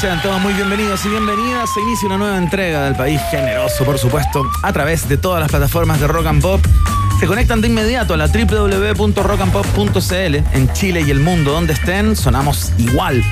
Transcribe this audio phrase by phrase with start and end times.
[0.00, 1.72] Sean todos muy bienvenidos y bienvenidas.
[1.72, 5.48] Se inicia una nueva entrega del país generoso, por supuesto, a través de todas las
[5.50, 6.60] plataformas de Rock and Pop.
[7.20, 12.16] Se conectan de inmediato a la www.rockandpop.cl en Chile y el mundo donde estén.
[12.16, 13.22] Sonamos igual.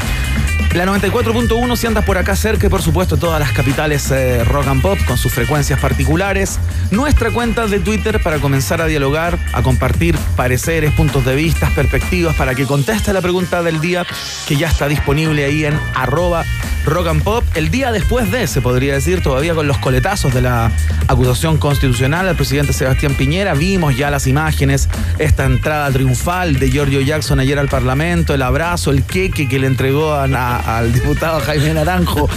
[0.75, 4.69] La 94.1 si andas por acá cerca y por supuesto todas las capitales eh, rock
[4.69, 6.59] and pop con sus frecuencias particulares.
[6.91, 12.35] Nuestra cuenta de Twitter para comenzar a dialogar, a compartir pareceres, puntos de vista, perspectivas
[12.37, 14.07] para que conteste la pregunta del día
[14.49, 16.47] que ya está disponible ahí en arroba
[16.85, 17.45] rock and pop.
[17.55, 20.71] El día después de, se podría decir, todavía con los coletazos de la
[21.09, 23.55] acusación constitucional al presidente Sebastián Piñera.
[23.55, 28.91] Vimos ya las imágenes, esta entrada triunfal de Giorgio Jackson ayer al Parlamento, el abrazo,
[28.91, 32.29] el queque que le entregó al diputado Jaime Naranjo.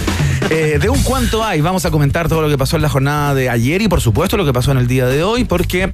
[0.50, 3.34] Eh, de un cuánto hay, vamos a comentar todo lo que pasó en la jornada
[3.34, 5.92] de ayer y por supuesto lo que pasó en el día de hoy, porque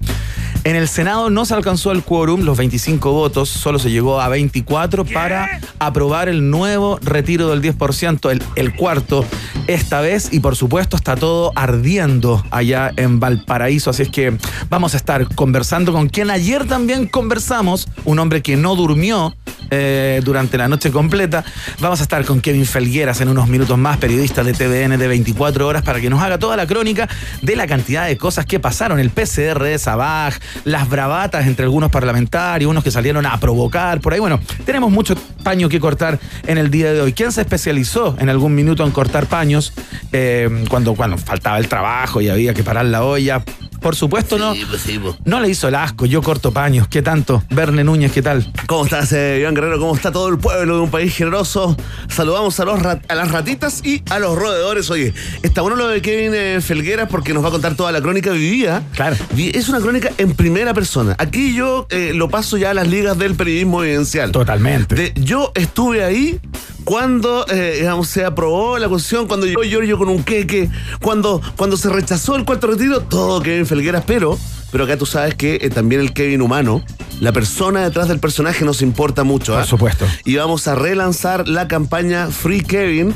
[0.64, 4.28] en el Senado no se alcanzó el quórum, los 25 votos, solo se llegó a
[4.28, 9.24] 24 para aprobar el nuevo retiro del 10%, el, el cuarto
[9.66, 14.36] esta vez y por supuesto está todo ardiendo allá en Valparaíso, así es que
[14.69, 19.34] vamos a estar conversando con quien ayer también conversamos, un hombre que no durmió
[19.75, 21.44] eh, durante la noche completa.
[21.81, 25.66] Vamos a estar con Kevin Felgueras en unos minutos más, periodista de TVN de 24
[25.66, 27.08] horas, para que nos haga toda la crónica
[27.41, 28.98] de la cantidad de cosas que pasaron.
[28.98, 34.12] El PCR de Sabaj, las bravatas entre algunos parlamentarios, unos que salieron a provocar, por
[34.12, 34.20] ahí.
[34.20, 37.12] Bueno, tenemos mucho paño que cortar en el día de hoy.
[37.12, 39.72] ¿Quién se especializó en algún minuto en cortar paños
[40.12, 43.42] eh, cuando, cuando faltaba el trabajo y había que parar la olla?
[43.82, 44.54] Por supuesto, no.
[44.70, 45.16] pues sí, pues.
[45.25, 46.87] No le hizo el asco, yo corto paños.
[46.88, 47.43] ¿Qué tanto?
[47.50, 48.50] Verne Núñez, ¿qué tal?
[48.66, 49.78] ¿Cómo estás, eh, Iván Guerrero?
[49.81, 51.76] ¿Cómo está todo el pueblo de un país generoso?
[52.09, 54.88] Saludamos a, los a las ratitas y a los roedores.
[54.91, 55.12] Oye,
[55.43, 58.31] está bueno lo de Kevin eh, Felgueras porque nos va a contar toda la crónica
[58.31, 58.82] vivía.
[58.94, 59.16] Claro.
[59.37, 61.14] Es una crónica en primera persona.
[61.19, 64.31] Aquí yo eh, lo paso ya a las ligas del periodismo evidencial.
[64.32, 64.94] Totalmente.
[64.94, 66.38] De- yo estuve ahí
[66.84, 70.70] cuando eh, digamos, se aprobó la constitución, cuando llegó Giorgio con un queque,
[71.00, 74.38] cuando, cuando se rechazó el cuarto retiro, todo Kevin Felgueras, pero,
[74.70, 76.82] pero acá tú sabes que eh, también el Kevin humano,
[77.20, 79.54] la persona detrás del personaje nos importa mucho.
[79.54, 79.59] ¿ah?
[79.60, 80.06] Por supuesto.
[80.25, 83.14] Y vamos a relanzar la campaña Free Kevin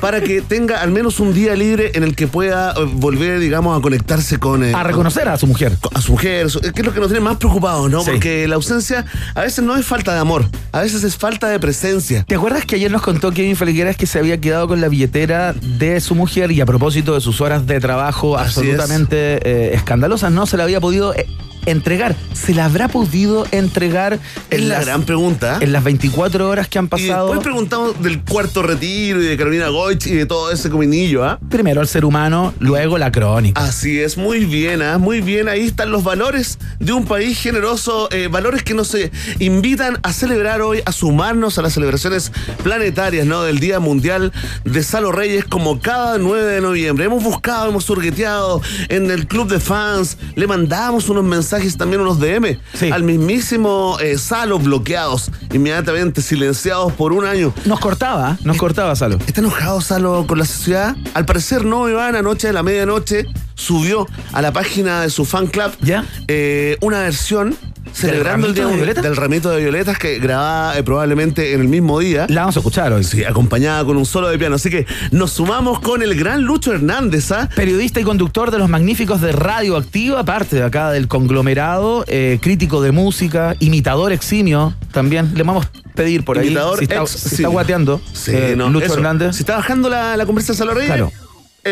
[0.00, 3.76] para que tenga al menos un día libre en el que pueda eh, volver, digamos,
[3.76, 4.62] a conectarse con...
[4.62, 5.76] eh, A reconocer a su mujer.
[5.92, 8.02] a su mujer, su- que es lo que nos tiene más preocupados, ¿no?
[8.04, 8.10] Sí.
[8.12, 9.04] Porque la ausencia
[9.34, 12.22] a veces no es falta de amor, a veces es falta de presencia.
[12.28, 15.54] ¿Te acuerdas que ayer nos contó Kevin Felgueras que se había quedado con la billetera
[15.54, 20.30] de su mujer y a propósito de sus horas de trabajo Así absolutamente eh, escandalosas.
[20.30, 21.26] No se la había podido eh,
[21.66, 22.14] entregar?
[22.32, 24.18] ¿Se la habrá podido entregar
[24.50, 25.58] Es en la gran pregunta.
[25.60, 27.26] en las 24 horas que han Y pasado?
[27.26, 31.38] después preguntamos del cuarto retiro y de Carolina Goich y de todo ese cominillo, ¿ah?
[31.48, 33.60] Primero el ser humano, luego la crónica.
[33.62, 34.98] Así es, muy bien, ¿ah?
[34.98, 35.48] muy bien.
[35.48, 40.12] Ahí están los valores de un país generoso, eh, valores que nos eh, invitan a
[40.12, 42.32] celebrar hoy, a sumarnos a las celebraciones
[42.62, 43.42] planetarias, ¿no?
[43.42, 44.32] Del Día Mundial
[44.64, 47.04] de Salo Reyes, como cada 9 de noviembre.
[47.06, 52.18] Hemos buscado, hemos surgueteado en el club de fans, le mandamos unos mensajes también, unos
[52.20, 52.90] DM, Sí.
[52.90, 57.52] al mismísimo eh, Salo, bloqueados, inmediatamente silenciados por un año.
[57.64, 59.18] Nos cortaba, nos cortaba, Salo.
[59.26, 60.96] ¿Está enojado Salo con la sociedad?
[61.14, 65.48] Al parecer no, Iván, anoche a la medianoche subió a la página de su fan
[65.48, 66.04] club ¿Ya?
[66.28, 67.56] eh, una versión
[67.92, 69.02] celebrando el día de violetas?
[69.04, 72.26] del ramito de violetas que grababa eh, probablemente en el mismo día.
[72.28, 73.04] La vamos a escuchar hoy.
[73.04, 74.56] Sí, acompañada con un solo de piano.
[74.56, 77.48] Así que nos sumamos con el gran Lucho Hernández, ¿ah?
[77.54, 82.38] Periodista y conductor de los magníficos de Radio Activa, parte de acá del conglomerado, eh,
[82.40, 85.32] crítico de música, imitador eximio también.
[85.34, 87.44] Le vamos a pedir por ahí Imitador si está, ex- si está sí.
[87.44, 88.00] guateando.
[88.12, 88.94] Sí, eh, no, Lucho eso.
[88.94, 89.34] Hernández.
[89.36, 91.10] Si está bajando la, la conversa de Salo Reyes, Claro.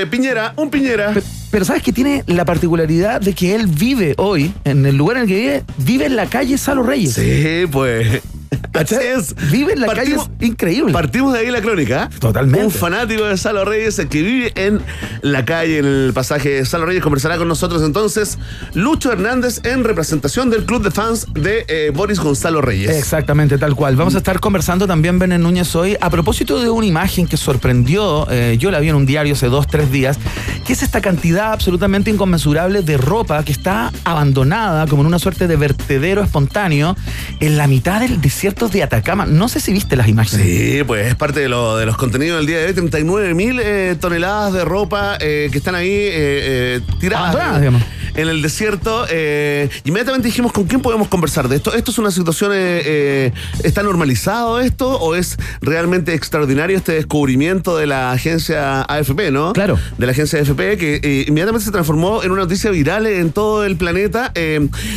[0.03, 1.13] Eh, Piñera, un Piñera.
[1.13, 5.17] Pe- Pero sabes que tiene la particularidad de que él vive hoy, en el lugar
[5.19, 7.15] en el que vive, vive en la calle Salo Reyes.
[7.15, 8.21] Sí, pues.
[8.75, 9.35] Así es.
[9.51, 10.93] Vive en la Partimos- calle, es increíble.
[10.93, 12.05] Partimos de ahí la crónica.
[12.13, 12.17] ¿eh?
[12.19, 12.65] Totalmente.
[12.67, 14.81] Un fanático de Salo Reyes el que vive en
[15.23, 18.39] la calle, en el pasaje de Salo Reyes, conversará con nosotros entonces
[18.75, 22.91] Lucho Hernández en representación del club de fans de eh, Boris Gonzalo Reyes.
[22.91, 23.97] Exactamente, tal cual.
[23.97, 28.27] Vamos a estar conversando también, Benet Núñez, hoy a propósito de una imagen que sorprendió,
[28.31, 30.19] eh, yo la vi en un diario hace dos, tres días,
[30.67, 35.49] que es esta cantidad absolutamente inconmensurable de ropa que está abandonada como en una suerte
[35.49, 36.97] de vertedero espontáneo
[37.41, 39.25] en la mitad del desierto de Atacama.
[39.27, 40.45] No sé si viste las imágenes.
[40.47, 42.73] Sí, pues es parte de, lo- de los contenidos del día de hoy.
[42.75, 47.83] 39 mil eh, toneladas de ropa eh, que están ahí eh, tiradas Abandonadas, en- digamos.
[48.15, 49.07] en el desierto.
[49.09, 51.73] eh, inmediatamente dijimos, ¿con quién podemos conversar de esto?
[51.75, 53.33] ¿Esto es una situación, eh, eh,
[53.65, 59.53] está normalizado esto o es realmente extraordinario este descubrimiento de la agencia AFP, ¿no?
[59.55, 59.79] Claro.
[59.97, 63.77] De la agencia AFP que inmediatamente se transformó en una noticia viral en todo el
[63.77, 64.33] planeta.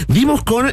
[0.07, 0.67] Dimos con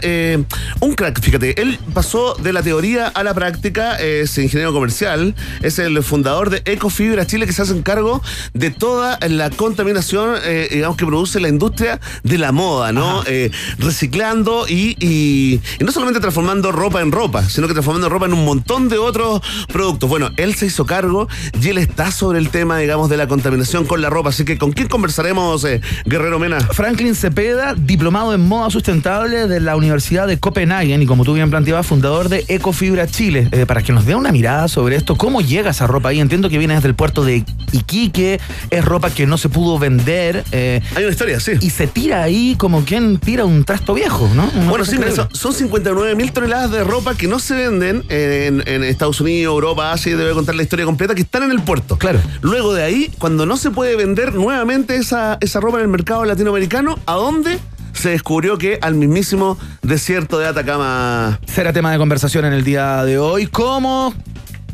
[0.80, 5.78] un crack, fíjate, él pasó de la teoría a la práctica, es ingeniero comercial, es
[5.78, 8.22] el fundador de Ecofibra Chile que se hace cargo
[8.54, 13.22] de toda la contaminación, eh, digamos, que produce la industria de la moda, ¿no?
[13.26, 18.26] Eh, reciclando y, y- y no solamente transformando ropa en ropa, sino que transformando ropa
[18.26, 19.40] en un montón de otros
[19.72, 20.08] productos.
[20.08, 21.28] Bueno, él se hizo cargo
[21.60, 24.30] y él está sobre el tema, digamos, de la contaminación con la ropa.
[24.30, 26.60] Así que, ¿con quién conversaremos, eh, Guerrero Mena?
[26.60, 31.50] Franklin Cepeda, diplomado en moda sustentable de la Universidad de Copenhague y como tú bien
[31.50, 33.48] planteabas, fundador de Ecofibra Chile.
[33.52, 36.20] Eh, para que nos dé una mirada sobre esto, ¿cómo llega esa ropa ahí?
[36.20, 38.40] Entiendo que viene desde el puerto de Iquique,
[38.70, 41.52] es ropa que no se pudo vender eh, Hay una historia, sí.
[41.60, 44.50] y se tira ahí como quien tira un trasto viejo, ¿no?
[44.54, 48.62] Una Bueno, sí, son, son 59 mil toneladas de ropa que no se venden en,
[48.66, 51.98] en Estados Unidos, Europa, Asia, debe contar la historia completa, que están en el puerto.
[51.98, 52.20] Claro.
[52.42, 56.24] Luego de ahí, cuando no se puede vender nuevamente esa, esa ropa en el mercado
[56.24, 57.58] latinoamericano, ¿a dónde?
[57.96, 61.40] Se descubrió que al mismísimo desierto de Atacama.
[61.46, 63.46] será tema de conversación en el día de hoy.
[63.46, 64.14] ¿Cómo?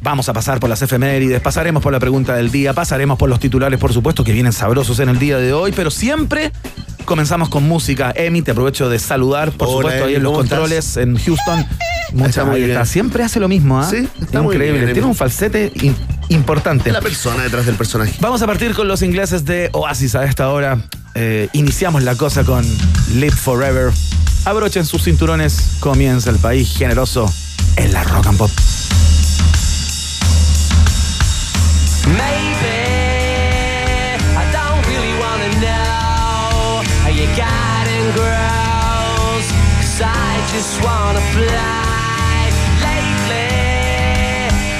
[0.02, 3.38] Vamos a pasar por las efemérides, pasaremos por la pregunta del día, pasaremos por los
[3.38, 6.50] titulares, por supuesto, que vienen sabrosos en el día de hoy, pero siempre
[7.04, 8.12] comenzamos con música.
[8.14, 11.66] Emi, te aprovecho de saludar, por Hola, supuesto, ahí en los ¿cómo controles en Houston.
[12.12, 12.84] Mucha muy bien.
[12.86, 13.88] Siempre hace lo mismo, ¿ah?
[13.88, 14.80] Sí, está muy Increíble.
[14.80, 14.92] bien.
[14.92, 15.72] Tiene un falsete
[16.28, 16.92] importante.
[16.92, 18.14] La persona detrás del personaje.
[18.20, 20.78] Vamos a partir con los ingleses de Oasis a esta hora.
[21.14, 22.64] Eh, iniciamos la cosa con
[23.14, 23.92] Live Forever.
[24.44, 25.76] Abrochen sus cinturones.
[25.80, 27.32] Comienza el país generoso
[27.76, 28.50] en la rock and pop.
[40.52, 42.50] Just wanna fly.
[42.84, 43.48] Lately,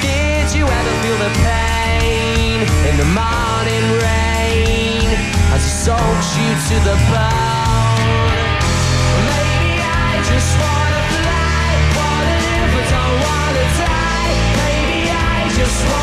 [0.04, 5.08] did you ever feel the pain in the morning rain
[5.54, 8.36] as it soaks you to the bone?
[9.32, 11.64] Maybe I just wanna fly,
[11.96, 14.32] wanna live but don't wanna die.
[14.60, 16.01] Maybe I just wanna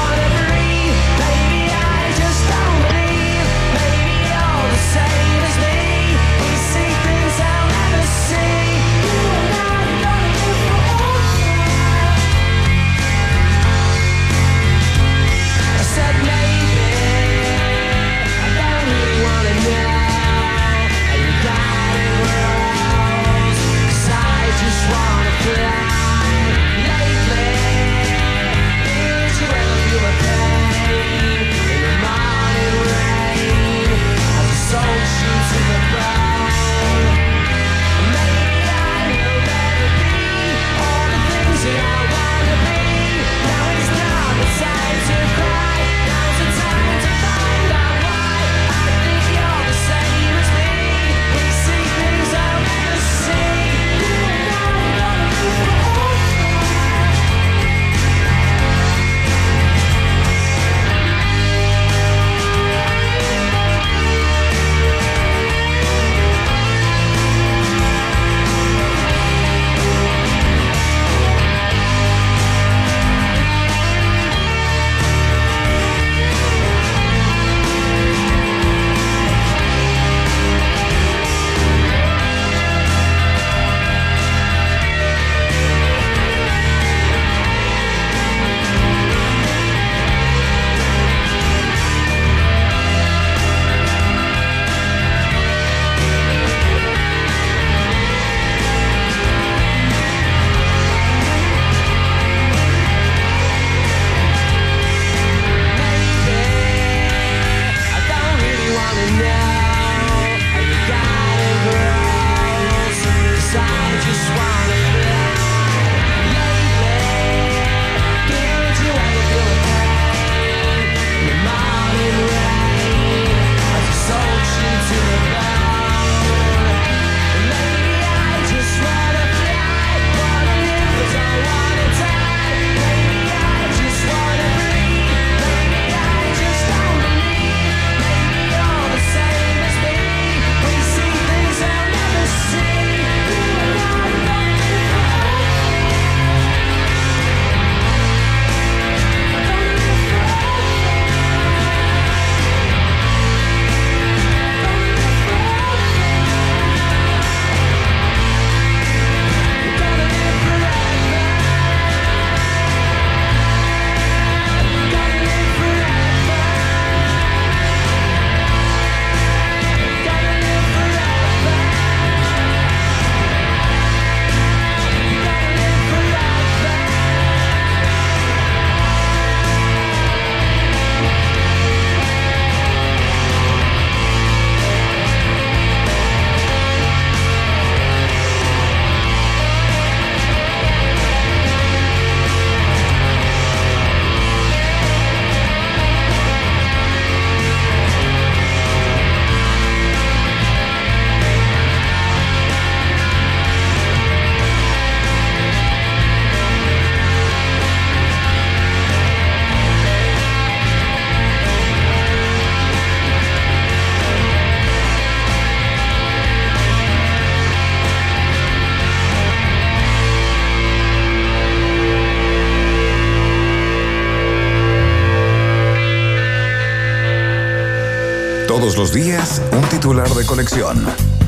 [228.80, 230.82] los días, un titular de colección.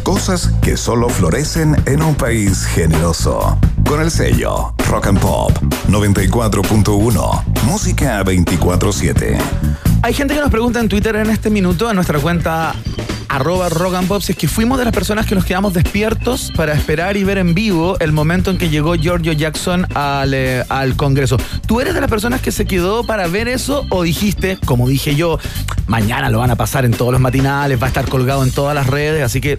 [0.03, 3.59] Cosas que solo florecen en un país generoso.
[3.85, 5.51] Con el sello Rock and Pop
[5.89, 7.63] 94.1.
[7.65, 9.37] Música 24-7.
[10.01, 12.73] Hay gente que nos pregunta en Twitter en este minuto, en nuestra cuenta
[13.31, 16.51] arroba rock and pop, si es que fuimos de las personas que nos quedamos despiertos
[16.55, 20.65] para esperar y ver en vivo el momento en que llegó Giorgio Jackson al, eh,
[20.67, 21.37] al Congreso.
[21.65, 25.15] ¿Tú eres de las personas que se quedó para ver eso o dijiste, como dije
[25.15, 25.39] yo,
[25.91, 28.73] mañana lo van a pasar en todos los matinales, va a estar colgado en todas
[28.73, 29.57] las redes, así que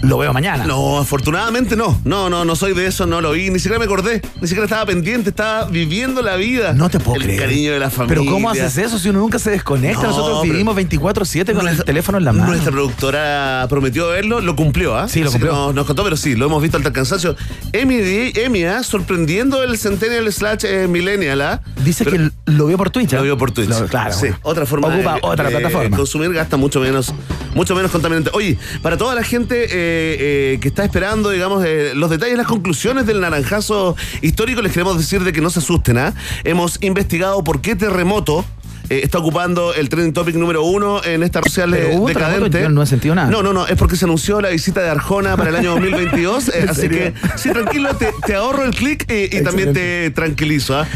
[0.00, 0.64] lo veo mañana?
[0.64, 2.00] No, afortunadamente no.
[2.04, 3.50] No, no, no soy de eso, no lo vi.
[3.50, 4.22] Ni siquiera me acordé.
[4.40, 6.72] Ni siquiera estaba pendiente, estaba viviendo la vida.
[6.72, 7.40] No te puedo el creer.
[7.40, 8.20] cariño de la familia.
[8.22, 10.02] Pero ¿cómo haces eso si uno nunca se desconecta?
[10.02, 12.46] No, Nosotros vivimos 24/7 con el teléfono en la mano.
[12.46, 15.08] Nuestra productora prometió verlo, lo cumplió, ¿ah?
[15.08, 15.52] Sí, lo cumplió.
[15.52, 17.34] Nos, nos contó, pero sí, lo hemos visto hasta el cansancio.
[17.72, 17.96] Emi,
[18.36, 18.84] Emi, ¿ah?
[18.84, 21.60] sorprendiendo el Centennial slash eh, Millennial, ¿ah?
[21.84, 23.12] Dice Pero- que lo vio por Twitch.
[23.12, 23.16] ¿eh?
[23.16, 23.68] Lo vio por Twitch.
[23.68, 24.12] Lo- claro.
[24.12, 24.38] Sí, bueno.
[24.42, 25.96] otra forma Ocupa de, otra de plataforma.
[25.96, 27.12] consumir gasta mucho menos,
[27.54, 28.30] mucho menos contaminante.
[28.34, 32.46] Oye, para toda la gente eh, eh, que está esperando, digamos, eh, los detalles, las
[32.46, 36.14] conclusiones del naranjazo histórico, les queremos decir de que no se asusten, ¿ah?
[36.44, 38.44] Hemos investigado por qué terremoto.
[38.90, 42.68] está ocupando el trending topic número uno en esta social decadente.
[42.68, 43.30] no he sentido nada.
[43.30, 46.48] No, no, no, es porque se anunció la visita de Arjona para el año 2022.
[46.48, 46.98] eh, ¿En así serio?
[46.98, 50.76] que, sí, tranquilo, te, te ahorro el clic y, y también te tranquilizo.
[50.78, 50.86] ¿ah?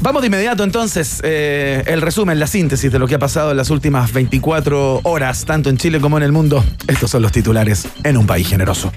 [0.00, 3.56] Vamos de inmediato entonces, eh, el resumen, la síntesis de lo que ha pasado en
[3.56, 6.64] las últimas 24 horas, tanto en Chile como en el mundo.
[6.86, 8.92] Estos son los titulares en un país generoso.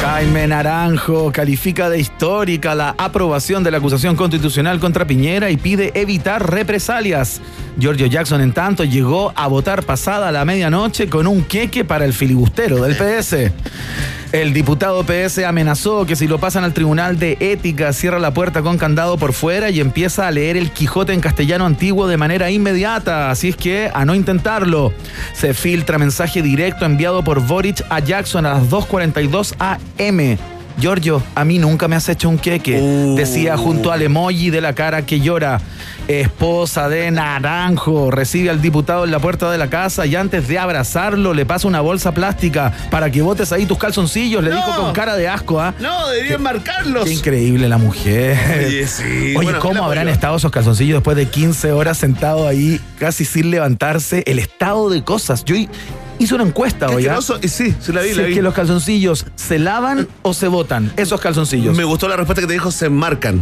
[0.00, 5.92] Jaime Naranjo califica de histórica la aprobación de la acusación constitucional contra Piñera y pide
[5.94, 7.40] evitar represalias.
[7.78, 12.12] Giorgio Jackson, en tanto, llegó a votar pasada la medianoche con un queque para el
[12.14, 13.52] filibustero del PS.
[14.32, 18.62] El diputado PS amenazó que si lo pasan al Tribunal de Ética cierra la puerta
[18.62, 22.50] con candado por fuera y empieza a leer el Quijote en castellano antiguo de manera
[22.50, 23.30] inmediata.
[23.30, 24.94] Así es que a no intentarlo.
[25.34, 30.51] Se filtra mensaje directo enviado por Boric a Jackson a las 2.42 am.
[30.78, 32.80] Giorgio, a mí nunca me has hecho un queque.
[32.80, 33.14] Uh.
[33.16, 35.60] Decía junto al emoji de la cara que llora.
[36.08, 40.58] Esposa de Naranjo recibe al diputado en la puerta de la casa y antes de
[40.58, 44.42] abrazarlo le pasa una bolsa plástica para que botes ahí tus calzoncillos.
[44.42, 44.56] Le No.
[44.56, 45.72] dijo con cara de asco, ¿ah?
[45.78, 47.04] No, deberían marcarlos.
[47.04, 48.36] Qué increíble la mujer.
[48.66, 49.02] Oye, sí.
[49.04, 53.50] Oye, Bueno, ¿cómo habrán estado esos calzoncillos después de 15 horas sentados ahí, casi sin
[53.52, 54.24] levantarse?
[54.26, 55.44] El estado de cosas.
[55.44, 55.54] Yo
[56.22, 57.06] hi- hice una encuesta hoy.
[57.48, 58.34] sí, sí la vi, Si la es vi.
[58.34, 61.76] que los calzoncillos se lavan o se botan, esos calzoncillos.
[61.76, 63.40] Me gustó la respuesta que te dijo, se enmarcan.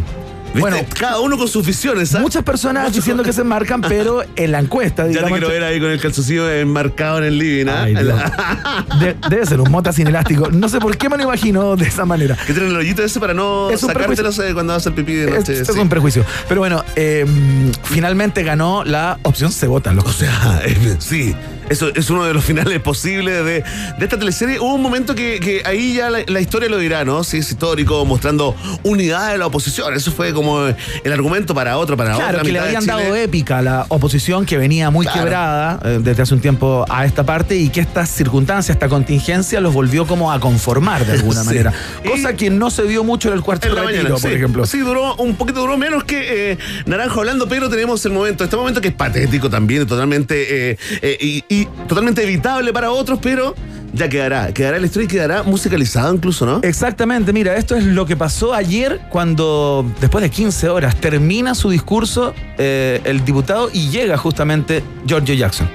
[0.53, 0.69] ¿Viste?
[0.69, 0.85] Bueno.
[0.99, 2.13] cada uno con sus visiones.
[2.13, 2.19] ¿ah?
[2.19, 5.31] Muchas personas diciendo que se marcan, pero en la encuesta, Ya te digamos.
[5.31, 7.65] quiero ver ahí con el calzoncillo enmarcado en el living.
[8.99, 10.49] De- debe ser un mota sin elástico.
[10.51, 12.35] No sé por qué me lo imagino de esa manera.
[12.45, 15.29] que tiene el hoyito ese para no Es sacártelos eh, cuando vas al pipí de
[15.29, 15.61] Es, noche.
[15.61, 15.79] es sí.
[15.79, 16.25] un prejuicio.
[16.49, 17.25] Pero bueno, eh,
[17.83, 21.33] finalmente ganó la opción se votan, O sea, eh, sí,
[21.69, 23.63] eso es uno de los finales posibles de, de
[23.99, 24.59] esta teleserie.
[24.59, 27.23] Hubo un momento que, que ahí ya la, la historia lo dirá, ¿no?
[27.23, 29.93] Sí, es histórico, mostrando unidad de la oposición.
[29.93, 33.15] Eso fue como el argumento para otro, para Claro, otra que le de habían dado
[33.15, 35.19] épica a la oposición que venía muy Claro.
[35.21, 39.59] quebrada eh, desde hace un tiempo a esta parte y que esta circunstancia, esta contingencia
[39.59, 41.45] los volvió como a conformar de alguna Sí.
[41.47, 41.73] manera.
[42.03, 44.35] Y- Cosa que no se dio mucho en el cuarto la retiro, mañana, por sí.
[44.35, 44.65] ejemplo.
[44.65, 48.55] Sí, duró un poquito duró menos que eh, Naranjo hablando, pero tenemos el momento, este
[48.57, 51.17] momento que es patético también, totalmente eh, eh,
[51.49, 53.55] y, y totalmente evitable para otros, pero
[53.93, 56.59] ya quedará, quedará la historia y quedará musicalizado incluso, ¿no?
[56.63, 61.69] Exactamente, mira, esto es lo que pasó ayer cuando, después de 15 horas, termina su
[61.69, 65.69] discurso eh, el diputado y llega justamente Giorgio Jackson.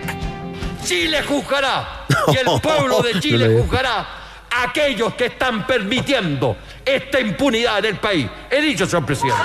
[0.84, 4.06] Chile juzgará y el pueblo de Chile juzgará
[4.50, 8.26] a aquellos que están permitiendo esta impunidad en el país.
[8.50, 9.42] He dicho, señor presidente.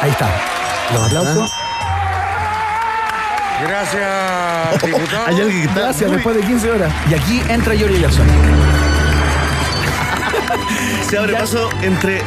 [0.00, 0.30] Ahí está.
[0.92, 1.69] Los aplausos.
[3.62, 5.26] Gracias, diputado.
[5.26, 6.92] Hay alguien que está Gracias, muy- después de 15 horas.
[7.10, 8.26] Y aquí entra Giorgio Jackson.
[11.08, 12.22] se abre paso entre,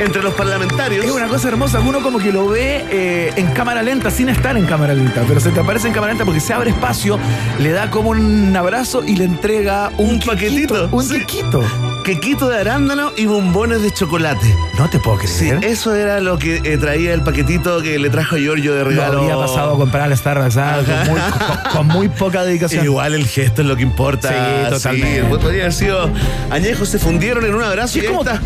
[0.00, 1.04] entre los parlamentarios.
[1.04, 4.56] Es una cosa hermosa, uno como que lo ve eh, en cámara lenta, sin estar
[4.56, 7.18] en cámara lenta, pero se te aparece en cámara lenta porque se abre espacio,
[7.58, 11.18] le da como un abrazo y le entrega un, paquetito, Un sí.
[11.20, 11.62] quequito.
[12.04, 14.54] Quequito de arándano y bombones de chocolate.
[14.76, 15.64] No te puedo Sí, creer.
[15.64, 19.18] eso era lo que eh, traía el paquetito que le trajo Giorgio de Lo regalo.
[19.20, 22.84] habría pasado a comprar al Starbucks ah, con, muy, con- con muy poca dedicación.
[22.84, 24.28] Igual el gesto es lo que importa.
[24.30, 25.20] Sí, totalmente.
[25.20, 26.10] Sí, podría haber sido
[26.50, 28.40] añejos, se fundieron en un abrazo Sí, y es como está.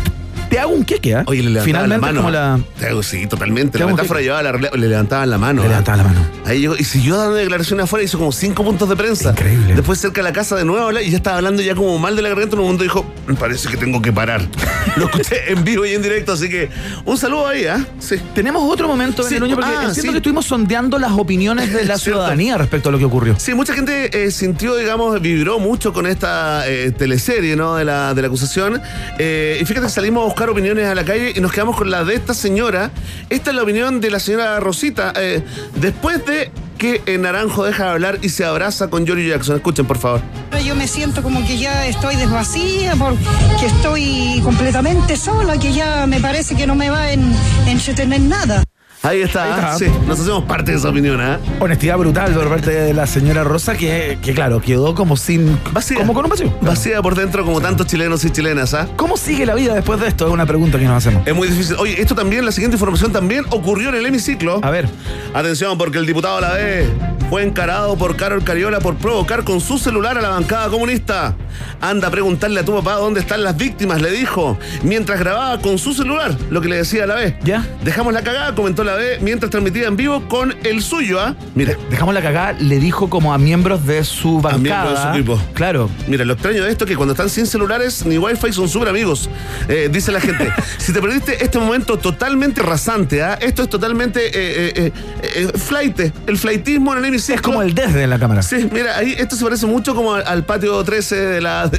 [0.49, 1.23] Te hago un queque, ¿ah?
[1.27, 2.21] Oye, le levantaban Finalmente la es mano.
[2.21, 2.59] como la.
[2.79, 3.77] Te hago- Sí, totalmente.
[3.77, 5.61] La Te hago un metáfora llevaba la le levantaban la mano.
[5.63, 6.25] Le levantaba la mano.
[6.45, 9.31] Ahí llegó, y siguió dando declaraciones afuera, hizo como cinco puntos de prensa.
[9.31, 9.75] Increíble.
[9.75, 12.15] Después cerca de la casa de nuevo habla, y ya estaba hablando ya como mal
[12.15, 12.55] de la garganta.
[12.55, 14.41] En un momento dijo, me parece que tengo que parar.
[14.95, 16.69] Lo escuché en vivo y en directo, así que
[17.05, 17.85] un saludo ahí, ¿ah?
[17.99, 18.15] Sí.
[18.33, 20.09] Tenemos otro momento, Sí, Beneluño, porque ah, entiendo sí.
[20.09, 22.19] que estuvimos sondeando las opiniones de la Cierto.
[22.21, 23.35] ciudadanía respecto a lo que ocurrió.
[23.37, 27.75] Sí, mucha gente eh, sintió, digamos, vibró mucho con esta eh, teleserie, ¿no?
[27.75, 28.81] De la, de la acusación.
[29.19, 32.03] Eh, y fíjate que salimos buscar opiniones a la calle y nos quedamos con la
[32.03, 32.91] de esta señora.
[33.31, 35.11] Esta es la opinión de la señora Rosita.
[35.15, 35.41] eh,
[35.77, 39.55] después de que eh, Naranjo deja de hablar y se abraza con Jory Jackson.
[39.55, 40.21] Escuchen, por favor.
[40.63, 46.19] Yo me siento como que ya estoy desvacía, porque estoy completamente sola, que ya me
[46.19, 47.33] parece que no me va a en-
[47.65, 48.63] entretener nada.
[49.07, 49.43] Ahí está.
[49.43, 49.77] Ahí está.
[49.77, 51.39] Sí, nos hacemos parte de esa opinión, ¿ah?
[51.59, 55.57] Honestidad brutal por parte de la señora Rosa, que, que claro, quedó como sin.
[55.71, 55.97] Vacía.
[55.97, 56.53] Como con un vacío.
[56.61, 58.87] Vacía por dentro como tantos chilenos y chilenas, ¿ah?
[58.97, 60.27] ¿Cómo sigue la vida después de esto?
[60.27, 61.25] Es una pregunta que nos hacemos.
[61.25, 61.77] Es muy difícil.
[61.79, 64.59] Oye, esto también, la siguiente información también ocurrió en el hemiciclo.
[64.61, 64.89] A ver.
[65.33, 66.85] Atención, porque el diputado La B
[67.29, 71.35] fue encarado por Carol Cariola por provocar con su celular a la bancada comunista.
[71.81, 75.77] Anda a preguntarle a tu papá dónde están las víctimas, le dijo, mientras grababa con
[75.77, 77.37] su celular lo que le decía a La B.
[77.43, 77.65] ¿Ya?
[77.83, 81.35] Dejamos la cagada, comentó La B, mientras transmitía en vivo con el suyo, ¿ah?
[81.55, 81.75] Mira.
[81.89, 84.57] Dejamos la cagada, le dijo como a miembros de su bancada.
[84.57, 85.41] miembros de su equipo.
[85.53, 85.89] Claro.
[86.07, 88.89] Mira, lo extraño de esto es que cuando están sin celulares ni wifi son súper
[88.89, 89.29] amigos.
[89.69, 90.51] Eh, dice la gente.
[90.77, 93.37] si te perdiste este momento totalmente rasante, ¿ah?
[93.41, 94.91] esto es totalmente eh, eh,
[95.23, 97.35] eh, flight, el flightismo en el hemiciclo.
[97.35, 98.41] Es como el desde en la cámara.
[98.41, 101.69] Sí, mira, ahí esto se parece mucho como al, patio 13 de la,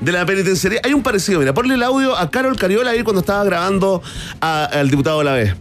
[0.00, 0.80] de, la penitenciaría.
[0.84, 4.02] Hay un parecido, mira, ponle el audio a Carol Cariola ahí cuando estaba grabando
[4.40, 5.54] a- al diputado de la B.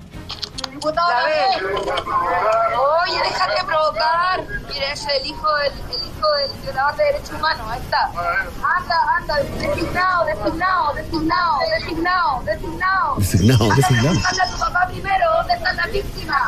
[3.05, 4.41] Oye, déjate provocar.
[4.71, 7.67] Mira, ese es el hijo del, el hijo del violador de derechos humanos.
[7.69, 8.05] Ahí está.
[8.05, 13.15] Anda, anda, designado, designado, designado, designado, designado.
[13.17, 14.07] Designado, Anda, designado.
[14.09, 16.41] Preguntarle a tu papá primero, ¿dónde están las víctimas?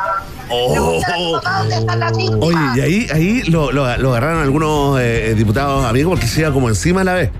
[0.50, 0.71] Oh.
[0.73, 2.43] Pregúntale a tu papá dónde están las víctimas.
[2.47, 6.52] Oye, y ahí, ahí lo, lo- lo agarraron algunos eh, diputados amigos porque se iba
[6.52, 7.32] como encima a la vez.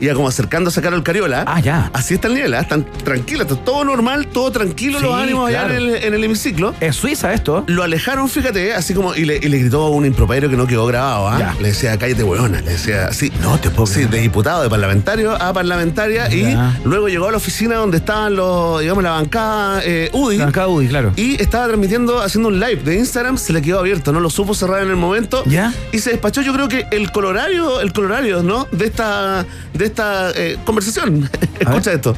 [0.00, 1.44] Iba como acercándose a Carol Cariola.
[1.46, 1.90] Ah, ya.
[1.92, 2.60] Así está el nivel, ¿ah?
[2.60, 5.68] Están tranquilos, está todo normal, todo tranquilo, Sí, los ánimos claro.
[5.68, 6.74] allá en el, en el hemiciclo.
[6.80, 7.64] Es Suiza esto.
[7.66, 10.86] Lo alejaron, fíjate, así como, y le, y le gritó un improperio que no quedó
[10.86, 11.54] grabado, ¿ah?
[11.60, 13.32] Le decía, cállate, huevona, le decía, sí.
[13.40, 14.10] No te puedo Sí, creer.
[14.10, 18.80] de diputado, de parlamentario a parlamentaria, y luego llegó a la oficina donde estaban los,
[18.80, 20.38] digamos, la bancada eh, UDI.
[20.38, 21.12] La bancada UDI, claro.
[21.16, 24.54] Y estaba transmitiendo, haciendo un live de Instagram, se le quedó abierto, no lo supo
[24.54, 25.42] cerrar en el momento.
[25.46, 25.72] ¿Ya?
[25.92, 28.66] Y se despachó, yo creo que el colorario, el colorario, ¿no?
[28.72, 31.28] De esta, de esta eh, conversación.
[31.60, 32.16] Escucha esto.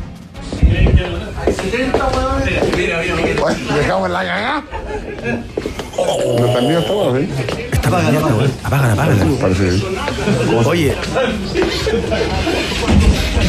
[3.75, 4.65] Dejamos la cagada.
[5.97, 7.29] ¿No estamos, sí?
[7.73, 8.21] Está.
[8.65, 9.25] Apágala, apágala.
[9.41, 9.83] Parece.
[10.67, 10.95] Oye.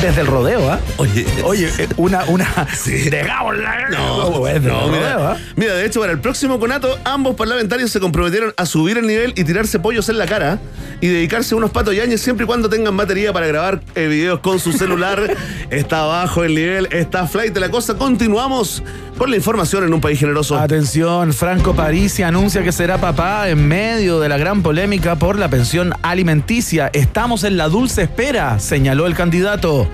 [0.01, 0.79] Desde el rodeo, ¿ah?
[0.95, 2.47] Oye, Oye, eh, una, una.
[2.73, 3.09] Sí.
[3.09, 3.89] Dejamos la.
[3.89, 5.37] No, desde no, el rodeo, mira, ¿ah?
[5.57, 9.33] mira, de hecho, para el próximo conato, ambos parlamentarios se comprometieron a subir el nivel
[9.35, 10.59] y tirarse pollos en la cara
[11.01, 14.39] y dedicarse a unos patos yañes siempre y cuando tengan batería para grabar eh, videos
[14.39, 15.35] con su celular.
[15.69, 17.95] está bajo el nivel, está flight de la cosa.
[17.95, 18.81] Continuamos
[19.19, 20.57] con la información en un país generoso.
[20.57, 25.49] Atención, Franco Parisi anuncia que será papá en medio de la gran polémica por la
[25.49, 26.89] pensión alimenticia.
[26.93, 29.87] Estamos en la dulce espera, señaló el candidato.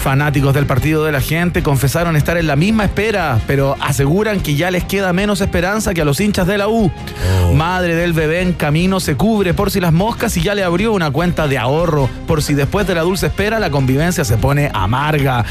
[0.00, 4.54] Fanáticos del Partido de la Gente confesaron estar en la misma espera, pero aseguran que
[4.54, 6.90] ya les queda menos esperanza que a los hinchas de la U.
[7.54, 10.92] Madre del bebé en camino se cubre por si las moscas y ya le abrió
[10.92, 14.70] una cuenta de ahorro por si después de la dulce espera la convivencia se pone
[14.72, 15.44] amarga.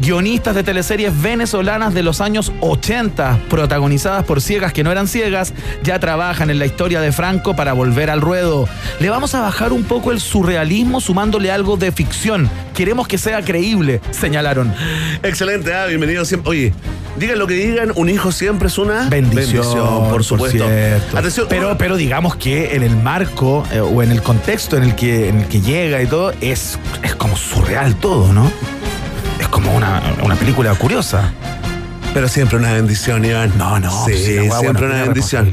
[0.00, 5.54] Guionistas de teleseries venezolanas de los años 80, protagonizadas por ciegas que no eran ciegas,
[5.82, 8.68] ya trabajan en la historia de Franco para volver al ruedo.
[9.00, 12.50] Le vamos a bajar un poco el surrealismo sumándole algo de ficción.
[12.74, 14.74] Queremos que sea creíble, señalaron.
[15.22, 16.50] Excelente, ah, bienvenido siempre.
[16.50, 16.74] Oye,
[17.18, 20.64] digan lo que digan, un hijo siempre es una Bendición, por supuesto.
[21.14, 24.94] Atención, pero, pero digamos que en el marco eh, o en el contexto en el
[24.94, 28.50] que, en el que llega y todo, es, es como surreal todo, ¿no?
[29.40, 31.32] Es como una, una película curiosa.
[32.16, 33.52] Pero siempre una bendición, Iván.
[33.58, 35.52] No, no, sí, si weá, siempre bueno, una bendición.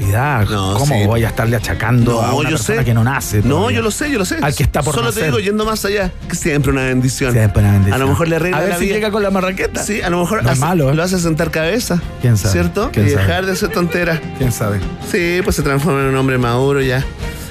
[0.49, 1.05] No, ¿Cómo sí.
[1.05, 2.85] voy a estarle achacando a No, una yo persona sé.
[2.85, 3.41] que no nace?
[3.41, 3.75] No, todavía?
[3.79, 4.37] yo lo sé, yo lo sé.
[4.41, 5.23] Al que está por Solo nacer.
[5.23, 7.33] te digo, yendo más allá, que siempre una bendición.
[7.33, 7.95] Siempre una bendición.
[7.95, 8.95] A lo mejor le arregla A ver la si vida.
[8.95, 9.83] llega con la marraqueta.
[9.83, 10.95] Sí, a lo mejor No es hace- malo, ¿eh?
[10.95, 12.01] lo hace sentar cabeza.
[12.21, 12.53] ¿Quién sabe?
[12.53, 12.89] ¿Cierto?
[12.93, 13.21] ¿Quién y sabe?
[13.23, 14.21] dejar de hacer tonteras.
[14.37, 14.79] ¿Quién sabe?
[15.11, 17.03] Sí, pues se transforma en un hombre maduro ya.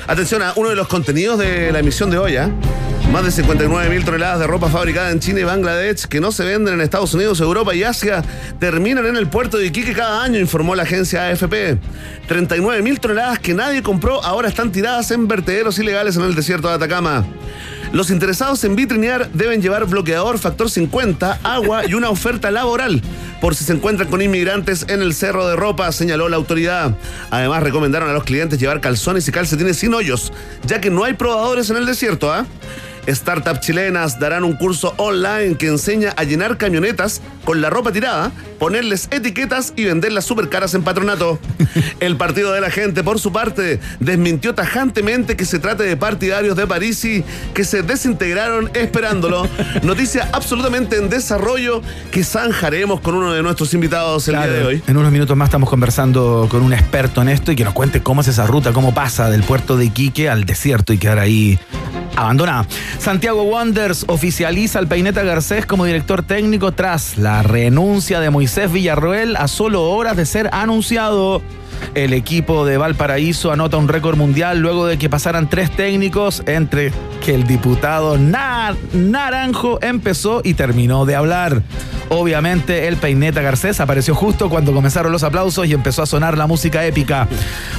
[0.07, 2.49] Atención a uno de los contenidos de la emisión de hoy, ¿ah?
[3.13, 6.47] Más de 59 mil toneladas de ropa fabricada en China y Bangladesh que no se
[6.47, 8.25] venden en Estados Unidos, Europa y Asia
[8.59, 11.77] terminan en el puerto de Iquique cada año, informó la agencia AFP.
[12.27, 16.69] 39 mil toneladas que nadie compró ahora están tiradas en vertederos ilegales en el desierto
[16.69, 17.27] de Atacama.
[17.93, 23.03] Los interesados en vitrinear deben llevar bloqueador factor 50, agua y una oferta laboral
[23.43, 26.97] por si se encuentran con inmigrantes en el cerro de ropa, señaló la autoridad.
[27.29, 30.33] Además, recomendaron a los clientes llevar calzones y calcetines sin hoyos,
[30.65, 32.47] ya que no hay probadores en el desierto, ¿ah?
[33.09, 38.31] Startups chilenas darán un curso online que enseña a llenar camionetas con la ropa tirada,
[38.59, 41.39] ponerles etiquetas y venderlas súper caras en patronato.
[42.01, 46.57] El Partido de la Gente, por su parte, desmintió tajantemente que se trate de partidarios
[46.57, 49.49] de Parisi que se desintegraron esperándolo.
[49.83, 54.83] Noticia absolutamente en desarrollo que zanjaremos con uno de nuestros invitados el día de hoy.
[54.87, 58.03] En unos minutos más estamos conversando con un experto en esto y que nos cuente
[58.03, 61.59] cómo es esa ruta, cómo pasa del puerto de Iquique al desierto y quedar ahí
[62.17, 62.67] abandonada.
[62.99, 69.37] Santiago Wanderers oficializa al Peineta Garcés como director técnico tras la renuncia de Moisés Villarroel
[69.37, 71.43] a solo horas de ser anunciado.
[71.95, 76.93] El equipo de Valparaíso anota un récord mundial luego de que pasaran tres técnicos entre
[77.25, 81.63] que el diputado Nar- Naranjo empezó y terminó de hablar.
[82.15, 86.47] Obviamente el Peineta Garcés apareció justo cuando comenzaron los aplausos y empezó a sonar la
[86.47, 87.27] música épica.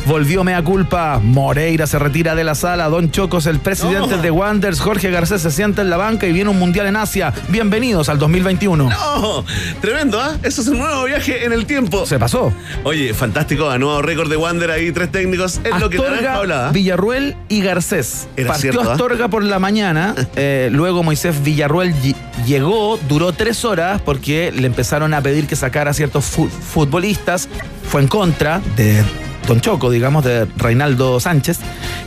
[0.08, 4.22] Volvió mea culpa, Moreira se retira de la sala, Don Chocos, el presidente No.
[4.24, 7.32] de Wanderers, Jorge Garcés se sienta en la banca y viene un mundial en Asia.
[7.50, 8.89] Bienvenidos al 2021.
[9.15, 9.46] ¡Oh!
[9.82, 10.36] Tremendo, ¿ah?
[10.41, 12.08] Eso es un nuevo viaje en el tiempo.
[12.08, 12.52] Se pasó.
[12.84, 15.60] Oye, fantástico, a nuevo récord de Wander ahí, tres técnicos.
[15.63, 16.72] Es lo que Naranjo Astorga, hablaba.
[16.72, 18.28] Villarruel y Garcés.
[18.36, 18.93] Era Partió cierto, ¿ah?
[18.93, 22.15] Astorga por la mañana, eh, luego Moisés Villarruel ll-
[22.48, 27.47] llegó, duró tres horas porque le empezaron a pedir que sacara a ciertos fu- futbolistas.
[27.89, 29.03] Fue en contra de
[29.47, 31.59] Don Choco, digamos, de Reinaldo Sánchez.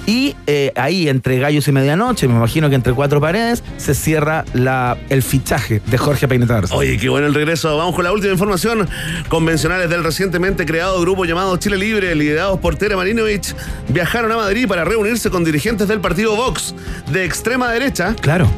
[0.07, 4.45] Y eh, ahí, entre gallos y medianoche, me imagino que entre cuatro paredes, se cierra
[4.55, 6.77] la, el fichaje de Jorge Peineta Garcés.
[6.77, 7.77] Oye, qué bueno el regreso.
[7.77, 8.89] Vamos con la última información.
[9.29, 13.55] Convencionales del recientemente creado grupo llamado Chile Libre, liderados por Tere Marinovich,
[13.89, 16.75] viajaron a Madrid para reunirse con dirigentes del partido Vox
[17.13, 18.15] de extrema derecha.
[18.21, 18.49] Claro.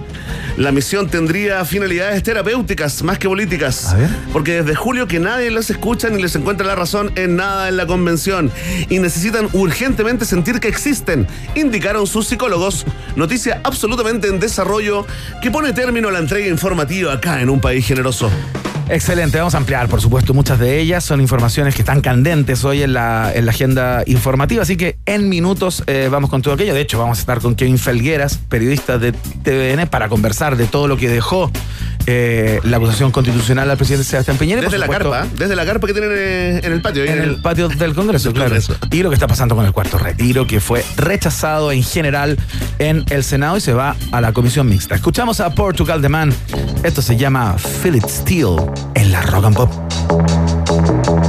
[0.58, 3.92] La misión tendría finalidades terapéuticas más que políticas.
[3.92, 4.10] A ver.
[4.32, 7.76] Porque desde julio que nadie les escucha ni les encuentra la razón en nada en
[7.76, 8.50] la convención.
[8.88, 12.84] Y necesitan urgentemente sentir que existen, indicaron sus psicólogos.
[13.14, 15.06] Noticia absolutamente en desarrollo
[15.40, 18.28] que pone término a la entrega informativa acá en un país generoso.
[18.90, 21.04] Excelente, vamos a ampliar, por supuesto, muchas de ellas.
[21.04, 25.28] Son informaciones que están candentes hoy en la, en la agenda informativa, así que en
[25.28, 26.72] minutos eh, vamos con todo aquello.
[26.72, 30.88] De hecho, vamos a estar con Kevin Felgueras, periodista de TVN, para conversar de todo
[30.88, 31.50] lo que dejó
[32.06, 34.62] eh, la acusación constitucional al presidente Sebastián Piñera.
[34.62, 37.04] Desde la carpa, desde la carpa que tienen eh, en el patio.
[37.04, 38.56] En el patio del Congreso, del claro.
[38.90, 42.38] Y lo que está pasando con el cuarto retiro, que fue rechazado en general
[42.78, 44.94] en el Senado y se va a la comisión mixta.
[44.94, 46.34] Escuchamos a Portugal The Man.
[46.82, 48.56] Esto se llama Feel It Steel
[48.94, 51.27] en la Rock and Pop.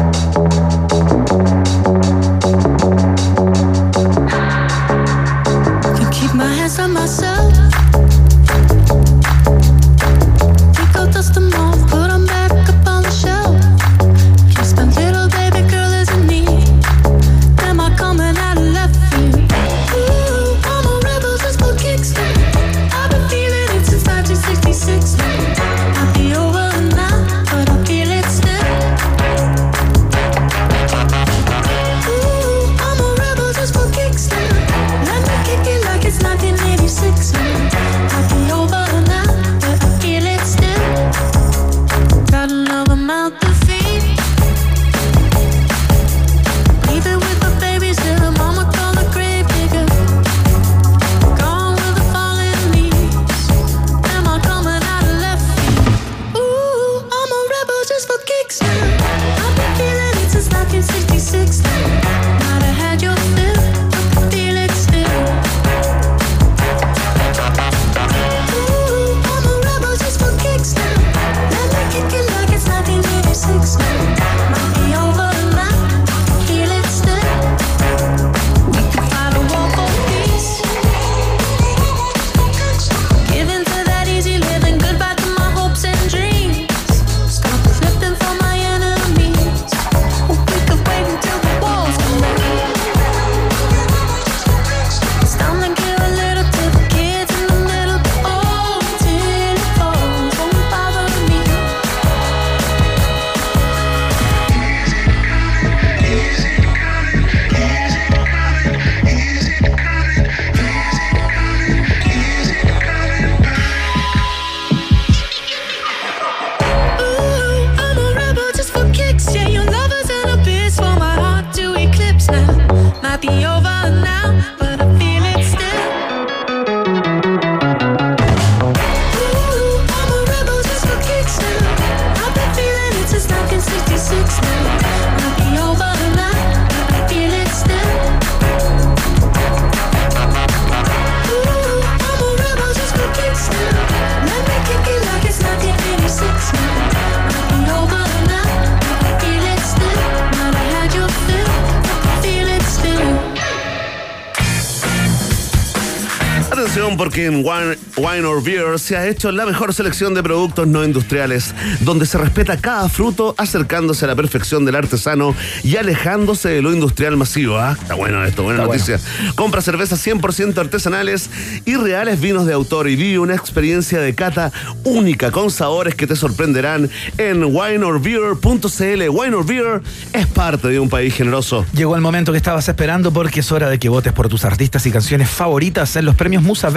[157.30, 161.54] En Wine, Wine or Beer se ha hecho la mejor selección de productos no industriales,
[161.82, 166.74] donde se respeta cada fruto acercándose a la perfección del artesano y alejándose de lo
[166.74, 167.58] industrial masivo.
[167.58, 167.78] ¿ah?
[167.80, 169.00] Está bueno esto, buena Está noticia.
[169.36, 171.30] Compra cervezas 100% artesanales
[171.66, 174.52] y reales vinos de autor y vive una experiencia de cata
[174.84, 179.10] única con sabores que te sorprenderán en wineorbeer.cl.
[179.10, 179.82] Wine or Beer
[180.14, 181.66] es parte de un país generoso.
[181.74, 184.86] Llegó el momento que estabas esperando porque es hora de que votes por tus artistas
[184.86, 186.70] y canciones favoritas en los premios Musa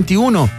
[0.00, 0.50] 2021.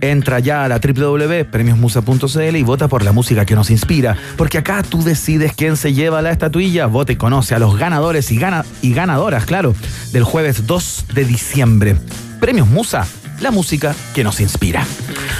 [0.00, 4.82] Entra ya a la www.premiosmusa.cl y vota por la música que nos inspira, porque acá
[4.82, 6.86] tú decides quién se lleva la estatuilla.
[6.86, 9.74] Vota y conoce a los ganadores y, gana y ganadoras, claro,
[10.12, 11.96] del jueves 2 de diciembre.
[12.40, 13.06] Premios Musa,
[13.40, 14.86] la música que nos inspira.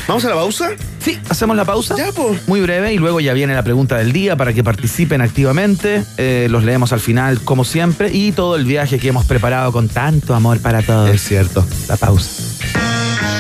[0.07, 0.71] ¿Vamos a la pausa?
[0.99, 1.97] Sí, hacemos la pausa.
[1.97, 2.37] Ya, po.
[2.47, 6.05] Muy breve y luego ya viene la pregunta del día para que participen activamente.
[6.19, 9.89] Eh, los leemos al final, como siempre, y todo el viaje que hemos preparado con
[9.89, 11.09] tanto amor para todos.
[11.11, 11.65] Es cierto.
[11.89, 12.43] La pausa.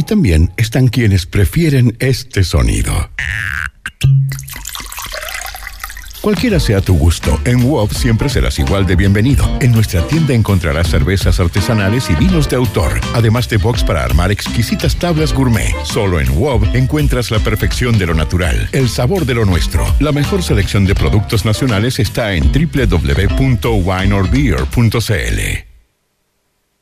[0.00, 3.10] Y también están quienes prefieren este sonido.
[6.22, 9.44] Cualquiera sea tu gusto, en WOB siempre serás igual de bienvenido.
[9.60, 14.32] En nuestra tienda encontrarás cervezas artesanales y vinos de autor, además de box para armar
[14.32, 15.74] exquisitas tablas gourmet.
[15.84, 19.84] Solo en WOB encuentras la perfección de lo natural, el sabor de lo nuestro.
[20.00, 25.40] La mejor selección de productos nacionales está en www.wineorbeer.cl.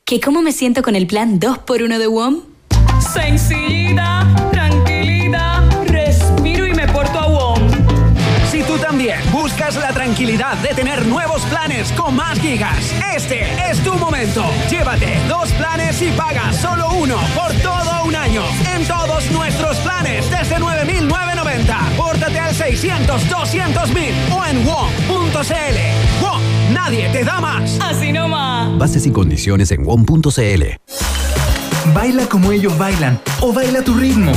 [0.05, 2.58] ¿Qué cómo me siento con el plan 2x1 de WOM?
[2.99, 7.59] Sencillita, tranquilita, respiro y me porto a WOM.
[8.51, 13.79] Si tú también buscas la tranquilidad de tener nuevos planes con más gigas, este es
[13.83, 14.43] tu momento.
[14.69, 18.43] Llévate dos planes y paga solo uno por todo un año
[18.75, 21.95] en todos nuestros planes desde 9.990.
[21.95, 23.89] Pórtate al 600 200
[24.31, 26.21] o en WOM.cl.
[26.21, 26.41] WOM,
[26.73, 27.79] nadie te da más.
[27.81, 28.77] Así nomás.
[28.77, 31.18] Bases y condiciones en WOM.cl.
[31.93, 34.31] Baila como ellos bailan o baila tu ritmo.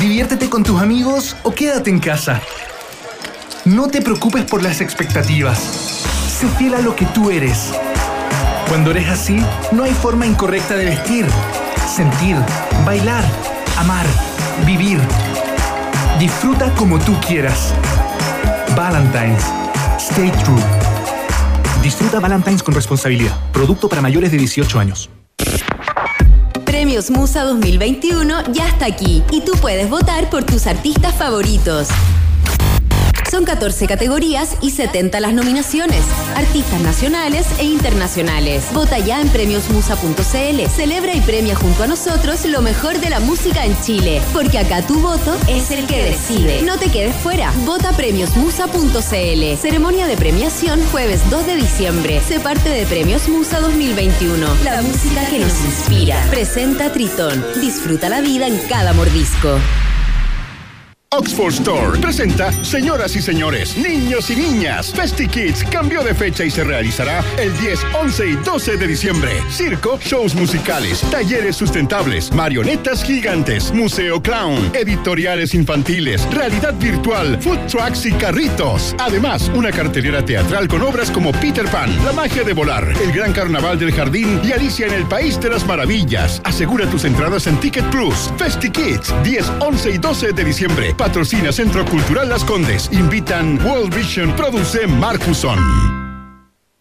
[0.00, 2.40] Diviértete con tus amigos o quédate en casa.
[3.64, 5.58] No te preocupes por las expectativas.
[5.58, 7.72] Sé fiel a lo que tú eres.
[8.68, 11.26] Cuando eres así, no hay forma incorrecta de vestir,
[11.94, 12.36] sentir,
[12.84, 13.24] bailar,
[13.76, 14.06] amar,
[14.64, 15.00] vivir.
[16.18, 17.74] Disfruta como tú quieras.
[18.76, 19.44] Valentine's.
[19.98, 20.62] Stay true.
[21.82, 23.32] Disfruta Valentine's con responsabilidad.
[23.52, 25.10] Producto para mayores de 18 años.
[27.10, 31.86] Musa 2021 ya está aquí y tú puedes votar por tus artistas favoritos.
[33.30, 36.02] Son 14 categorías y 70 las nominaciones.
[36.34, 38.64] Artistas nacionales e internacionales.
[38.72, 40.68] Vota ya en premiosmusa.cl.
[40.68, 44.20] Celebra y premia junto a nosotros lo mejor de la música en Chile.
[44.32, 46.62] Porque acá tu voto es el que decide.
[46.62, 47.52] No te quedes fuera.
[47.64, 49.56] Vota premiosmusa.cl.
[49.60, 52.20] Ceremonia de premiación jueves 2 de diciembre.
[52.26, 54.44] Se parte de Premios Musa 2021.
[54.64, 56.20] La música que nos inspira.
[56.30, 57.44] Presenta Tritón.
[57.60, 59.56] Disfruta la vida en cada mordisco.
[61.12, 64.92] Oxford Store presenta Señoras y señores, niños y niñas.
[64.94, 69.42] Festi Kids cambió de fecha y se realizará el 10, 11 y 12 de diciembre.
[69.50, 78.06] Circo, shows musicales, talleres sustentables, marionetas gigantes, museo clown, editoriales infantiles, realidad virtual, food trucks
[78.06, 78.94] y carritos.
[79.00, 83.32] Además, una cartelera teatral con obras como Peter Pan, La magia de volar, El gran
[83.32, 86.40] carnaval del jardín y Alicia en el país de las maravillas.
[86.44, 88.30] Asegura tus entradas en Ticket Plus.
[88.36, 90.94] Festi Kids, 10, 11 y 12 de diciembre.
[91.00, 92.90] Patrocina Centro Cultural Las Condes.
[92.92, 94.36] Invitan World Vision.
[94.36, 95.99] Produce Marcuson.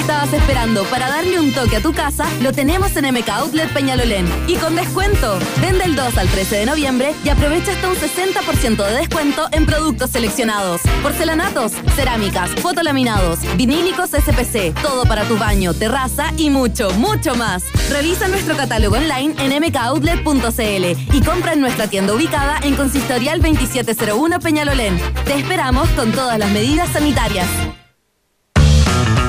[0.00, 4.26] Estabas esperando para darle un toque a tu casa, lo tenemos en MK Outlet Peñalolén.
[4.48, 5.38] Y con descuento.
[5.60, 9.66] Vende el 2 al 13 de noviembre y aprovecha hasta un 60% de descuento en
[9.66, 10.80] productos seleccionados.
[11.02, 17.62] Porcelanatos, cerámicas, fotolaminados, vinílicos SPC, todo para tu baño, terraza y mucho, mucho más.
[17.90, 24.40] Revisa nuestro catálogo online en mkoutlet.cl y compra en nuestra tienda ubicada en Consistorial 2701
[24.40, 24.98] Peñalolén.
[25.26, 27.46] Te esperamos con todas las medidas sanitarias.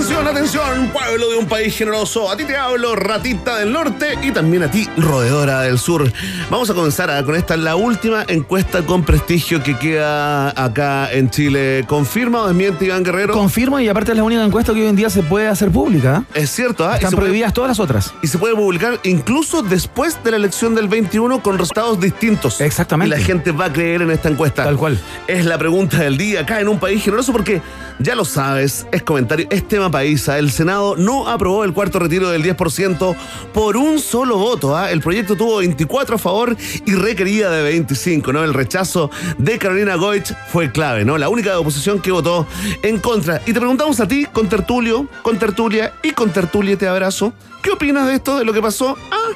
[0.00, 2.30] Atención, atención, pueblo de un país generoso.
[2.30, 6.10] A ti te hablo, ratita del norte, y también a ti, roedora del sur.
[6.48, 11.28] Vamos a comenzar a- con esta, la última encuesta con prestigio que queda acá en
[11.28, 11.84] Chile.
[11.86, 13.34] ¿Confirma o desmiente Iván Guerrero?
[13.34, 16.24] Confirmo y aparte es la única encuesta que hoy en día se puede hacer pública.
[16.34, 16.40] ¿eh?
[16.44, 16.94] Es cierto, ¿ah?
[16.94, 18.14] Están puede- prohibidas todas las otras.
[18.22, 22.62] Y se puede publicar incluso después de la elección del 21 con resultados distintos.
[22.62, 23.14] Exactamente.
[23.14, 24.64] Y la gente va a creer en esta encuesta.
[24.64, 24.98] Tal cual.
[25.28, 27.60] Es la pregunta del día acá en un país generoso porque
[27.98, 30.28] ya lo sabes, es comentario, es tema país.
[30.28, 30.38] ¿ah?
[30.38, 33.16] El Senado no aprobó el cuarto retiro del 10%
[33.52, 34.76] por un solo voto.
[34.76, 34.90] ¿ah?
[34.90, 38.32] El proyecto tuvo 24 a favor y requería de 25.
[38.32, 38.44] ¿no?
[38.44, 41.18] El rechazo de Carolina Goich fue clave, ¿no?
[41.18, 42.46] La única oposición que votó
[42.82, 43.40] en contra.
[43.46, 47.32] Y te preguntamos a ti, con tertulio, con tertulia y con tertulia te abrazo.
[47.62, 48.96] ¿Qué opinas de esto, de lo que pasó?
[49.10, 49.28] Ah,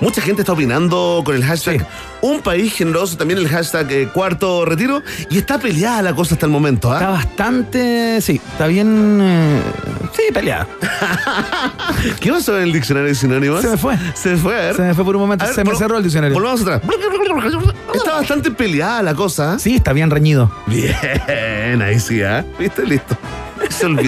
[0.00, 1.86] mucha gente está opinando con el hashtag
[2.20, 6.46] Un País Generoso, también el hashtag eh, Cuarto Retiro, y está peleada la cosa hasta
[6.46, 6.92] el momento.
[6.92, 7.12] Está ¿ah?
[7.12, 8.20] bastante.
[8.20, 9.20] Sí, está bien.
[9.20, 9.62] eh,
[10.14, 10.66] sí, peleada.
[12.20, 13.62] ¿Qué pasó en el diccionario de sinónimos?
[13.62, 13.96] Se me fue.
[14.14, 14.74] Se me fue.
[14.74, 15.44] Se me fue por un momento.
[15.44, 16.34] Ver, se me cerró el diccionario.
[16.34, 16.82] Volvamos atrás.
[17.94, 19.54] Está bastante peleada la cosa.
[19.54, 19.58] ¿ah?
[19.58, 20.50] Sí, está bien reñido.
[20.66, 22.44] Bien, ahí sí, ¿ah?
[22.58, 22.84] ¿Viste?
[22.84, 23.16] Listo.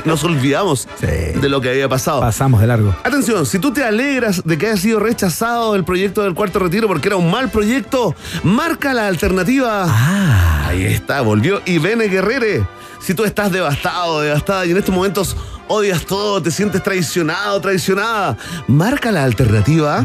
[0.04, 2.20] Nos olvidamos de lo que había pasado.
[2.20, 2.94] Pasamos de largo.
[3.04, 6.88] Atención, si tú te alegras de que haya sido rechazado el proyecto del cuarto retiro
[6.88, 9.84] porque era un mal proyecto, marca la alternativa.
[9.86, 10.66] Ah.
[10.68, 12.64] Ahí está, volvió Ivene Guerrere.
[13.10, 18.36] Si tú estás devastado, devastada y en estos momentos odias todo, te sientes traicionado, traicionada,
[18.68, 20.04] marca la alternativa.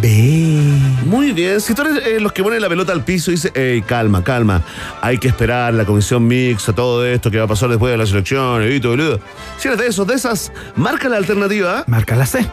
[1.06, 1.62] Muy bien.
[1.62, 4.24] Si tú eres eh, los que ponen la pelota al piso y dices, hey, calma,
[4.24, 4.64] calma,
[5.03, 8.10] hay que esperar la comisión mixta, todo esto que va a pasar después de las
[8.10, 9.20] elecciones, y todo, boludo.
[9.60, 11.84] Si eres de esos, de esas, marca la alternativa.
[11.86, 12.43] Marca la C.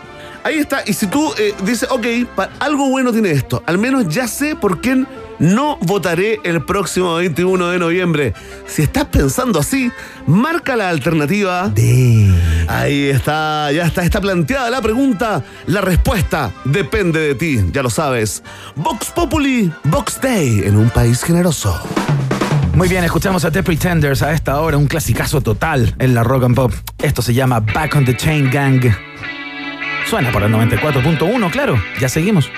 [0.45, 0.83] Ahí está.
[0.85, 2.07] Y si tú eh, dices, ok,
[2.59, 5.09] algo bueno tiene esto, al menos ya sé por quién
[5.43, 8.33] no votaré el próximo 21 de noviembre.
[8.67, 9.91] Si estás pensando así,
[10.27, 11.73] marca la alternativa.
[12.69, 15.43] Ahí está, ya está, está planteada la pregunta.
[15.67, 18.45] La respuesta depende de ti, ya lo sabes.
[18.77, 21.77] Vox Populi, Vox Day, en un país generoso.
[22.75, 26.45] Muy bien, escuchamos a The Pretenders a esta hora, un clasicazo total en la rock
[26.45, 26.73] and pop.
[27.03, 28.81] Esto se llama Back on the Chain Gang.
[30.09, 31.83] Suena por el 94.1, claro.
[32.01, 32.49] Ya seguimos.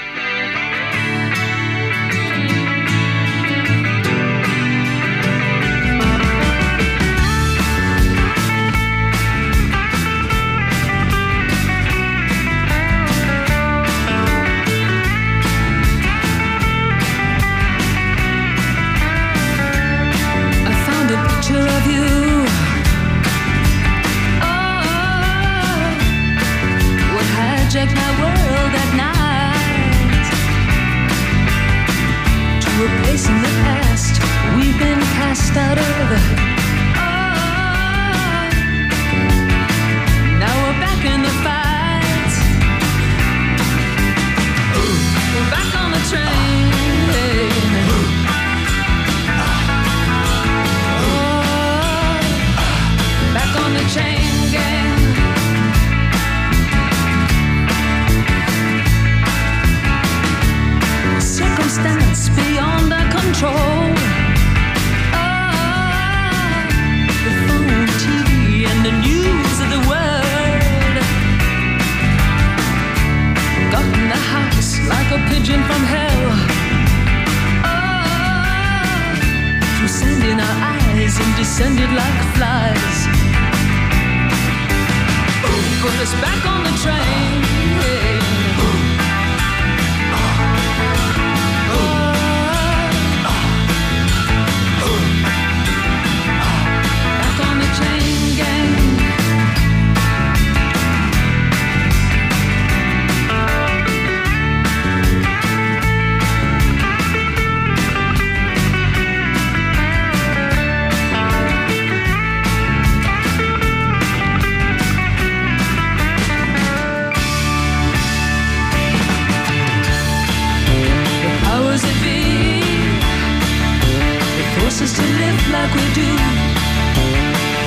[125.54, 126.10] Like we do.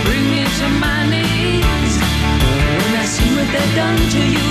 [0.05, 1.95] Bring me to my knees
[2.79, 4.47] when I see what they've done to you.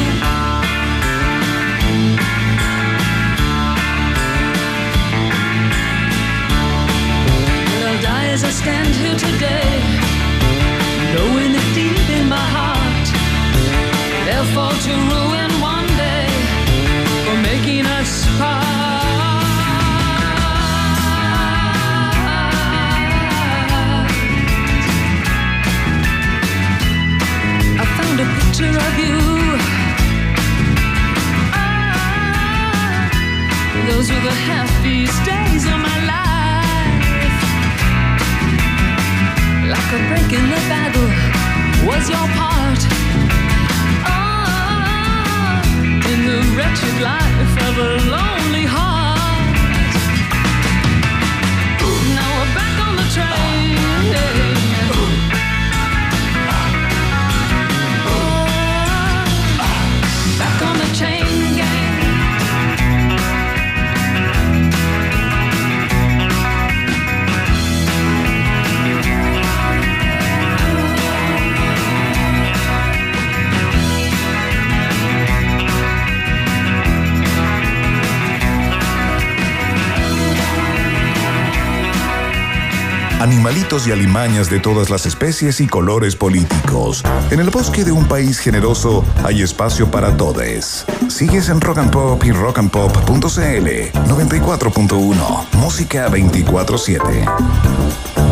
[83.84, 87.02] Y alimañas de todas las especies y colores políticos.
[87.30, 90.86] En el bosque de un país generoso hay espacio para todes.
[91.08, 95.46] Sigues en Rock and Pop y rockandpop.cl 94.1.
[95.52, 97.30] Música 24-7.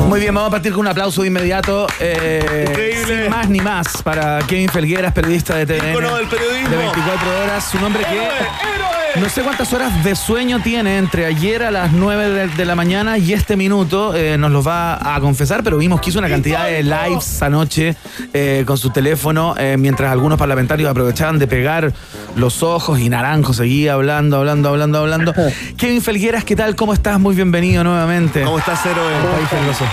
[0.09, 1.87] Muy bien, vamos a partir con un aplauso de inmediato.
[2.01, 3.23] eh, Increíble.
[3.25, 5.91] Sin más ni más para Kevin Felgueras, periodista de TVN.
[5.91, 6.71] Ícono del periodismo.
[6.71, 7.65] De 24 horas.
[7.71, 8.74] Su nombre que.
[9.21, 12.75] No sé cuántas horas de sueño tiene entre ayer a las 9 de, de la
[12.75, 14.15] mañana y este minuto.
[14.15, 17.95] eh, nos los va a confesar, pero vimos que hizo una cantidad de lives anoche
[18.33, 21.93] eh, con su teléfono, eh, mientras algunos parlamentarios aprovechaban de pegar
[22.35, 25.33] los ojos y Naranjo seguía hablando, hablando, hablando, hablando.
[25.77, 26.75] Kevin Felgueras, ¿qué tal?
[26.75, 27.21] ¿Cómo estás?
[27.21, 28.43] Muy bienvenido nuevamente.
[28.43, 29.13] ¿Cómo estás, Héroe?
[29.37, 29.85] País generoso.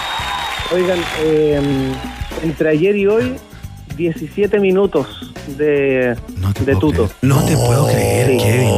[0.74, 1.62] Oigan, eh,
[2.44, 3.36] entre ayer y hoy,
[3.96, 6.16] 17 minutos de,
[6.66, 7.10] de tuto.
[7.22, 8.71] No te puedo creer, Kevin.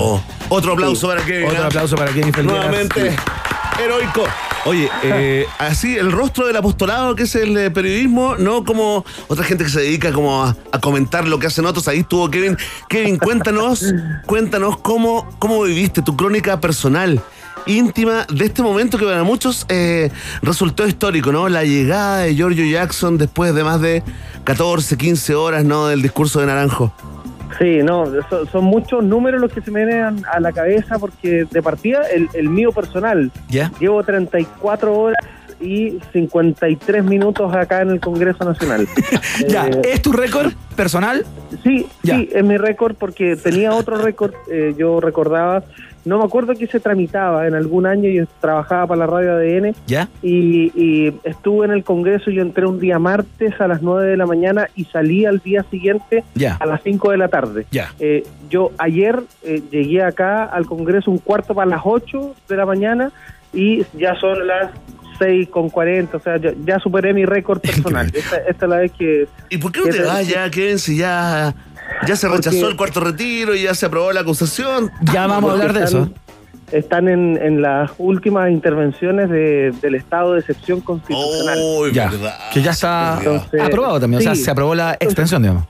[0.55, 1.49] Otro aplauso para Kevin.
[1.49, 2.31] Otro aplauso para Kevin.
[2.43, 3.15] Nuevamente,
[3.83, 4.23] heroico.
[4.65, 9.43] Oye, eh, así el rostro del apostolado que es el eh, periodismo, no como otra
[9.43, 11.87] gente que se dedica como a, a comentar lo que hacen otros.
[11.87, 12.55] Ahí estuvo Kevin.
[12.87, 13.83] Kevin, cuéntanos,
[14.27, 17.19] cuéntanos cómo, cómo viviste tu crónica personal,
[17.65, 20.11] íntima de este momento que para muchos eh,
[20.43, 21.49] resultó histórico, ¿no?
[21.49, 24.03] La llegada de Giorgio Jackson después de más de
[24.43, 25.87] 14, 15 horas, ¿no?
[25.87, 26.93] Del discurso de Naranjo.
[27.59, 31.45] Sí, no, son, son muchos números los que se me vienen a la cabeza porque
[31.49, 33.71] de partida el, el mío personal, ¿Ya?
[33.79, 35.17] llevo 34 horas
[35.59, 38.87] y 53 minutos acá en el Congreso Nacional.
[39.47, 41.25] Ya, Eh, ¿es tu récord personal?
[41.63, 42.17] Sí, Ya.
[42.17, 45.63] sí, es mi récord porque tenía otro récord, eh, yo recordaba,
[46.05, 49.73] no me acuerdo que se tramitaba en algún año, yo trabajaba para la radio ADN
[49.87, 50.09] ¿Ya?
[50.21, 54.17] y, y estuve en el Congreso, yo entré un día martes a las 9 de
[54.17, 56.55] la mañana y salí al día siguiente Ya.
[56.59, 57.65] a las 5 de la tarde.
[57.71, 57.93] Ya.
[57.99, 62.65] Eh, yo ayer eh, llegué acá al Congreso un cuarto para las 8 de la
[62.65, 63.11] mañana
[63.53, 64.71] y ya son las
[65.19, 68.11] 6 con 40, o sea, ya, ya superé mi récord personal.
[68.13, 69.27] esta, esta es la vez que...
[69.49, 71.53] ¿Y por qué no te vas ya, si ya,
[72.07, 74.91] ya se Porque- rechazó el cuarto retiro y ya se aprobó la acusación?
[75.13, 76.09] Ya vamos a hablar de eso.
[76.71, 81.59] Están en, en las últimas intervenciones de- del estado de excepción constitucional.
[81.93, 82.09] Ya,
[82.51, 85.65] que ya está Entonces, aprobado también, o sea, se aprobó la extensión, digamos.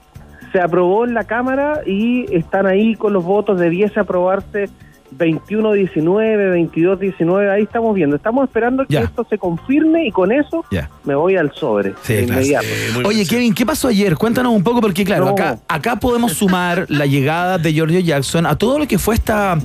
[0.53, 3.59] Se aprobó en la Cámara y están ahí con los votos.
[3.59, 4.69] Debiese aprobarse
[5.17, 7.49] 21-19, 22-19.
[7.51, 8.15] Ahí estamos viendo.
[8.15, 9.01] Estamos esperando que Ya.
[9.01, 10.89] esto se confirme y con eso Ya.
[11.03, 11.93] me voy al sobre.
[12.03, 12.33] Sí, claro.
[12.41, 12.67] inmediato.
[13.05, 14.15] Oye, Kevin, ¿qué pasó ayer?
[14.15, 15.31] Cuéntanos un poco, porque claro, No.
[15.31, 19.57] acá, acá podemos sumar la llegada de Giorgio Jackson a todo lo que fue esta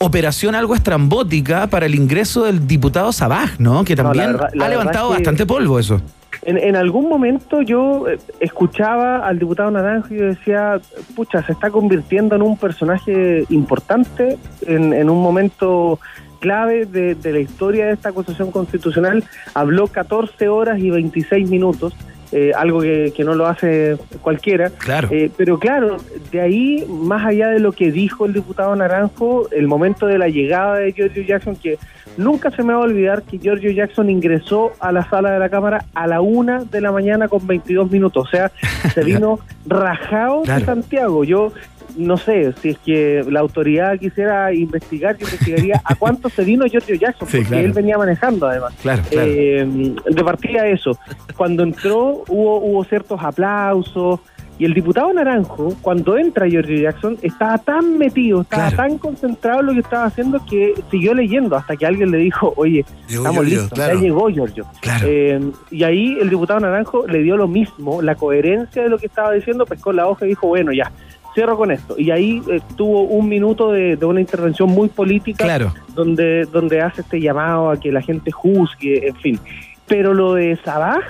[0.00, 3.84] operación algo estrambótica para el ingreso del diputado Sabaj, ¿no?
[3.84, 6.00] Que No, la también verdad- la ha levantado es que- bastante polvo eso.
[6.42, 10.80] En, en algún momento yo eh, escuchaba al diputado Naranjo y yo decía,
[11.16, 15.98] pucha, se está convirtiendo en un personaje importante, en, en un momento
[16.38, 19.24] clave de, de la historia de esta acusación constitucional.
[19.54, 21.94] Habló 14 horas y 26 minutos
[22.32, 24.70] eh, algo que, que no lo hace cualquiera.
[24.70, 25.08] Claro.
[25.10, 25.96] Eh, pero claro,
[26.30, 30.28] de ahí, más allá de lo que dijo el diputado Naranjo, el momento de la
[30.28, 31.78] llegada de Giorgio Jackson, que
[32.16, 35.48] nunca se me va a olvidar que Giorgio Jackson ingresó a la sala de la
[35.48, 38.26] Cámara a la una de la mañana con 22 minutos.
[38.26, 38.50] O sea,
[38.92, 40.60] se vino rajado Claro.
[40.60, 41.24] de Santiago.
[41.24, 41.52] Yo
[41.96, 46.66] no sé, si es que la autoridad quisiera investigar, yo investigaría a cuánto se vino
[46.66, 47.64] Giorgio Jackson, Sí, porque claro.
[47.66, 48.74] él venía manejando además.
[48.82, 49.30] Claro, claro.
[49.30, 50.98] Eh, de partida eso.
[51.36, 54.20] Cuando entró hubo, hubo ciertos aplausos
[54.58, 59.66] y el diputado Naranjo, cuando entra Giorgio Jackson, estaba tan metido, estaba tan concentrado en
[59.66, 63.34] lo que estaba haciendo que siguió leyendo hasta que alguien le dijo, oye, Llegó estamos
[63.46, 63.94] Giorgio, listos, claro.
[63.94, 64.66] ya llegó Giorgio.
[65.04, 69.06] Eh, y ahí el diputado Naranjo le dio lo mismo, la coherencia de lo que
[69.06, 70.90] estaba diciendo, pescó la hoja y dijo, bueno, ya,
[71.38, 71.94] cierro con esto.
[71.96, 75.72] Y ahí eh, tuvo un minuto de, de una intervención muy política Claro.
[75.94, 79.40] donde, donde hace este llamado a que la gente juzgue, en fin.
[79.86, 81.04] Pero lo de Sabaj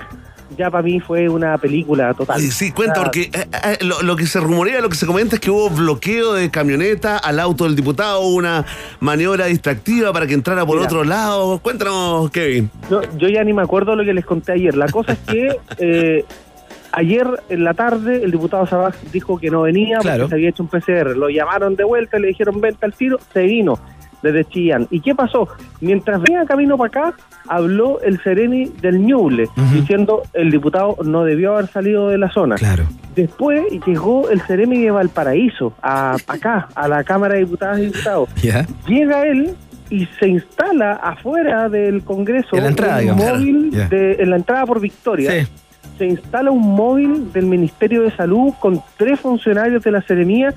[0.57, 2.41] ya para mí fue una película total.
[2.41, 5.39] Sí, cuenta, porque eh, eh, lo, lo que se rumorea, lo que se comenta es
[5.41, 8.65] que hubo bloqueo de camioneta al auto del diputado, una
[8.99, 10.87] maniobra distractiva para que entrara por Mira.
[10.87, 11.59] otro lado.
[11.59, 12.69] Cuéntanos, Kevin.
[12.89, 14.75] No, yo ya ni me acuerdo lo que les conté ayer.
[14.75, 16.25] La cosa es que eh,
[16.91, 20.23] ayer en la tarde el diputado Sabaj dijo que no venía Claro.
[20.23, 21.15] porque se había hecho un PCR.
[21.15, 23.79] Lo llamaron de vuelta, le dijeron vente al tiro, se vino
[24.21, 24.85] desde Chillán.
[24.91, 25.47] ¿Y qué pasó?
[25.79, 27.17] Mientras venía camino para acá,
[27.47, 32.55] habló el Sereni del Ñuble, diciendo el diputado no debió haber salido de la zona.
[32.55, 32.83] Claro.
[33.15, 38.29] Después llegó el Seremi de Valparaíso, a, acá, a la Cámara de Diputadas y Diputados.
[38.87, 39.55] Llega él
[39.89, 43.25] y se instala afuera del Congreso En la entrada, un digamos.
[43.25, 45.31] móvil de, en la entrada por Victoria.
[45.31, 45.47] Sí.
[45.99, 50.53] Se instala un móvil del Ministerio de Salud con tres funcionarios de la Seremía.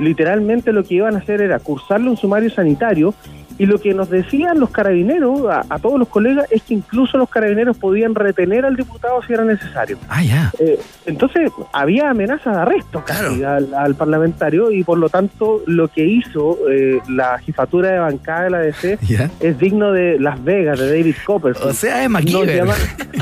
[0.00, 3.14] Literalmente lo que iban a hacer era cursarle un sumario sanitario
[3.58, 7.18] y lo que nos decían los carabineros, a, a todos los colegas, es que incluso
[7.18, 9.98] los carabineros podían retener al diputado si era necesario.
[10.08, 10.50] Ah, ya.
[10.58, 15.88] Eh, entonces había amenaza de arresto casi al, al parlamentario y por lo tanto lo
[15.88, 18.98] que hizo eh, la jefatura de bancada de la DC
[19.40, 21.68] es digno de Las Vegas, de David Copperfield.
[21.68, 22.56] O sea, es Nos MacGyver.
[22.56, 22.78] llaman-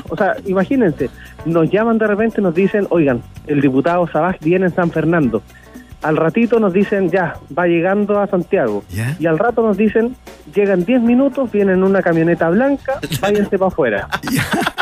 [0.08, 1.10] o sea, imagínense,
[1.46, 5.42] nos llaman de repente y nos dicen, oigan, el diputado Sabaj viene en San Fernando.
[6.02, 8.84] Al ratito nos dicen, ya, va llegando a Santiago.
[8.90, 9.16] Ya.
[9.18, 10.14] Y al rato nos dicen,
[10.54, 14.08] llegan 10 minutos, vienen en una camioneta blanca, váyanse para afuera.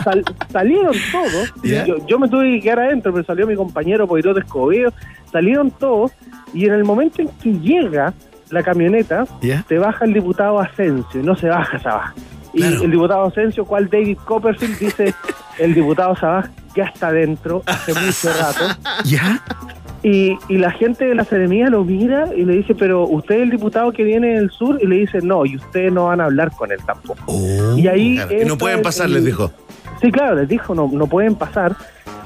[0.05, 4.37] Sal- salieron todos, yo, yo me tuve que quedar adentro, pero salió mi compañero Poirot
[4.39, 4.93] Escobedo,
[5.33, 6.13] salieron todos,
[6.53, 8.13] y en el momento en que llega
[8.51, 9.65] la camioneta, Ya.
[9.69, 12.13] se baja el diputado Asensio, y no se baja Sabaj.
[12.53, 12.83] Y Claro.
[12.83, 15.15] el diputado Asensio, cual David Copperfield, dice,
[15.59, 16.47] el diputado Sabaj
[16.77, 18.79] ya está dentro hace mucho rato.
[19.05, 19.43] ¿Ya?
[20.03, 23.43] Y, y la gente de la Seremía lo mira y le dice, pero usted es
[23.43, 26.25] el diputado que viene del sur, y le dice, no, y ustedes no van a
[26.27, 27.25] hablar con él tampoco.
[27.77, 29.51] y ahí Claro, y no pueden pasar, el- les dijo.
[30.01, 31.75] Sí, claro, les dijo, no, no pueden pasar.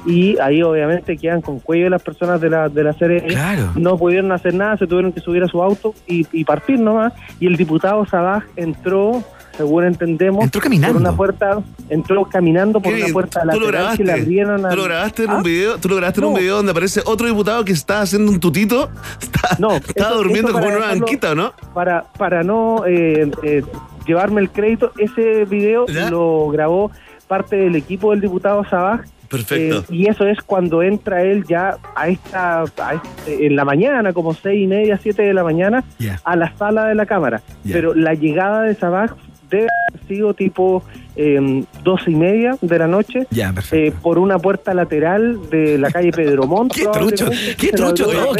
[0.05, 3.21] Y ahí obviamente quedan con cuello las personas de la, de la serie.
[3.27, 3.71] Claro.
[3.75, 7.13] No pudieron hacer nada, se tuvieron que subir a su auto y, y partir nomás.
[7.39, 9.23] Y el diputado Sabaj entró,
[9.57, 10.93] según entendemos, Entró caminando.
[10.93, 13.97] por una puerta, entró caminando por una puerta tú lo lateral grabaste.
[13.97, 15.35] que le abrieron Tú al- lo grabaste en ¿Ah?
[15.37, 18.31] un video, tú lo grabaste en un video donde aparece otro diputado que está haciendo
[18.31, 18.89] un tutito.
[19.21, 21.53] Está, No, estaba eso- durmiendo eso como en una banquita, ¿o no?
[21.73, 23.63] para para no eh, eh,
[24.05, 26.09] llevarme el crédito, ese video ¿Ya?
[26.09, 26.91] lo grabó
[27.27, 29.01] parte del equipo del diputado Sabaj.
[29.29, 29.79] Perfecto.
[29.79, 34.11] eh, y eso es cuando entra él ya a esta, a este- en la mañana,
[34.11, 35.85] como seis y media, siete de la mañana,
[36.25, 37.41] a la sala de la Cámara.
[37.63, 39.11] Pero la llegada de Sabaj
[39.51, 40.83] debe haber sido tipo
[41.15, 43.27] eh, doce y media de la noche.
[43.29, 46.73] Ya, eh, por una puerta lateral de la calle Pedro Montt.
[46.73, 48.33] Qué trucho, qué trucho todo.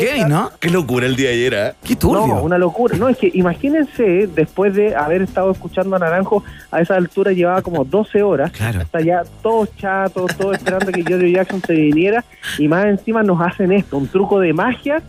[0.59, 1.73] Qué locura el día de ayer, ¿eh?
[1.83, 2.27] Qué turbio.
[2.27, 2.97] No, una locura.
[2.97, 7.61] No, es que imagínense, después de haber estado escuchando a Naranjo, a esa altura llevaba
[7.61, 8.51] como 12 horas.
[8.51, 8.81] Claro.
[8.81, 12.23] Hasta ya todos chatos, todos esperando que Johnny Jackson se viniera.
[12.57, 15.03] Y más encima nos hacen esto, un truco de magia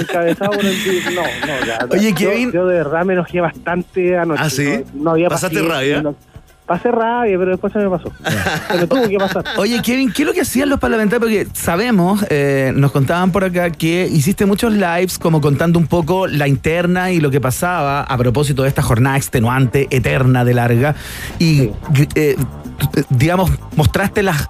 [0.00, 0.74] encabezado por el...
[1.14, 1.78] No, no, ya.
[1.90, 2.52] Oye, Kevin.
[2.52, 4.42] Yo de verdad me enojé bastante anoche.
[4.44, 4.84] ¿Ah, sí?
[4.94, 6.02] No, no había ¿Pasaste rabia?
[6.02, 6.14] no-
[6.66, 8.12] pasé rabia, pero después se me pasó.
[8.70, 9.42] Se me tuvo que pasar.
[9.56, 11.20] Oye, Kevin, ¿qué es lo que hacían los parlamentarios?
[11.20, 16.26] Porque sabemos, eh, nos contaban por acá que hiciste muchos lives como contando un poco
[16.26, 20.94] la interna y lo que pasaba a propósito de esta jornada extenuante, eterna, de larga.
[21.38, 21.70] Y,
[22.14, 22.36] eh,
[22.92, 24.46] t- digamos, mostraste las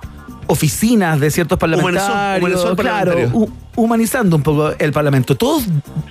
[0.48, 2.40] oficinas de ciertos parlamentarios.
[2.40, 5.36] humanizó claro, hu- humanizando un poco el parlamento.
[5.36, 5.62] Todos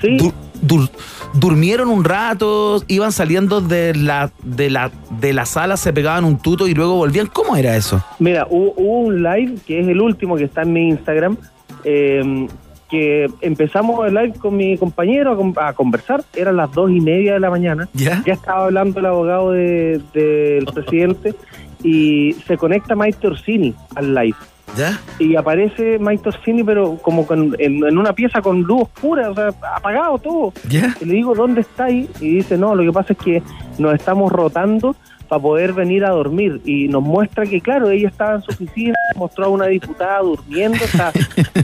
[0.01, 0.17] Sí.
[0.17, 0.33] du-
[0.65, 0.89] dur-
[1.33, 6.37] durmieron un rato, iban saliendo de la, de, la, de la sala, se pegaban un
[6.37, 7.27] tuto y luego volvían.
[7.27, 8.01] ¿Cómo era eso?
[8.19, 11.35] Mira, hubo, hubo un live que es el último que está en mi Instagram,
[11.83, 12.47] eh,
[12.89, 17.01] que empezamos el live con mi compañero a, con- a conversar, eran las dos y
[17.01, 18.23] media de la mañana, ¿Ya?
[18.25, 21.33] ya estaba hablando el abogado de- del presidente
[21.87, 24.35] y se conecta Maite Orsini al live.
[24.75, 24.99] ¿Ya?
[25.17, 29.33] y aparece Mike Torsini, pero como con- en, en una pieza con luz oscura, o
[29.33, 30.53] sea, apagado todo.
[30.69, 30.93] ¿Ya?
[30.99, 32.07] Y le digo, ¿dónde está ahí?
[32.19, 33.41] Y dice, no, lo que pasa es que
[33.79, 34.93] nos estamos rotando
[35.29, 36.61] para poder venir a dormir.
[36.65, 40.77] Y nos muestra que, claro, ella estaba en su oficina, mostró a una diputada durmiendo,
[40.83, 41.11] o sea,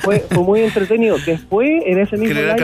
[0.01, 1.17] fue, fue muy entretenido.
[1.25, 2.61] Después, en ese mismo ¿Quién era live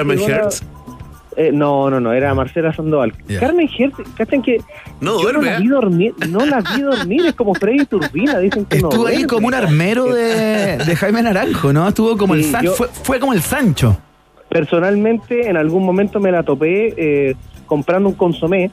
[1.39, 3.13] eh, no, no, no, era Marcela Sandoval.
[3.39, 4.61] Carmen Hertz, ¿cachan que
[5.01, 5.61] No yo no la ¿eh?
[5.61, 6.13] vi dormir?
[6.29, 9.27] No la vi dormir, es como Freddy Turbina, dicen que no Estuvo ahí duerme.
[9.27, 11.87] como un armero de, de Jaime Naranjo, ¿no?
[11.87, 12.65] Estuvo como el Sancho.
[12.71, 13.97] yo- Fue, fue como el Sancho.
[14.49, 17.35] Personalmente, en algún momento me la topé eh,
[17.67, 18.71] comprando un consomé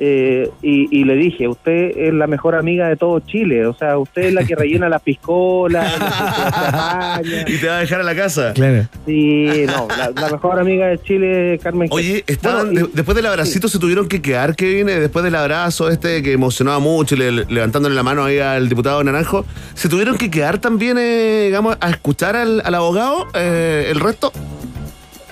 [0.00, 3.98] eh, y, y le dije, usted es la mejor amiga de todo Chile, o sea,
[3.98, 7.44] usted es la que rellena las piscolas, la que.
[7.52, 8.52] Y te va a dejar a la casa.
[8.54, 8.86] Claro.
[9.06, 11.88] Sí, no, la, la mejor amiga de Chile, Carmen.
[11.90, 15.24] Oye, estaban, Bueno, y- de- después del abracito se tuvieron que quedar, Kevin, eh, después
[15.24, 19.44] del abrazo este que emocionaba mucho, y le- levantándole la mano ahí al diputado Naranjo,
[19.74, 24.32] ¿se tuvieron que quedar también, eh, digamos, a escuchar al, al abogado eh, el resto?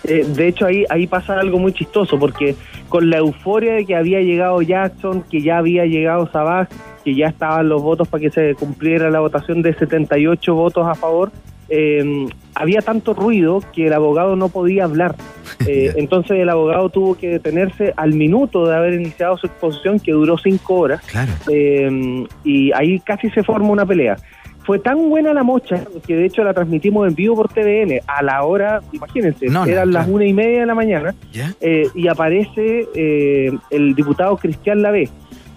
[0.05, 2.55] Eh, de hecho, ahí, ahí pasa algo muy chistoso, porque
[2.89, 6.69] con la euforia de que había llegado Jackson, que ya había llegado Sabaj,
[7.05, 10.95] que ya estaban los votos para que se cumpliera la votación de 78 votos a
[10.95, 11.31] favor,
[11.69, 15.15] eh, había tanto ruido que el abogado no podía hablar.
[15.67, 20.13] Eh, entonces el abogado tuvo que detenerse al minuto de haber iniciado su exposición, que
[20.13, 21.33] duró cinco horas, Claro.
[21.51, 24.17] eh, y ahí casi se forma una pelea.
[24.67, 28.23] Fue tan buena la mocha que de hecho la transmitimos en vivo por TVN a
[28.23, 31.55] la hora, imagínense, No, no, eran las una y media de la mañana ¿Ya?
[31.61, 35.09] eh, y aparece eh, el diputado Cristian Lavé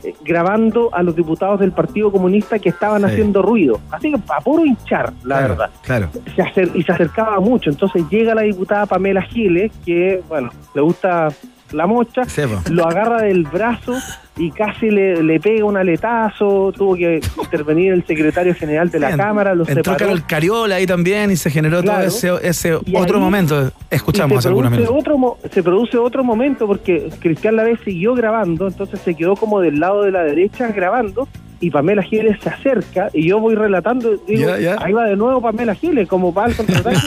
[0.04, 3.08] eh, grabando a los diputados del Partido Comunista que estaban Sí.
[3.08, 3.80] haciendo ruido.
[3.92, 5.70] Así que a puro hinchar, la Claro, verdad.
[5.82, 6.10] Claro.
[6.36, 7.70] Se acer- y se acercaba mucho.
[7.72, 11.30] Entonces llega la diputada Pamela Giles, que, bueno, le gusta
[11.72, 12.62] la mocha, Sí, po.
[12.72, 13.96] lo agarra del brazo
[14.38, 16.72] y casi le, le pega un aletazo.
[16.76, 19.18] Tuvo que intervenir el secretario general de la Bien.
[19.20, 19.98] Cámara, los Entró separó.
[20.08, 22.08] Carol Cariola ahí también y se generó Claro.
[22.10, 23.72] todo ese, otro ahí- momento.
[23.90, 24.96] Escuchamos algunos minutos.
[24.98, 29.80] otro se produce otro momento porque Cristian Lavés siguió grabando, entonces se quedó como del
[29.80, 31.28] lado de la derecha grabando
[31.60, 35.76] y Pamela Giles se acerca y yo voy relatando, digo, ahí va de nuevo Pamela
[35.76, 37.00] Giles, como va al contraataque.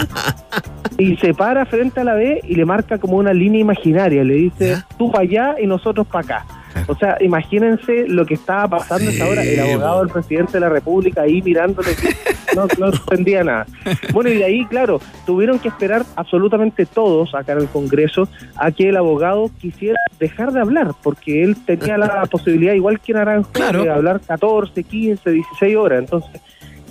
[0.98, 4.34] y se para frente a la B y le marca como una línea imaginaria, le
[4.34, 6.46] dice, tú para allá y nosotros para acá.
[6.86, 10.60] O sea, imagínense lo que estaba pasando Sí, esa hora, el abogado del presidente de
[10.60, 11.90] la República ahí mirándole,
[12.56, 13.66] no, no entendía nada.
[14.12, 18.70] Bueno, y de ahí, claro, tuvieron que esperar absolutamente todos acá en el Congreso a
[18.72, 23.50] que el abogado quisiera dejar de hablar, porque él tenía la posibilidad, igual que Naranjo,
[23.52, 23.82] Claro.
[23.84, 25.98] de hablar 14, 15, 16 horas.
[26.00, 26.40] Entonces,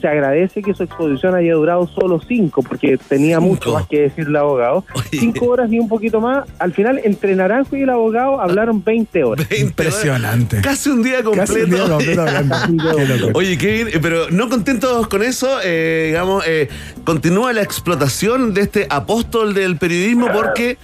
[0.02, 4.28] se agradece que su exposición haya durado solo 5, porque tenía mucho más que decir
[4.28, 4.84] el abogado.
[5.12, 6.47] 5 horas y un poquito más.
[6.60, 9.47] Al final, entre Naranjo y el abogado hablaron 20 horas.
[9.58, 10.62] Impresionante.
[10.62, 11.54] Casi un día completo.
[11.54, 12.56] Casi un día completo hablando.
[12.97, 13.32] Qué.
[13.34, 16.68] Oye, Kevin, eh, pero no contentos con eso, eh, digamos, eh,
[17.04, 20.78] continúa la explotación de este apóstol del periodismo porque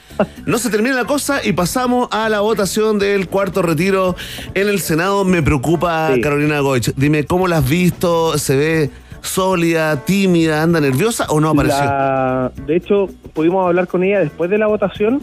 [0.46, 4.16] no se termina la cosa y pasamos a la votación del cuarto retiro
[4.54, 5.24] en el Senado.
[5.26, 6.22] Me preocupa Sí.
[6.22, 6.94] Carolina Goich.
[6.96, 8.38] Dime, ¿cómo la has visto?
[8.38, 8.90] ¿Se ve
[9.28, 11.84] sólida, tímida, anda nerviosa o no apareció?
[11.86, 15.22] La- de hecho, pudimos hablar con ella después de la votación.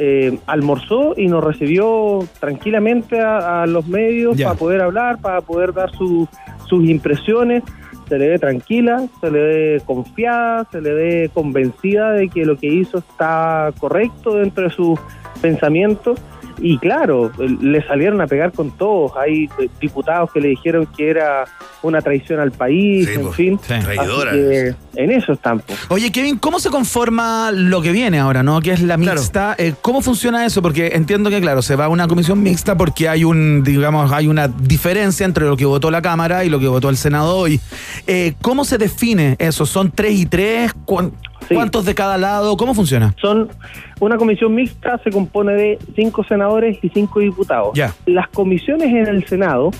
[0.00, 4.46] eh, almorzó y nos recibió tranquilamente a, a los medios Ya.
[4.46, 6.28] para poder hablar, para poder dar su-
[6.66, 7.64] sus impresiones.
[8.08, 12.56] Se le ve tranquila, se le ve confiada, se le ve convencida de que lo
[12.56, 15.00] que hizo está correcto dentro de sus
[15.42, 16.20] pensamientos.
[16.60, 19.12] Y claro, le salieron a pegar con todos.
[19.16, 19.48] Hay
[19.80, 21.44] diputados que le dijeron que era
[21.82, 23.60] una traición al país, Sí, en pues, fin.
[23.62, 23.74] sí.
[23.82, 24.32] Traidora.
[24.34, 25.60] En eso están.
[25.60, 25.78] pues.
[25.88, 28.60] Oye, Kevin, ¿cómo se conforma lo que viene ahora, no?
[28.60, 29.20] Que es la Claro.
[29.20, 29.54] mixta.
[29.58, 30.60] Eh, ¿Cómo funciona eso?
[30.62, 34.26] Porque entiendo que, claro, se va a una comisión mixta porque hay un, digamos, hay
[34.26, 37.60] una diferencia entre lo que votó la Cámara y lo que votó el Senado hoy.
[38.06, 39.64] Eh, ¿Cómo se define eso?
[39.66, 40.72] ¿Son tres y tres?
[41.38, 41.54] ¿Cuán- Sí.
[41.54, 42.56] ¿Cuántos de cada lado?
[42.56, 43.14] ¿Cómo funciona?
[43.20, 43.48] Son
[44.00, 47.70] una comisión mixta, se compone de cinco senadores y cinco diputados.
[47.74, 47.94] Ya.
[48.06, 49.70] Las comisiones en el Senado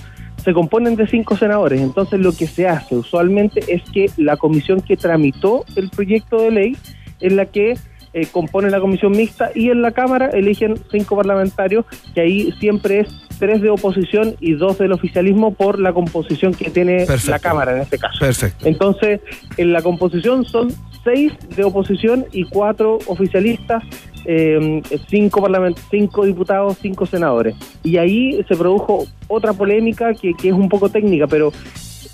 [0.43, 1.81] se componen de cinco senadores.
[1.81, 6.51] Entonces lo que se hace usualmente es que la comisión que tramitó el proyecto de
[6.53, 6.77] ley
[7.21, 7.77] es la que
[8.15, 11.85] eh, compone la comisión mixta y en la Cámara eligen cinco parlamentarios,
[12.15, 13.09] que ahí siempre es
[13.39, 17.31] tres de oposición y dos del oficialismo por la composición que tiene Perfecto.
[17.31, 18.19] la Cámara en este caso.
[18.21, 18.67] Perfecto.
[18.67, 19.21] Entonces,
[19.57, 20.69] en la composición son
[21.05, 23.83] seis de oposición y cuatro oficialistas,
[24.25, 27.55] eh, cinco, parlament- cinco diputados, cinco senadores.
[27.83, 31.53] Y ahí se produjo otra polémica que, que es un poco técnica, pero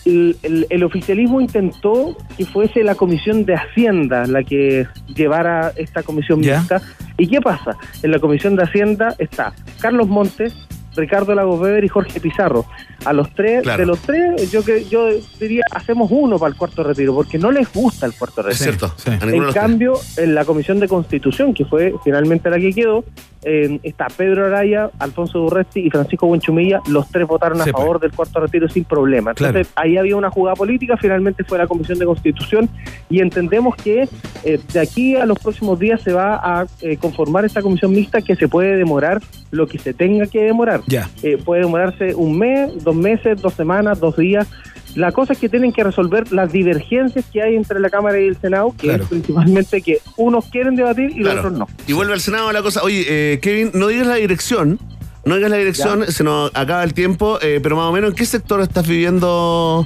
[0.05, 6.03] el, el- el oficialismo intentó que fuese la comisión de Hacienda la que llevara esta
[6.03, 6.83] comisión mixta.
[7.17, 7.77] ¿Y qué pasa?
[8.03, 10.53] En la comisión de Hacienda está Carlos Montes,
[10.97, 12.65] Ricardo Lagos Weber y Jorge Pizarro.
[13.05, 13.81] A los tres, Claro.
[13.81, 17.51] de los tres, yo que yo diría, hacemos uno para el cuarto retiro, porque no
[17.51, 18.53] les gusta el cuarto retiro.
[18.53, 18.95] Es cierto.
[19.27, 23.05] En cambio, en la Comisión de Constitución, que fue finalmente la que quedó,
[23.47, 26.81] eh, está Pedro Araya, Alfonso Durresti y Francisco Buenchumilla.
[26.89, 27.83] Los tres votaron a Sí, pues.
[27.83, 29.33] favor del cuarto retiro sin problema.
[29.33, 32.71] Entonces, ahí había una jugada política, finalmente fue la Comisión de Constitución
[33.11, 34.09] y entendemos que
[34.45, 38.23] eh, de aquí a los próximos días se va a eh, conformar esta comisión mixta
[38.23, 39.21] que se puede demorar
[39.51, 40.81] lo que se tenga que demorar.
[40.87, 41.09] Ya.
[41.23, 44.47] Eh, puede demorarse un mes, dos meses, dos semanas, dos días.
[44.95, 48.27] La cosa es que tienen que resolver las divergencias que hay entre la Cámara y
[48.29, 49.03] el Senado, que Claro.
[49.03, 51.67] es principalmente que unos quieren debatir y los otros no.
[51.89, 52.83] Y vuelve al Senado la cosa.
[52.85, 54.79] Oye, eh, Kevin, no digas la dirección.
[55.25, 56.13] No digas la dirección, Ya.
[56.13, 59.85] se nos acaba el tiempo, eh, pero más o menos, ¿en qué sector estás viviendo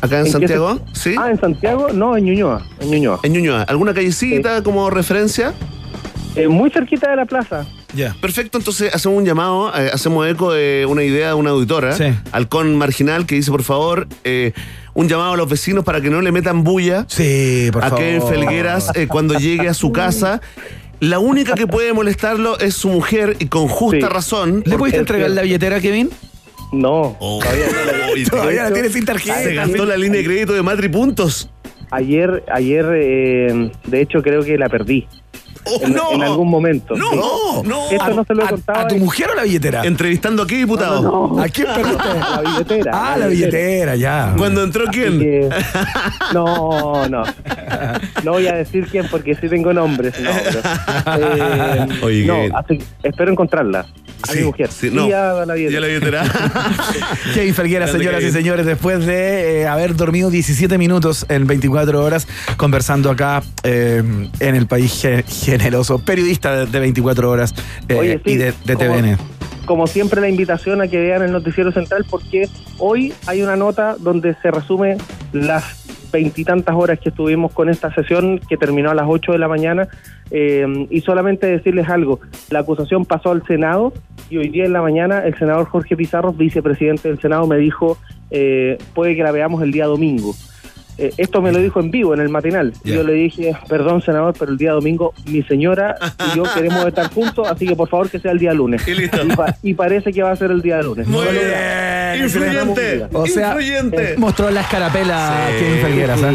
[0.00, 0.80] acá en, ¿En qué Santiago?
[0.92, 1.14] ¿Sí?
[1.18, 2.62] Ah, en Santiago, no, en Ñuñoa.
[2.80, 3.18] En Ñuñoa.
[3.24, 3.62] En Ñuñoa.
[3.64, 5.52] ¿Alguna callecita como referencia?
[6.34, 7.66] Eh, muy cerquita de la plaza.
[7.94, 8.14] Ya.
[8.20, 12.04] Perfecto, entonces hacemos un llamado, eh, hacemos eco de una idea de una auditora, Sí.
[12.32, 14.52] Halcón Marginal, que dice, por favor, eh,
[14.94, 18.04] un llamado a los vecinos para que no le metan bulla Sí, por a favor.
[18.04, 20.40] Kevin Felgueras eh, cuando llegue a su casa.
[21.00, 24.12] La única que puede molestarlo es su mujer y con justa Sí.
[24.12, 24.62] razón.
[24.64, 26.08] ¿Le pudiste entregar la billetera, Kevin?
[26.72, 29.42] No, todavía no Todavía la tiene sin tarjeta.
[29.42, 31.50] Se gastó la línea de crédito de Matri Puntos.
[31.90, 35.06] Ayer, ayer eh, de hecho, creo que la perdí.
[35.64, 36.12] En, no.
[36.12, 36.94] en algún momento.
[36.96, 37.16] No, sí.
[37.16, 37.90] no, no.
[37.90, 38.78] Esto no se lo he ¿A, contado.
[38.80, 39.84] a tu mujer o la billetera?
[39.84, 41.02] Entrevistando a qué diputado.
[41.02, 41.42] No, no, no.
[41.42, 41.66] ¿A quién?
[41.72, 42.90] La billetera.
[42.94, 44.34] Ah, la billetera, ya.
[44.36, 45.18] Cuando entró quién?
[45.18, 45.48] que-
[46.34, 47.22] No, no.
[48.24, 50.14] No voy a decir quién porque sí tengo nombres.
[50.20, 50.60] No, pero,
[51.34, 53.86] eh, Oye, no, así- espero encontrarla.
[54.28, 54.70] A Sí, mi mujer.
[54.70, 55.04] sí, Y no.
[55.04, 55.80] a la Ya billetera.
[55.80, 56.22] la billetera.
[57.34, 62.02] Kevin Felguera, Grande señoras y señores, después de eh, haber dormido 17 minutos en 24
[62.04, 64.02] horas, conversando acá eh,
[64.40, 65.24] en el país ge-
[65.58, 67.54] generoso, periodista de, de 24 horas
[67.88, 69.16] eh, Oye, sí, y de, de como- TVN.
[69.66, 72.48] como siempre, la invitación a que vean el Noticiero Central, porque
[72.78, 74.96] hoy hay una nota donde se resume
[75.32, 75.80] las
[76.12, 79.88] veintitantas horas que estuvimos con esta sesión que terminó a las 8 de la mañana.
[80.30, 83.92] eh, y solamente decirles algo: la acusación pasó al Senado
[84.30, 87.96] y hoy día en la mañana el senador Jorge Pizarro, vicepresidente del Senado, me dijo:
[88.30, 90.34] eh, puede que la veamos el día domingo.
[91.02, 92.72] Eh, esto me lo dijo en vivo, en el matinal.
[92.84, 95.96] Yo le dije, perdón, senador, pero el día domingo mi señora
[96.32, 98.86] y yo queremos estar juntos, así que por favor que sea el día lunes.
[98.86, 99.18] Y listo.
[99.36, 101.06] pa- y parece que va a ser el día lunes.
[101.08, 101.44] Muy No lo bien.
[101.44, 102.16] vea.
[102.16, 103.06] Influyente.
[103.12, 104.12] O sea, Influyente.
[104.12, 105.64] eh, mostró la escarapela Sí.
[105.64, 106.22] Kevin Felgueras.
[106.22, 106.32] ¿ah?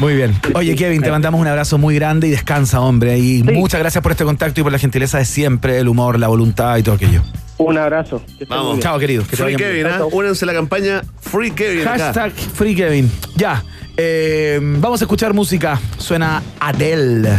[0.00, 0.34] Muy bien.
[0.54, 3.18] Oye, Kevin, te mandamos un abrazo muy grande y descansa, hombre.
[3.18, 6.28] Y muchas gracias por este contacto y por la gentileza de siempre, el humor, la
[6.28, 7.22] voluntad y todo aquello.
[7.58, 8.22] Un abrazo.
[8.38, 8.78] que Vamos.
[8.80, 9.24] Chao, querido.
[9.28, 9.86] Que Free Kevin.
[9.86, 10.00] ¿ah?
[10.10, 11.86] Únanse a la campaña Free Kevin.
[11.86, 11.98] acá.
[12.12, 13.10] Hashtag Free Kevin.
[13.36, 13.62] Ya.
[13.98, 15.78] Eh, vamos a escuchar música.
[15.98, 17.38] Suena Adele.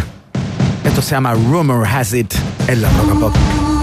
[0.83, 2.33] Esto se llama Rumor Has It
[2.67, 3.78] en la Rock and Pop.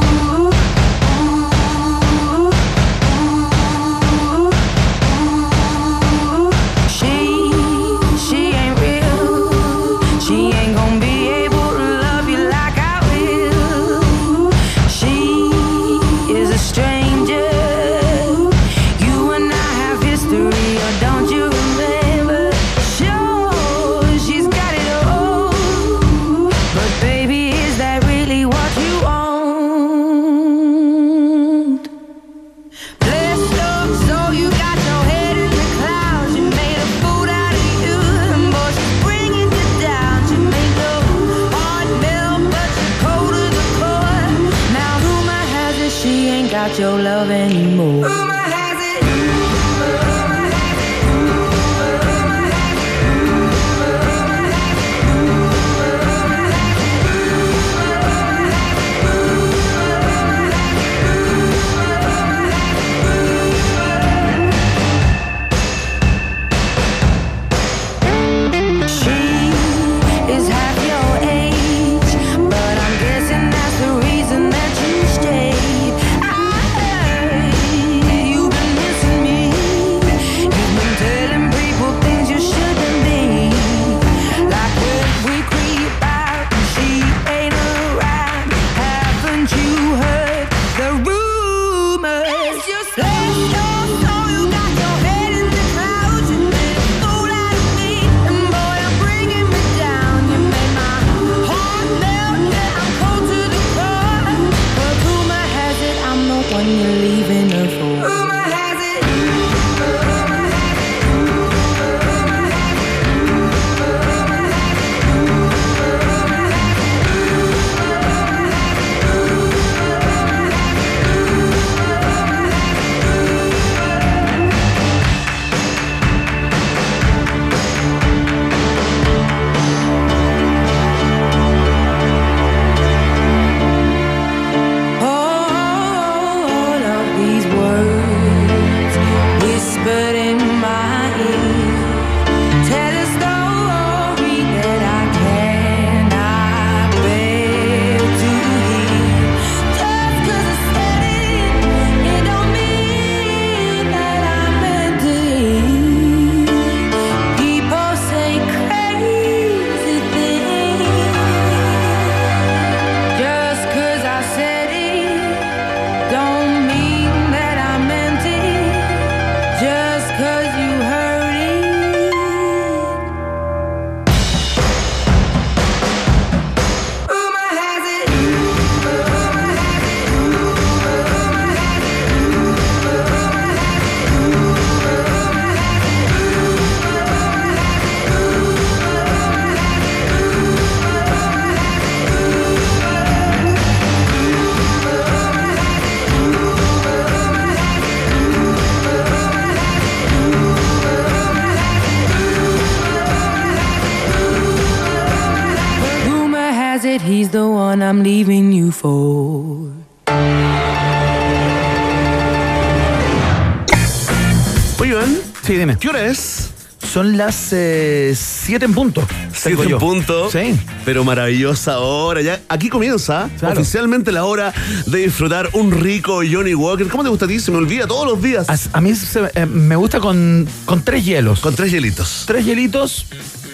[218.56, 219.06] 7 en punto.
[219.34, 220.30] Siete en punto.
[220.30, 220.58] Sí.
[220.86, 222.22] Pero maravillosa hora.
[222.22, 223.60] Ya, aquí comienza Claro.
[223.60, 224.54] oficialmente la hora
[224.86, 226.88] de disfrutar un rico Johnny Walker.
[226.88, 227.38] ¿Cómo te gusta a ti?
[227.38, 228.48] Se me olvida todos los días.
[228.48, 231.40] A, a mí se- eh, me gusta con, con tres hielos.
[231.40, 232.24] Con tres hielitos.
[232.26, 233.04] Tres hielitos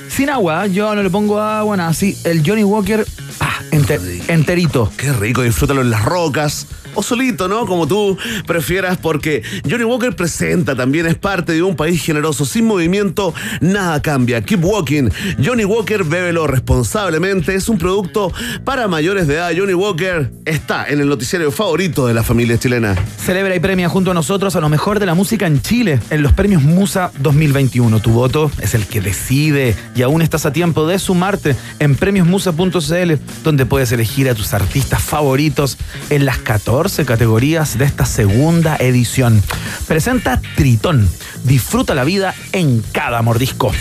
[0.09, 0.68] sin agua.
[0.68, 1.90] Yo no le pongo agua, nada.
[1.90, 3.05] Así, el Johnny Walker
[3.40, 4.88] ah, enter- enterito.
[4.96, 6.68] Qué rico, disfrútalo en las rocas.
[6.95, 7.66] O solito, ¿no?
[7.66, 12.45] Como tú prefieras, porque Johnny Walker presenta también, es parte de un país generoso.
[12.45, 14.43] Sin movimiento, nada cambia.
[14.43, 15.09] Keep walking.
[15.43, 17.55] Johnny Walker, bébelo responsablemente.
[17.55, 18.32] Es un producto
[18.64, 19.53] para mayores de edad.
[19.57, 22.95] Johnny Walker está en el noticiario favorito de la familia chilena.
[23.16, 26.22] Celebra y premia junto a nosotros a lo mejor de la música en Chile en
[26.22, 28.01] los premios Musa 2021.
[28.01, 33.12] Tu voto es el que decide y aún estás a tiempo de sumarte en premiosmusa.cl
[33.45, 35.78] donde puedes elegir a tus artistas favoritos
[36.11, 39.41] en las 14 categorías de esta segunda edición.
[39.87, 41.09] Presenta Tritón.
[41.45, 43.72] Disfruta la vida en cada mordisco.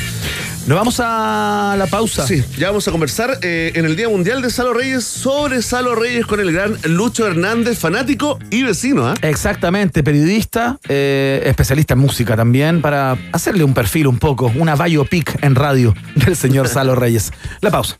[0.67, 2.27] Nos vamos a la pausa.
[2.27, 5.95] Sí, ya vamos a conversar eh, en el Día Mundial de Salo Reyes sobre Salo
[5.95, 9.07] Reyes con el gran Lucho Hernández, fanático y vecino.
[9.07, 9.15] ¿ah?
[9.23, 15.43] Exactamente, periodista, eh, especialista en música también, para hacerle un perfil un poco, una biopic
[15.43, 17.33] en radio del señor Salo Reyes.
[17.61, 17.97] La pausa.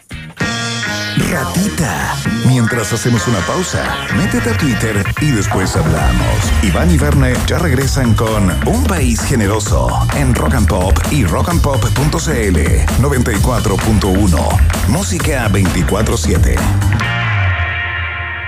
[1.30, 2.16] Ratita.
[2.48, 3.84] Mientras hacemos una pausa,
[4.18, 6.52] métete a Twitter y después hablamos.
[6.64, 12.58] Iván y Verne ya regresan con Un País Generoso en Rock and Pop y rockandpop.cl
[13.02, 14.88] 94.1.
[14.88, 16.56] Música 24-7.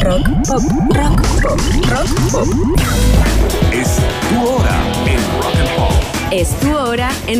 [1.83, 2.47] Rock and Pop.
[3.71, 3.97] Es
[4.29, 4.75] tu hora
[5.07, 5.28] en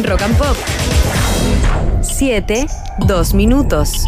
[0.04, 0.58] Rock and Pop.
[2.02, 2.66] 7,
[3.08, 4.08] 2 minutos.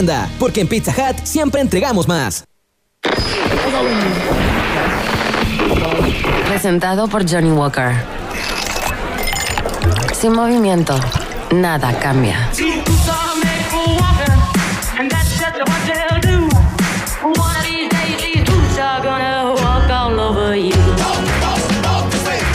[0.01, 0.29] tienda.
[0.39, 2.43] Porque en Pizza Hut siempre entregamos más.
[6.47, 7.93] Presentado por Johnny Walker.
[10.19, 10.95] Sin movimiento,
[11.51, 12.49] nada cambia.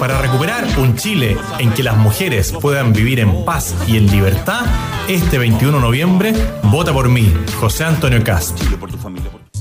[0.00, 4.64] Para recuperar un Chile en que las mujeres puedan vivir en paz y en libertad,
[5.06, 6.32] este 21 de noviembre,
[6.62, 7.30] vota por mí,
[7.60, 8.58] José Antonio Cast.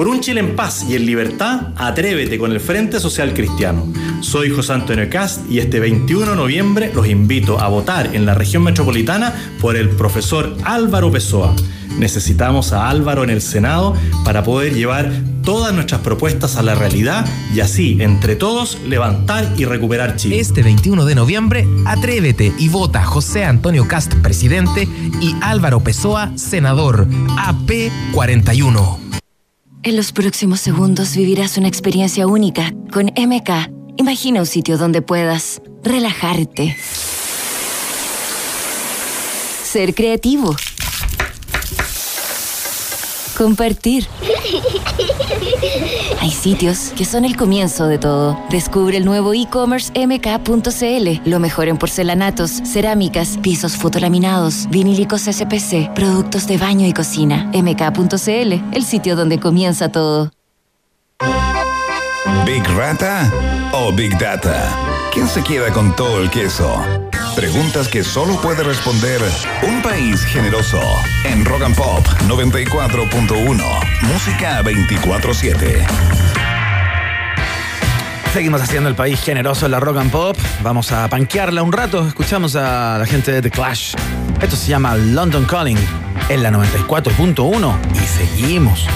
[0.00, 3.86] Por un Chile en paz y en libertad, atrévete con el Frente Social Cristiano.
[4.22, 8.32] Soy José Antonio Cast y este 21 de noviembre los invito a votar en la
[8.32, 11.54] región metropolitana por el profesor Álvaro Pessoa.
[11.98, 13.94] Necesitamos a Álvaro en el Senado
[14.24, 15.12] para poder llevar
[15.44, 20.40] todas nuestras propuestas a la realidad y así, entre todos, levantar y recuperar Chile.
[20.40, 24.88] Este 21 de noviembre, atrévete y vota José Antonio Cast, presidente,
[25.20, 29.09] y Álvaro Pessoa, senador, AP41.
[29.82, 33.72] En los próximos segundos vivirás una experiencia única con MK.
[33.96, 36.76] Imagina un sitio donde puedas relajarte,
[39.62, 40.54] ser creativo,
[43.40, 44.06] compartir.
[46.20, 48.38] Hay sitios que son el comienzo de todo.
[48.50, 51.22] Descubre el nuevo e-commerce mk.cl.
[51.24, 57.50] Lo mejor en porcelanatos, cerámicas, pisos fotolaminados, vinílicos SPC, productos de baño y cocina.
[57.54, 60.30] mk.cl, el sitio donde comienza todo.
[62.44, 63.30] ¿Big Rata
[63.72, 64.76] o Big Data?
[65.12, 66.82] ¿Quién se queda con todo el queso?
[67.34, 69.20] Preguntas que solo puede responder
[69.62, 70.80] un país generoso.
[71.24, 74.02] En Rock and Pop 94.1.
[74.02, 75.86] Música 24-7.
[78.32, 80.36] Seguimos haciendo el país generoso en la rock and pop.
[80.62, 82.06] Vamos a panquearla un rato.
[82.06, 83.94] Escuchamos a la gente de The Clash.
[84.40, 85.78] Esto se llama London Calling
[86.28, 88.86] en la 94.1 y seguimos.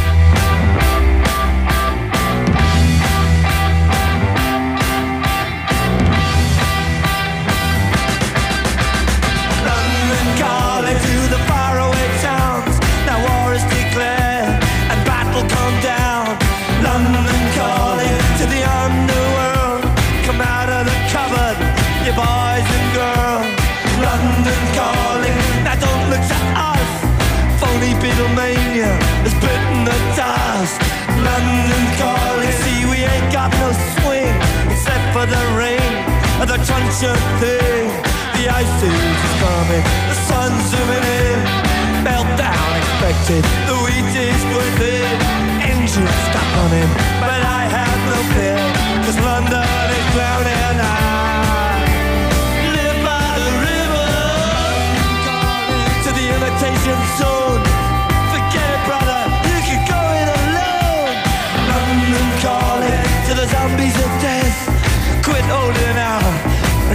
[37.03, 37.54] And the truncheon thing.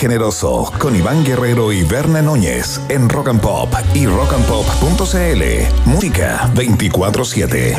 [0.00, 5.42] Generoso con Iván Guerrero y Berna Núñez en Rock and Pop y rockandpop.cl.
[5.84, 7.76] Música 24-7.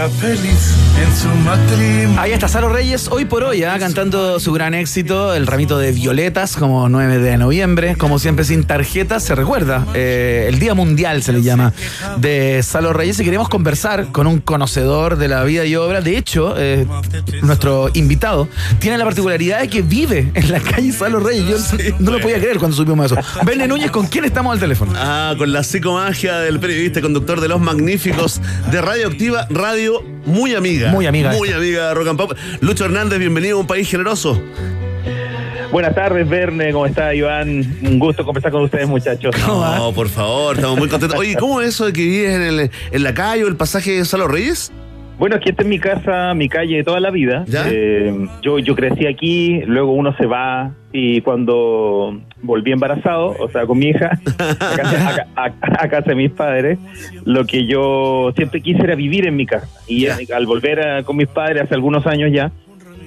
[2.19, 5.91] Ahí está Salo Reyes, hoy por hoy, ah, cantando su gran éxito, El Ramito de
[5.91, 11.24] Violetas, como 9 de noviembre, como siempre sin tarjetas, se recuerda, eh, el Día Mundial
[11.24, 11.74] se le llama,
[12.17, 16.01] de Salo Reyes, y queremos conversar con un conocedor de la vida y obra.
[16.01, 16.86] De hecho, eh,
[17.41, 18.47] nuestro invitado
[18.78, 21.71] tiene la particularidad de que vive en la calle Salo Reyes.
[22.00, 23.17] Yo no lo podía creer cuando supimos eso.
[23.46, 24.93] Bene Núñez, ¿con quién estamos al teléfono?
[24.96, 30.55] Ah, con la psicomagia del periodista y conductor de Los Magníficos de Radioactiva, radio muy
[30.55, 30.92] amiga.
[30.92, 31.32] Muy amiga.
[31.32, 32.33] Muy amiga de Rock and Pop.
[32.62, 34.39] Lucho Hernández, bienvenido a un país generoso.
[35.71, 37.78] Buenas tardes, Verne, ¿cómo está Iván?
[37.82, 39.33] Un gusto conversar con ustedes, muchachos.
[39.47, 41.17] No, por favor, estamos muy contentos.
[41.17, 43.92] Oye, ¿cómo es eso de que vives en, el- en la calle o el pasaje
[43.92, 44.74] de Salo Reyes?
[45.22, 47.46] Bueno, aquí esta es mi casa, mi calle toda la vida.
[47.70, 53.68] Eh, yo, yo crecí aquí, luego uno se va y cuando volví embarazado, o sea,
[53.68, 56.80] con mi hija, a casa, a- a- a casa de mis padres,
[57.24, 59.68] lo que yo siempre quise era vivir en mi casa.
[59.88, 62.52] Y al volver con mis padres hace algunos años ya,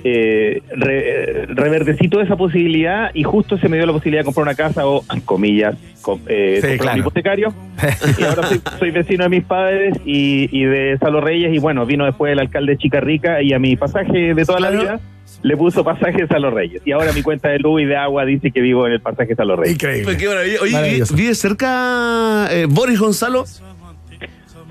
[0.05, 4.43] eh, re- reverdecí toda esa posibilidad y justo se me dio la posibilidad de comprar
[4.45, 6.93] una casa o, en comillas, co- eh, Sí, comprar claro.
[6.95, 7.55] un hipotecario.
[8.19, 11.87] y ahora soy, soy vecino de mis padres y, y de Salo Reyes y bueno,
[11.87, 15.01] vino después el alcalde Chica Rica y a mi pasaje de toda la vida
[15.43, 16.81] le puso pasaje Salo Reyes.
[16.85, 19.35] Y ahora mi cuenta de luz y de agua dice que vivo en el pasaje
[19.35, 19.79] Salo Reyes.
[20.05, 20.59] Pues qué maravilla.
[20.63, 21.15] Oye, Maravilloso.
[21.15, 23.45] ¿vi- ¿vive cerca eh, Boris Gonzalo?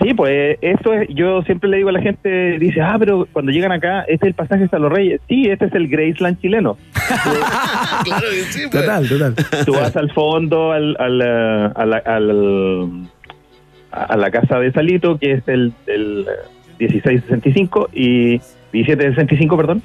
[0.04, 3.52] Sí, pues esto es, yo siempre le digo a la gente, dice, ah, pero cuando
[3.52, 5.22] llegan acá, este es el pasaje Salo Reyes.
[5.30, 6.78] Sí, este es el Graceland chileno.
[8.04, 8.70] claro que sí.
[8.70, 9.36] Total, total.
[9.66, 13.08] Tú vas al fondo, al, al, eh, a, la, al-
[13.92, 16.26] a la casa de Salito, que es el, el
[16.80, 18.42] eh, 1665 y
[18.74, 19.82] 1765, perdón.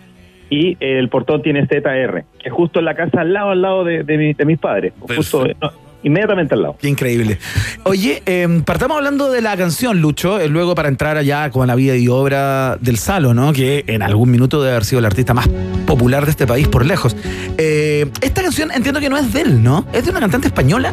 [0.51, 3.85] Y el portón tiene ZR, que es justo en la casa al lado, al lado
[3.85, 4.95] de, de, mi- de mis padres.
[4.99, 5.71] Justo, no,
[6.03, 6.77] inmediatamente al lado.
[6.81, 7.39] Qué increíble.
[7.85, 11.75] Oye, eh, partamos hablando de la canción, Lucho, eh, luego para entrar allá con la
[11.75, 13.53] vida y obra del Salo, ¿no?
[13.53, 15.49] Que en algún minuto debe haber sido el artista más
[15.87, 17.17] popular de este país por lejos.
[17.57, 19.87] Eh, esta canción entiendo que no es de él, ¿no?
[19.93, 20.93] Es de una cantante española.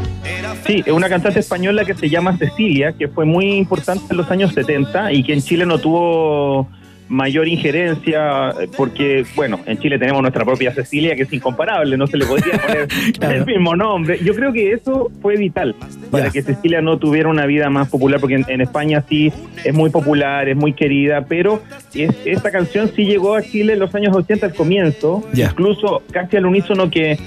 [0.65, 4.31] Sí, es una cantante española que se llama Cecilia, que fue muy importante en los
[4.31, 6.67] años 70 y que en Chile no tuvo
[7.07, 12.07] mayor injerencia, eh, porque, bueno, en Chile tenemos nuestra propia Cecilia, que es incomparable, no
[12.07, 12.87] se le podría poner
[13.35, 14.17] el mismo nombre.
[14.23, 15.75] Yo creo que eso fue vital
[16.09, 19.31] para que Cecilia no tuviera una vida más popular, porque en, en España sí
[19.63, 21.61] es muy popular, es muy querida, pero
[21.93, 26.37] es- esta canción sí llegó a Chile en los años 80 al comienzo, incluso casi
[26.37, 27.17] al unísono que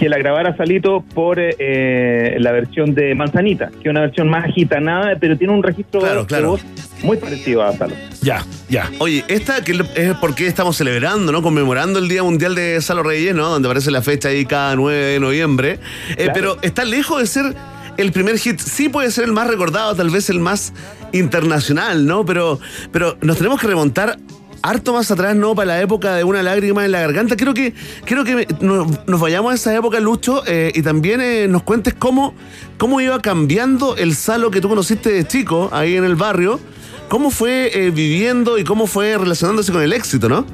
[0.00, 4.46] que la grabara Salito por eh, la versión de Manzanita, que es una versión más
[4.46, 6.48] agitanada, pero tiene un registro Claro, de claro.
[6.52, 6.62] voz
[7.02, 7.94] muy parecido a Salo.
[8.22, 8.90] Ya, ya.
[8.98, 11.42] Oye, esta que es porque estamos celebrando, ¿no?
[11.42, 13.50] Conmemorando el Día Mundial de Salo Reyes, ¿no?
[13.50, 15.78] Donde aparece la fecha ahí cada 9 de noviembre.
[16.12, 16.32] Eh, Claro.
[16.34, 17.54] Pero está lejos de ser
[17.98, 18.58] el primer hit.
[18.58, 20.72] Sí puede ser el más recordado, tal vez el más
[21.12, 22.24] internacional, ¿no?
[22.24, 22.58] Pero,
[22.90, 24.16] pero nos tenemos que remontar
[24.62, 25.54] harto más atrás, ¿no?
[25.54, 27.36] Para la época de una lágrima en la garganta.
[27.36, 27.72] Quiero que,
[28.04, 31.94] quiero que nos, nos vayamos a esa época, Lucho, eh, y también eh, nos cuentes
[31.94, 32.34] cómo,
[32.78, 36.60] cómo iba cambiando el Salo que tú conociste de chico ahí en el barrio.
[37.08, 40.44] ¿Cómo fue eh, viviendo y cómo fue relacionándose con el éxito, no?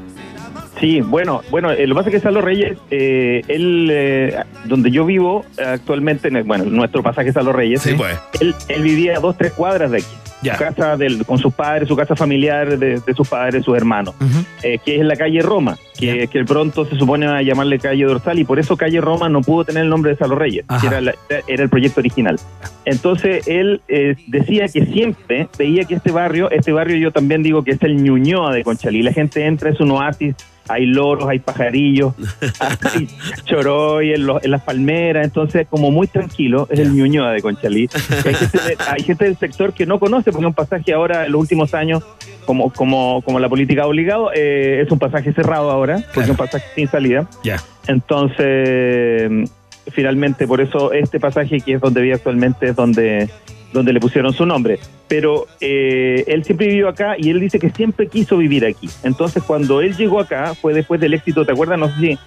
[0.81, 4.91] Sí, bueno, bueno, eh, lo que pasa es que Salo Reyes, eh, él, eh, donde
[4.91, 8.17] yo vivo actualmente, en el- bueno, nuestro pasaje Salo Reyes, Sí, pues.
[8.41, 10.07] él, él vivía a dos, tres cuadras de aquí.
[10.43, 14.15] Su casa del, con sus padres, su casa familiar de, de sus padres, sus hermanos,
[14.63, 18.39] eh, que es la calle Roma, que, que pronto se supone a llamarle calle Dorsal
[18.39, 20.81] y por eso calle Roma no pudo tener el nombre de Salo Reyes, Ajá.
[20.81, 21.15] que era, la-
[21.49, 22.39] era el proyecto original.
[22.85, 27.65] Entonces él eh, decía que siempre veía que este barrio, este barrio yo también digo
[27.65, 30.35] que es el Ñuñoa de Conchalí, la gente entra, es un oasis,
[30.69, 32.15] hay loros, hay pajarillos,
[32.95, 33.09] hay
[33.45, 37.89] choroy en, los- en las palmeras, entonces como muy tranquilo, es el Ñuñoa de Conchalí.
[38.25, 41.33] Hay gente, de- hay gente del sector que no conoce, porque un pasaje ahora en
[41.33, 42.03] los últimos años,
[42.45, 46.31] como, como, como la política ha obligado, eh, es un pasaje cerrado ahora, porque es
[46.31, 47.29] un pasaje sin salida.
[47.45, 47.57] Ya.
[47.89, 49.51] Entonces,
[49.93, 53.29] finalmente, por eso este pasaje que es donde vive actualmente es donde,
[53.77, 54.79] donde le pusieron su nombre.
[55.07, 58.89] Pero eh, él siempre vivió acá y él dice que siempre quiso vivir aquí.
[59.03, 61.79] Entonces, cuando él llegó acá, fue después del éxito, ¿te acuerdas?
[61.79, 62.19] No sé si,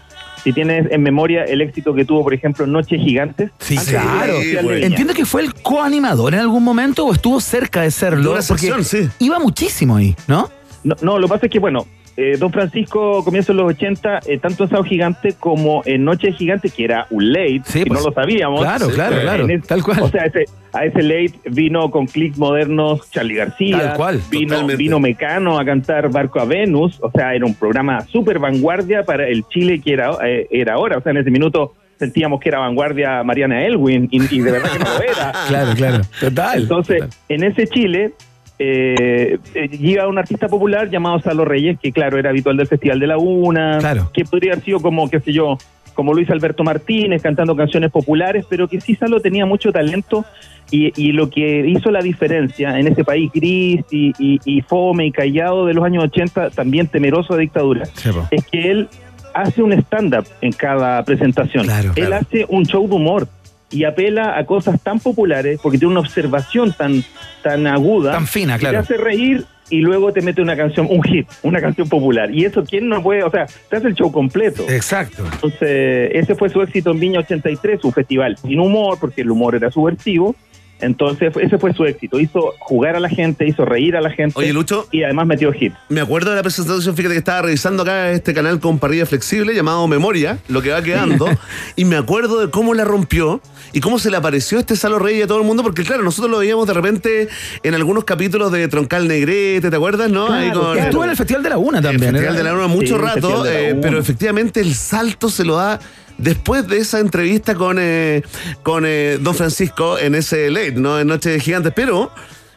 [0.43, 3.51] si tienes en memoria el éxito que tuvo, por ejemplo, Noches Gigantes.
[3.59, 4.73] Sí, Antes claro.
[4.73, 8.31] Entiendo que fue el coanimador en algún momento o estuvo cerca de serlo.
[8.31, 9.09] Porque sección, sí.
[9.19, 10.49] Iba muchísimo ahí, ¿no?
[10.83, 11.85] No, no, lo que pasa es que, bueno,
[12.19, 16.31] eh, Don Francisco comienza en los 80, eh, tanto en Sao Gigante como en Noche
[16.33, 17.99] Gigante, que era un late, que pues.
[18.01, 18.59] no lo sabíamos.
[18.61, 19.99] Claro, claro, Eh, claro, tal cual.
[20.01, 24.49] O sea, ese- a ese late vino con clics modernos Charlie García, Tal cual, vino,
[24.49, 24.75] totalmente.
[24.77, 29.27] vino Mecano a cantar Barco a Venus, o sea, era un programa súper vanguardia para
[29.27, 32.59] el Chile que era, eh, era ahora, o sea, en ese minuto sentíamos que era
[32.59, 35.31] vanguardia Mariana Elwin y, y de verdad que no lo era.
[35.49, 36.01] Claro, claro.
[36.19, 36.61] Total.
[36.61, 37.17] Entonces, total.
[37.29, 38.11] en ese Chile
[38.59, 42.99] eh, eh, llega un artista popular llamado Salo Reyes, que claro, era habitual del Festival
[42.99, 44.11] de la Una, Claro.
[44.13, 45.57] que podría haber sido como, qué sé yo,
[45.93, 50.25] como Luis Alberto Martínez cantando canciones populares, pero que sí Salo tenía mucho talento
[50.71, 55.07] y, y lo que hizo la diferencia en ese país gris y, y- y fome
[55.07, 58.87] y callado de los años 80, también temeroso de dictadura, Sí, es que él
[59.33, 61.65] hace un stand-up en cada presentación.
[61.65, 62.15] Claro, él claro.
[62.15, 63.27] hace un show de humor
[63.71, 67.03] y apela a cosas tan populares porque tiene una observación tan,
[67.43, 68.11] tan aguda.
[68.11, 68.77] Tan fina, que claro.
[68.77, 72.33] Te hace reír y luego te mete una canción, un hit, una canción popular.
[72.33, 73.23] Y eso, ¿quién no puede?
[73.23, 74.65] O sea, te hace el show completo.
[74.67, 75.23] Exacto.
[75.31, 79.55] Entonces, ese fue su éxito en Viña 83, un festival sin humor, porque el humor
[79.55, 80.35] era subversivo.
[80.81, 82.19] Entonces, ese fue su éxito.
[82.19, 84.33] Hizo jugar a la gente, hizo reír a la gente.
[84.37, 84.87] Oye, Lucho.
[84.91, 85.75] Y además metió hits.
[85.89, 89.53] Me acuerdo de la presentación, fíjate que estaba revisando acá este canal con parrilla flexible
[89.53, 91.27] llamado Memoria, lo que va quedando,
[91.75, 93.41] y me acuerdo de cómo la rompió
[93.73, 96.31] y cómo se le apareció este Salo Reyes a todo el mundo, porque claro, nosotros
[96.31, 97.27] lo veíamos de repente
[97.63, 100.31] en algunos capítulos de Troncal Negrete, ¿te acuerdas, no?
[100.31, 102.11] Ahí con- Estuvo en el Festival de la Una también.
[102.13, 102.33] Festival ¿era?
[102.33, 103.81] de la Luna mucho Sí, el rato, Festival de la eh, Una.
[103.81, 105.79] pero efectivamente el salto se lo da
[106.19, 108.21] después de esa entrevista con, eh,
[108.63, 110.99] con eh, Don Francisco en ese late, ¿no?
[110.99, 111.73] En Noche de Gigantes.
[111.75, 112.11] Pero,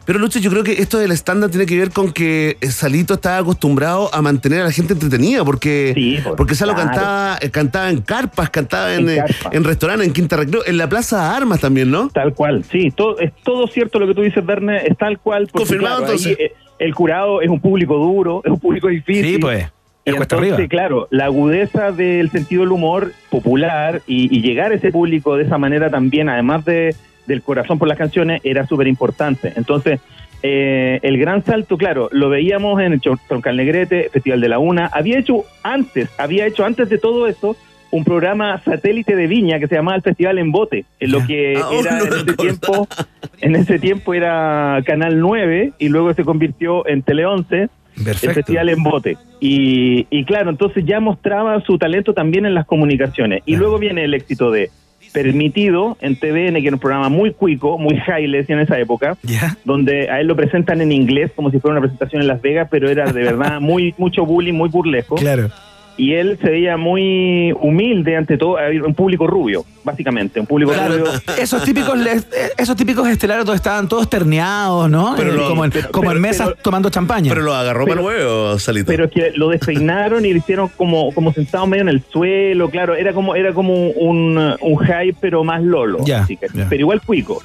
[0.05, 3.13] pero Lucho, yo creo que esto del estándar tiene que ver con que eh, Salito
[3.13, 6.89] estaba acostumbrado a mantener a la gente entretenida, porque, Sí, porque Salo claro.
[6.89, 9.49] cantaba, eh, cantaba en carpas, cantaba en, En eh, carpa.
[9.55, 12.09] en restaurantes, en Quinta Recreo, en la Plaza de Armas también, ¿no?
[12.09, 15.49] Tal cual, sí, todo, es todo cierto lo que tú dices, Verne, es tal cual.
[15.51, 16.37] Confirmado, claro, ahí, entonces.
[16.39, 19.25] eh, el jurado es un público duro, es un público difícil.
[19.35, 19.67] Sí, pues.
[20.05, 20.67] Y entonces, arriba.
[20.67, 25.43] claro, la agudeza del sentido del humor popular y, y llegar a ese público de
[25.43, 29.53] esa manera también, además de, del corazón por las canciones, era súper importante.
[29.55, 30.01] Entonces,
[30.45, 34.87] eh, el gran salto, claro, lo veíamos en el Troncal Negrete, Festival de la Una.
[34.87, 37.55] Había hecho antes, había hecho antes de todo eso
[37.91, 41.55] un programa satélite de Viña que se llamaba el Festival en Bote, en lo que
[41.55, 42.87] Ah, oh, era no en ese tiempo,
[43.39, 48.35] en ese tiempo era Canal 9 y luego se convirtió en Tele 11 el Perfecto.
[48.35, 49.17] festival en bote.
[49.39, 53.43] Y, y claro, entonces ya mostraba su talento también en las comunicaciones.
[53.45, 54.71] Y luego viene el éxito de
[55.13, 59.15] Permitido en TVN, que era un programa muy cuico, muy highles en esa época,
[59.63, 62.67] donde a él lo presentan en inglés como si fuera una presentación en Las Vegas,
[62.71, 65.15] pero era de verdad muy mucho bullying, muy burlesco.
[65.15, 65.51] Claro.
[65.95, 70.71] Y él se veía muy humilde ante todo, había un público rubio, básicamente, un público
[70.71, 71.11] Claro, rubio.
[71.37, 72.19] esos típicos eh,
[72.57, 75.13] esos típicos estelares todos estaban todos terneados, ¿no?
[75.15, 77.29] Pero Eh, lo- como en, pero- como en mesas pero- tomando champaña.
[77.29, 78.87] Pero lo agarró para el huevo, Salito.
[78.87, 82.71] pero es que lo despeinaron y lo hicieron como, como sentado medio en el suelo,
[82.71, 87.01] claro, era como, era como un, un hype, pero más lolo, así que- pero igual
[87.01, 87.39] cuico.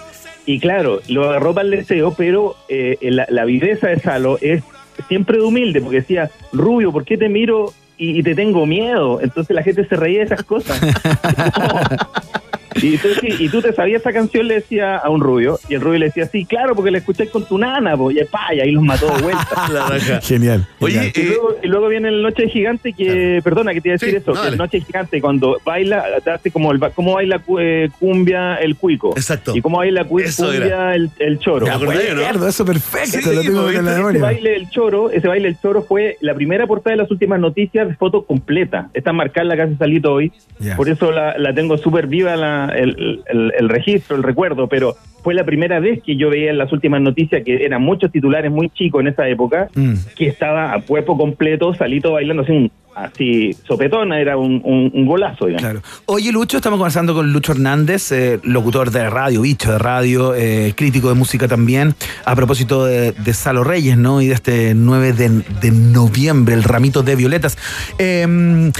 [0.46, 4.62] Y claro, lo agarró para el deseo, pero eh, la, la viveza de Salo es
[5.06, 9.20] siempre de humilde, porque decía, Rubio, ¿por qué te miro y, y te tengo miedo?
[9.20, 10.80] Entonces la gente se reía de esas cosas.
[12.88, 15.74] Y, tú, sí, y tú te sabías esa canción, le decía a un rubio, y
[15.74, 18.54] el rubio le decía, sí, claro, porque la escuché con tu nana, po, y, pa,
[18.54, 19.68] y ahí los mató de vuelta.
[19.72, 20.20] La raja.
[20.20, 20.66] Genial.
[20.80, 23.94] Oye, Y eh, luego, y luego viene el Noche Gigante que, perdona que te iba
[23.94, 24.52] a decir Sí, eso, no, que dale.
[24.52, 29.12] el Noche Gigante cuando baila, hace como el, baila cu- eh, cumbia el cuico.
[29.16, 29.52] Exacto.
[29.56, 31.66] Y cómo baila cu- Eso cumbia el, el choro.
[31.66, 32.46] Me acuerdo, ¿no?
[32.48, 34.10] Eso perfecto, Sí, lo tengo en la.
[34.10, 37.38] Ese baile del choro, ese baile del choro fue la primera portada de las últimas
[37.40, 38.88] noticias de foto completa.
[38.94, 40.32] Está marcada en la casa Salito hoy.
[40.76, 44.96] Por eso la, la tengo súper viva la- el, el- el registro, el recuerdo, pero
[45.22, 48.50] fue la primera vez que yo veía en las últimas noticias que eran muchos titulares
[48.50, 49.94] muy chicos en esa época, Mm.
[50.16, 55.06] que estaba a cuerpo completo, Salito bailando así, un- así sopetona, era un, un- un
[55.06, 55.62] golazo, digamos.
[55.62, 55.82] Claro.
[56.06, 60.72] Oye, Lucho, estamos conversando con Lucho Hernández, eh, locutor de radio, bicho de radio, eh,
[60.76, 64.22] crítico de música también, a propósito de, de Salo Reyes, ¿no?
[64.22, 65.28] Y de este 9 de,
[65.60, 67.56] de noviembre, el ramito de violetas.
[67.98, 68.70] Eh,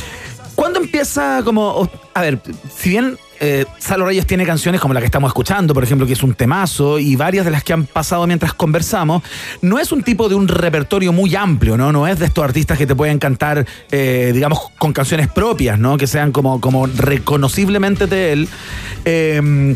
[0.54, 1.88] ¿Cuándo empieza como...
[2.14, 2.38] A ver,
[2.74, 3.16] si bien...
[3.40, 6.34] eh, Salo Reyes tiene canciones como la que estamos escuchando, por ejemplo, que es un
[6.34, 9.22] temazo, y varias de las que han pasado mientras conversamos,
[9.62, 11.92] no es un tipo de un repertorio muy amplio, ¿no?
[11.92, 15.96] No es de estos artistas que te pueden cantar, eh, digamos, con canciones propias, ¿no?
[15.96, 18.48] Que sean como, como reconociblemente de él.
[19.04, 19.74] Eh,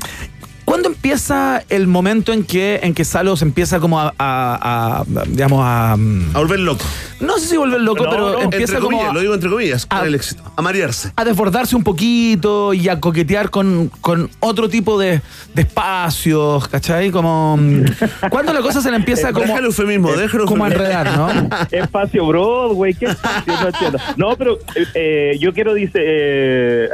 [0.72, 5.04] ¿Cuándo empieza el momento en que, en que Salo se empieza como a, a- a,
[5.26, 5.92] digamos, a...
[5.92, 5.96] a
[6.38, 6.82] volver loco.
[7.20, 9.34] No sé si volver loco, No, pero no, empieza entre como comillas, a- lo digo
[9.34, 10.06] entre comillas, con Ah.
[10.06, 10.42] el éxito.
[10.56, 11.12] A marearse.
[11.14, 15.20] a desbordarse un poquito y a coquetear con, con otro tipo de,
[15.54, 17.10] de espacios, ¿cachai?
[17.10, 17.58] Como...
[17.58, 17.84] mm,
[18.30, 19.44] ¿Cuándo la cosa se le empieza como...
[19.48, 21.28] Déjalo eufemismo, déjalo como a enredar, ¿no?
[21.70, 23.52] Espacio Broadway, ¿qué espacio?
[23.60, 23.98] No, entiendo.
[24.16, 26.88] No, pero eh, eh, yo quiero dice, eh,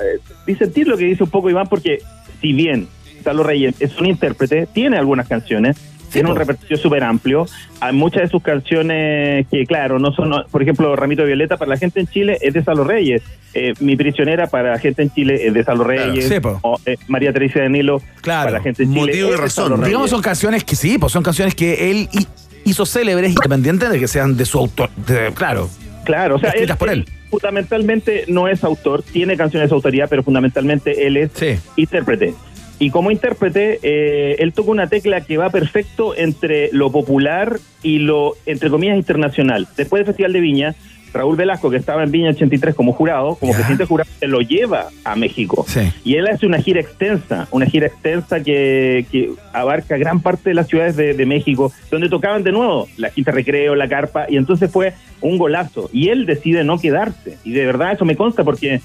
[0.49, 2.01] disentir lo que dice un poco Iván, porque
[2.41, 2.89] si bien
[3.29, 5.77] Salo Reyes es un intérprete, tiene algunas canciones,
[6.11, 7.45] tiene un repertorio súper amplio.
[7.81, 11.69] Hay muchas de sus canciones que, claro, no son, por ejemplo, Ramito de Violeta para
[11.73, 13.21] la gente en Chile es de Salo Reyes.
[13.53, 16.27] Eh, Mi prisionera para la gente en Chile es de Salo Reyes.
[16.27, 16.37] Sí.
[16.63, 19.13] O, eh, María Teresa de Nilo para la gente en Chile.
[19.13, 19.87] es de Salo Reyes.
[19.89, 22.27] Digamos, son canciones que sí, pues son canciones que él hi-
[22.65, 24.89] hizo célebres, independientes de que sean de su autor.
[25.07, 25.69] de- claro.
[26.05, 27.05] Claro, o sea, Escritas por él.
[27.31, 31.31] fundamentalmente no es autor, tiene canciones de autoría, pero fundamentalmente él es
[31.77, 32.33] intérprete.
[32.79, 37.99] Y como intérprete, eh, él toca una tecla que va perfecto entre lo popular y
[37.99, 39.67] lo, entre comillas, internacional.
[39.77, 40.75] Después del Festival de Viña,
[41.13, 44.89] Raúl Velasco, que estaba en Viña 83 como jurado, como presidente jurado, se lo lleva
[45.05, 45.67] a México.
[46.05, 50.55] Y él hace una gira extensa, una gira extensa que, que abarca gran parte de
[50.55, 54.37] las ciudades de, de México, donde tocaban de nuevo la Quinta Recreo, la Carpa, y
[54.37, 55.91] entonces fue un golazo.
[55.93, 57.39] Y él decide no quedarse.
[57.45, 58.81] Y de verdad eso me consta porque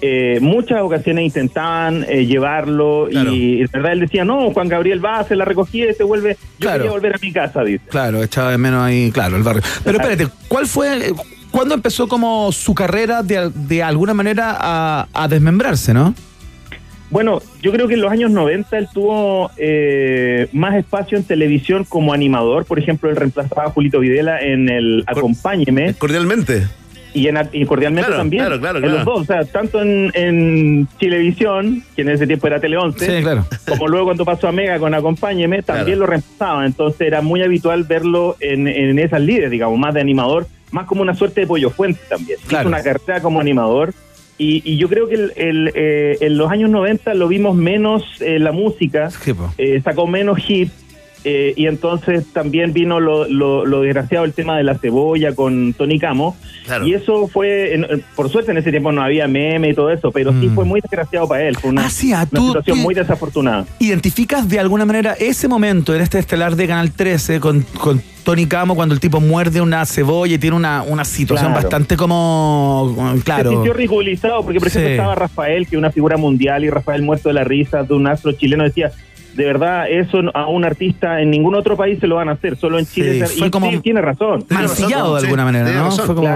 [0.00, 5.24] eh, muchas ocasiones intentaban eh, llevarlo y de verdad él decía, no, Juan Gabriel va,
[5.24, 6.78] se la recogía y se vuelve, yo Claro.
[6.78, 7.84] quería volver a mi casa, dice.
[7.88, 9.62] Claro, echaba de menos ahí, claro, el barrio.
[9.84, 11.12] Pero espérate, ¿cuál fue, eh,
[11.50, 16.14] cuándo empezó como su carrera de, de alguna manera a, a desmembrarse, no?
[17.10, 21.84] Bueno, yo creo que en los años 90 él tuvo eh, más espacio en televisión
[21.88, 22.66] como animador.
[22.66, 25.94] Por ejemplo, él reemplazaba a Julito Videla en el Acompáñeme.
[25.94, 26.66] Cordialmente.
[27.18, 28.44] Y, en, y cordialmente Claro, también.
[28.44, 32.46] claro, claro, En los dos, o sea, tanto en, en Chilevisión, que en ese tiempo
[32.46, 33.46] era Tele 11, Sí, claro.
[33.68, 36.64] como luego cuando pasó a Mega con Acompáñeme, también lo reemplazaba.
[36.66, 41.02] Entonces era muy habitual verlo en, en esas líderes, digamos, más de animador, más como
[41.02, 42.38] una suerte de pollo fuente también.
[42.46, 43.92] Hizo una carrera como animador.
[44.40, 48.04] Y, y yo creo que el- el, eh, en los años 90 lo vimos menos
[48.20, 49.08] en la música,
[49.58, 50.70] eh, sacó menos hits.
[51.24, 55.72] Eh, y entonces también vino lo, lo- lo desgraciado el tema de la cebolla con
[55.74, 56.36] Tony Camo.
[56.84, 59.90] Y eso fue, en- en- por suerte en ese tiempo no había meme y todo
[59.90, 61.56] eso, pero sí fue muy desgraciado para él.
[61.56, 63.66] Fue una, Ah, sí, ah, una situación muy desafortunada.
[63.78, 68.46] ¿Identificas de alguna manera ese momento en este estelar de Canal 13 con, con Tony
[68.46, 71.62] Camo cuando el tipo muerde una cebolla y tiene una, una situación Claro.
[71.62, 73.50] bastante como, Se claro.
[73.50, 74.92] sintió ridiculizado porque, por ejemplo, Sí.
[74.94, 78.06] estaba Rafael, que es una figura mundial, y Rafael muerto de la risa de un
[78.06, 78.90] astro chileno decía,
[79.34, 82.56] de verdad, eso a un artista en ningún otro país se lo van a hacer,
[82.56, 83.24] solo en Chile.
[83.26, 84.44] Sí, fue y como sí, tiene razón.
[84.50, 85.90] mancillado de sí, alguna manera, ¿no?
[85.92, 86.26] Fue como,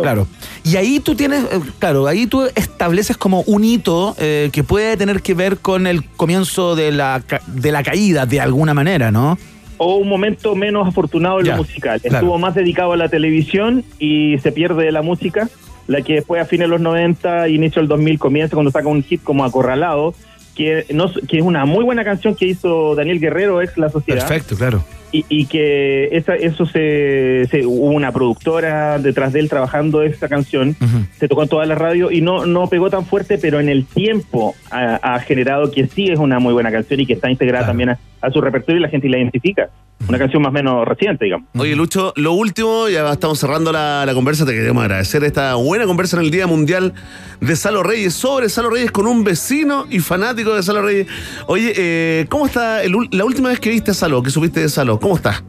[0.00, 0.28] claro.
[0.64, 4.96] Y ahí tú tienes, eh, claro, ahí tú estableces como un hito eh, que puede
[4.96, 9.10] tener que ver con el comienzo de la, ca- de la caída de alguna manera,
[9.10, 9.38] ¿no?
[9.78, 12.00] O un momento menos afortunado en Ya, lo musical.
[12.00, 12.16] claro.
[12.18, 15.48] Estuvo más dedicado a la televisión y se pierde de la música,
[15.88, 19.02] la que después a fines de los 90, inicio del 2000 comienza cuando saca un
[19.02, 20.14] hit como Acorralado,
[20.54, 24.26] que, no, que es una muy buena canción que hizo Daniel Guerrero, ex La Sociedad.
[24.26, 24.84] Perfecto, claro.
[25.12, 30.28] Y, y que esa, eso se, se- hubo una productora detrás de él trabajando esa
[30.28, 30.74] canción,
[31.18, 33.84] se tocó en toda la radio y no, no pegó tan fuerte, pero en el
[33.84, 37.66] tiempo ha, ha generado que sí es una muy buena canción y que está integrada
[37.66, 39.68] también a, a su repertorio y la gente la identifica.
[40.08, 41.48] Una canción más o menos reciente, digamos.
[41.56, 45.86] Oye, Lucho, lo último, ya estamos cerrando la, la conversa, te queremos agradecer esta buena
[45.86, 46.92] conversa en el Día Mundial
[47.40, 51.06] de Salo Reyes, sobre Salo Reyes con un vecino y fanático de Salo Reyes.
[51.46, 54.68] Oye, eh, ¿cómo está el la última vez que viste a Salo, que supiste de
[54.68, 54.98] Salo?
[55.02, 55.42] ¿Cómo está?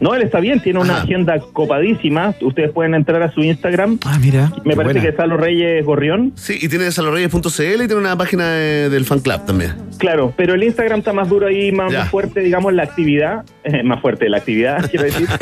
[0.00, 2.34] No, él está bien, tiene una agenda copadísima.
[2.42, 3.98] Ustedes pueden entrar a su Instagram.
[4.04, 4.50] Ah, mira.
[4.64, 5.00] Me parece buena.
[5.00, 6.32] que es Salo Reyes Gorrión.
[6.34, 9.72] Sí, y tiene saloreyes.cl y tiene una página de- del fan club también.
[9.96, 14.00] Claro, pero el Instagram está más duro ahí, más, fuerte, digamos, la actividad, eh, más
[14.02, 15.28] fuerte la actividad, quiero decir.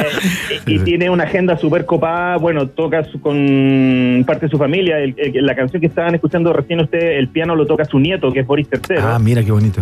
[0.00, 4.58] Eh, y, y tiene una agenda súper copada, bueno, toca su- con parte de su
[4.58, 4.98] familia.
[4.98, 8.30] El- el- la canción que estaban escuchando recién usted, el piano lo toca su nieto,
[8.32, 8.98] que es Boris III.
[9.00, 9.80] Ah, mira qué bonito.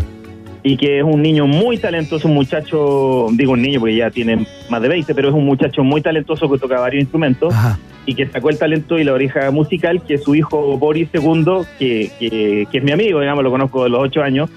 [0.69, 4.47] Y que es un niño muy talentoso, un muchacho, digo un niño porque ya tiene
[4.69, 7.55] más de 20, pero es un muchacho muy talentoso que toca varios instrumentos
[8.05, 12.11] y que sacó el talento y la oreja musical que su hijo Boris II, que,
[12.19, 14.51] que, que es mi amigo, digamos, lo conozco de los ocho años,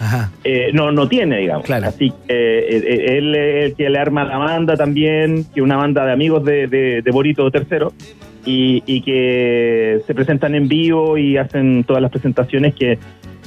[0.43, 1.69] eh, no, no tiene, digamos.
[1.69, 5.63] Así que eh, eh, él es el que le arma la banda también, que es
[5.63, 7.87] una banda de amigos de, de, de Borito III.
[8.43, 12.97] Y, y que se presentan en vivo y hacen todas las presentaciones que,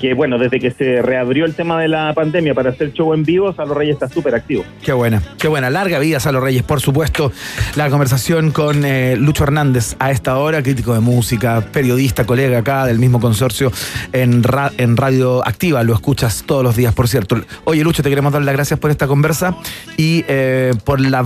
[0.00, 3.22] que, bueno, desde que se reabrió el tema de la pandemia para hacer show en
[3.24, 4.64] vivo, Salo Reyes está súper activo.
[4.82, 5.70] Qué buena, qué buena.
[5.70, 7.30] Larga vida, Salo Reyes, por supuesto.
[7.76, 12.86] La conversación con eh, Lucho Hernández a esta hora, crítico de música, periodista, colega acá
[12.86, 13.70] del mismo consorcio
[14.12, 15.82] en, ra- en Radio Activa.
[15.84, 17.40] Lo escuchas todos los días, por cierto.
[17.64, 19.56] Oye, Lucho, te queremos dar las gracias por esta conversa
[19.96, 21.24] y eh, por la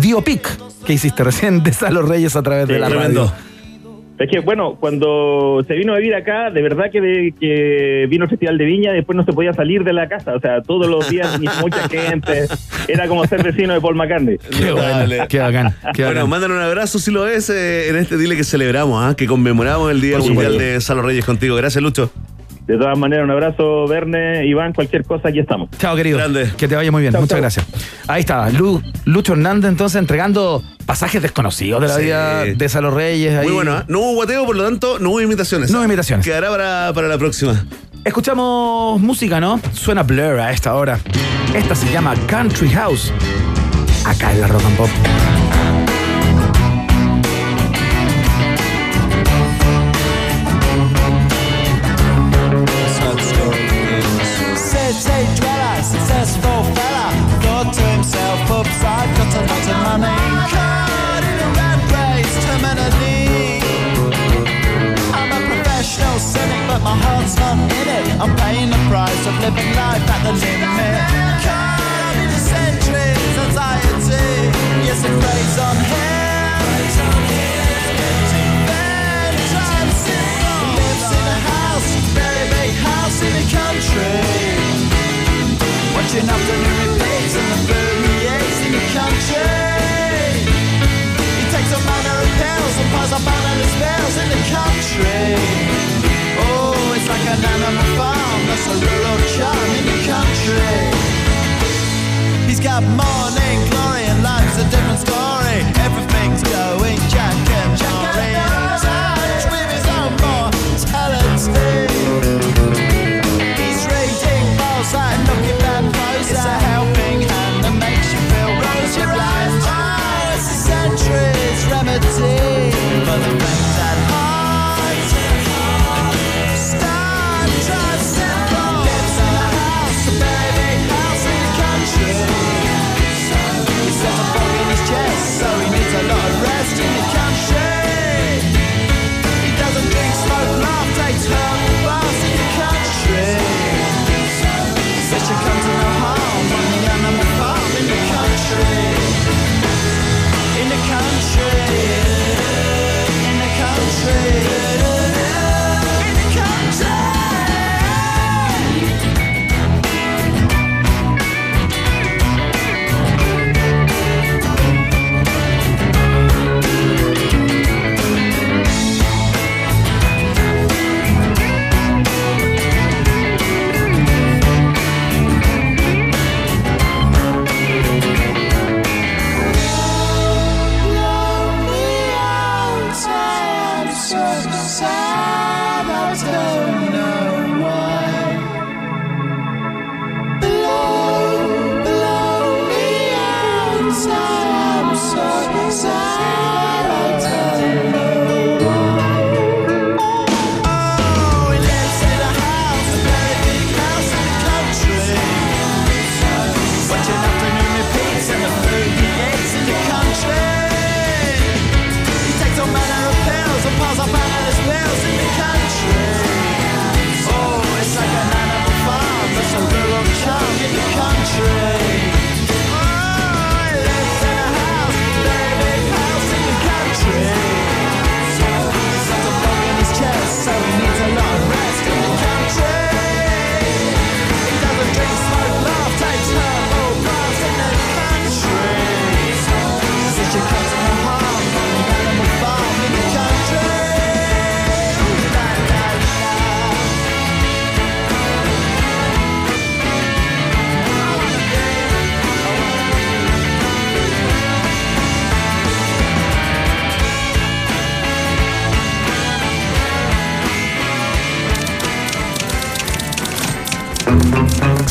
[0.00, 0.48] biopic
[0.86, 3.26] que hiciste recién de Salo Reyes a través de Sí, la tremendo.
[3.26, 3.48] radio.
[4.18, 8.24] Es que, bueno, cuando se vino a vivir acá, de verdad que, de- que vino
[8.24, 10.34] el Festival de Viña, después no se podía salir de la casa.
[10.34, 12.46] O sea, todos los días, ni mucha gente.
[12.88, 14.38] Era como ser vecino de Paul McCartney.
[14.38, 15.74] Qué bueno, qué bacán.
[15.94, 16.50] Qué bueno, bacán.
[16.52, 19.14] un abrazo si lo es eh, en este dile que celebramos, ¿ah?
[19.16, 21.54] que conmemoramos el Día Mundial de Salo Reyes contigo.
[21.54, 22.10] Gracias, Lucho.
[22.68, 25.70] De todas maneras, un abrazo, Verne, Iván, cualquier cosa, aquí estamos.
[25.78, 26.18] Chao, querido.
[26.18, 26.50] Grande.
[26.56, 27.12] Que te vaya muy bien.
[27.12, 27.40] Chao, Muchas chao.
[27.40, 27.66] gracias.
[28.06, 32.02] Ahí está, Lu- Lucho Hernández entonces entregando pasajes desconocidos de la Sí.
[32.02, 33.34] vida de Salo Reyes.
[33.38, 33.46] ahí.
[33.46, 33.82] Muy bueno, ¿eh?
[33.88, 35.70] No hubo guateo, por lo tanto, no hubo imitaciones.
[35.70, 36.26] No hubo imitaciones.
[36.26, 37.64] Quedará para, para la próxima.
[38.04, 39.58] Escuchamos música, ¿no?
[39.72, 40.98] Suena Blur a esta hora.
[41.54, 43.12] Esta se llama Country House.
[44.04, 44.88] Acá en la Rock and Pop.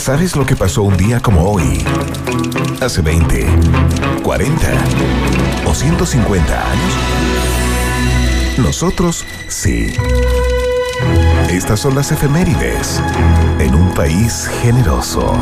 [0.07, 1.83] ¿Sabes lo que pasó un día como hoy?
[2.79, 3.45] Hace 20,
[4.23, 4.67] 40
[5.65, 6.93] o 150 años.
[8.57, 9.91] Nosotros sí.
[11.49, 13.01] Estas son las efemérides
[13.59, 15.33] en un país generoso.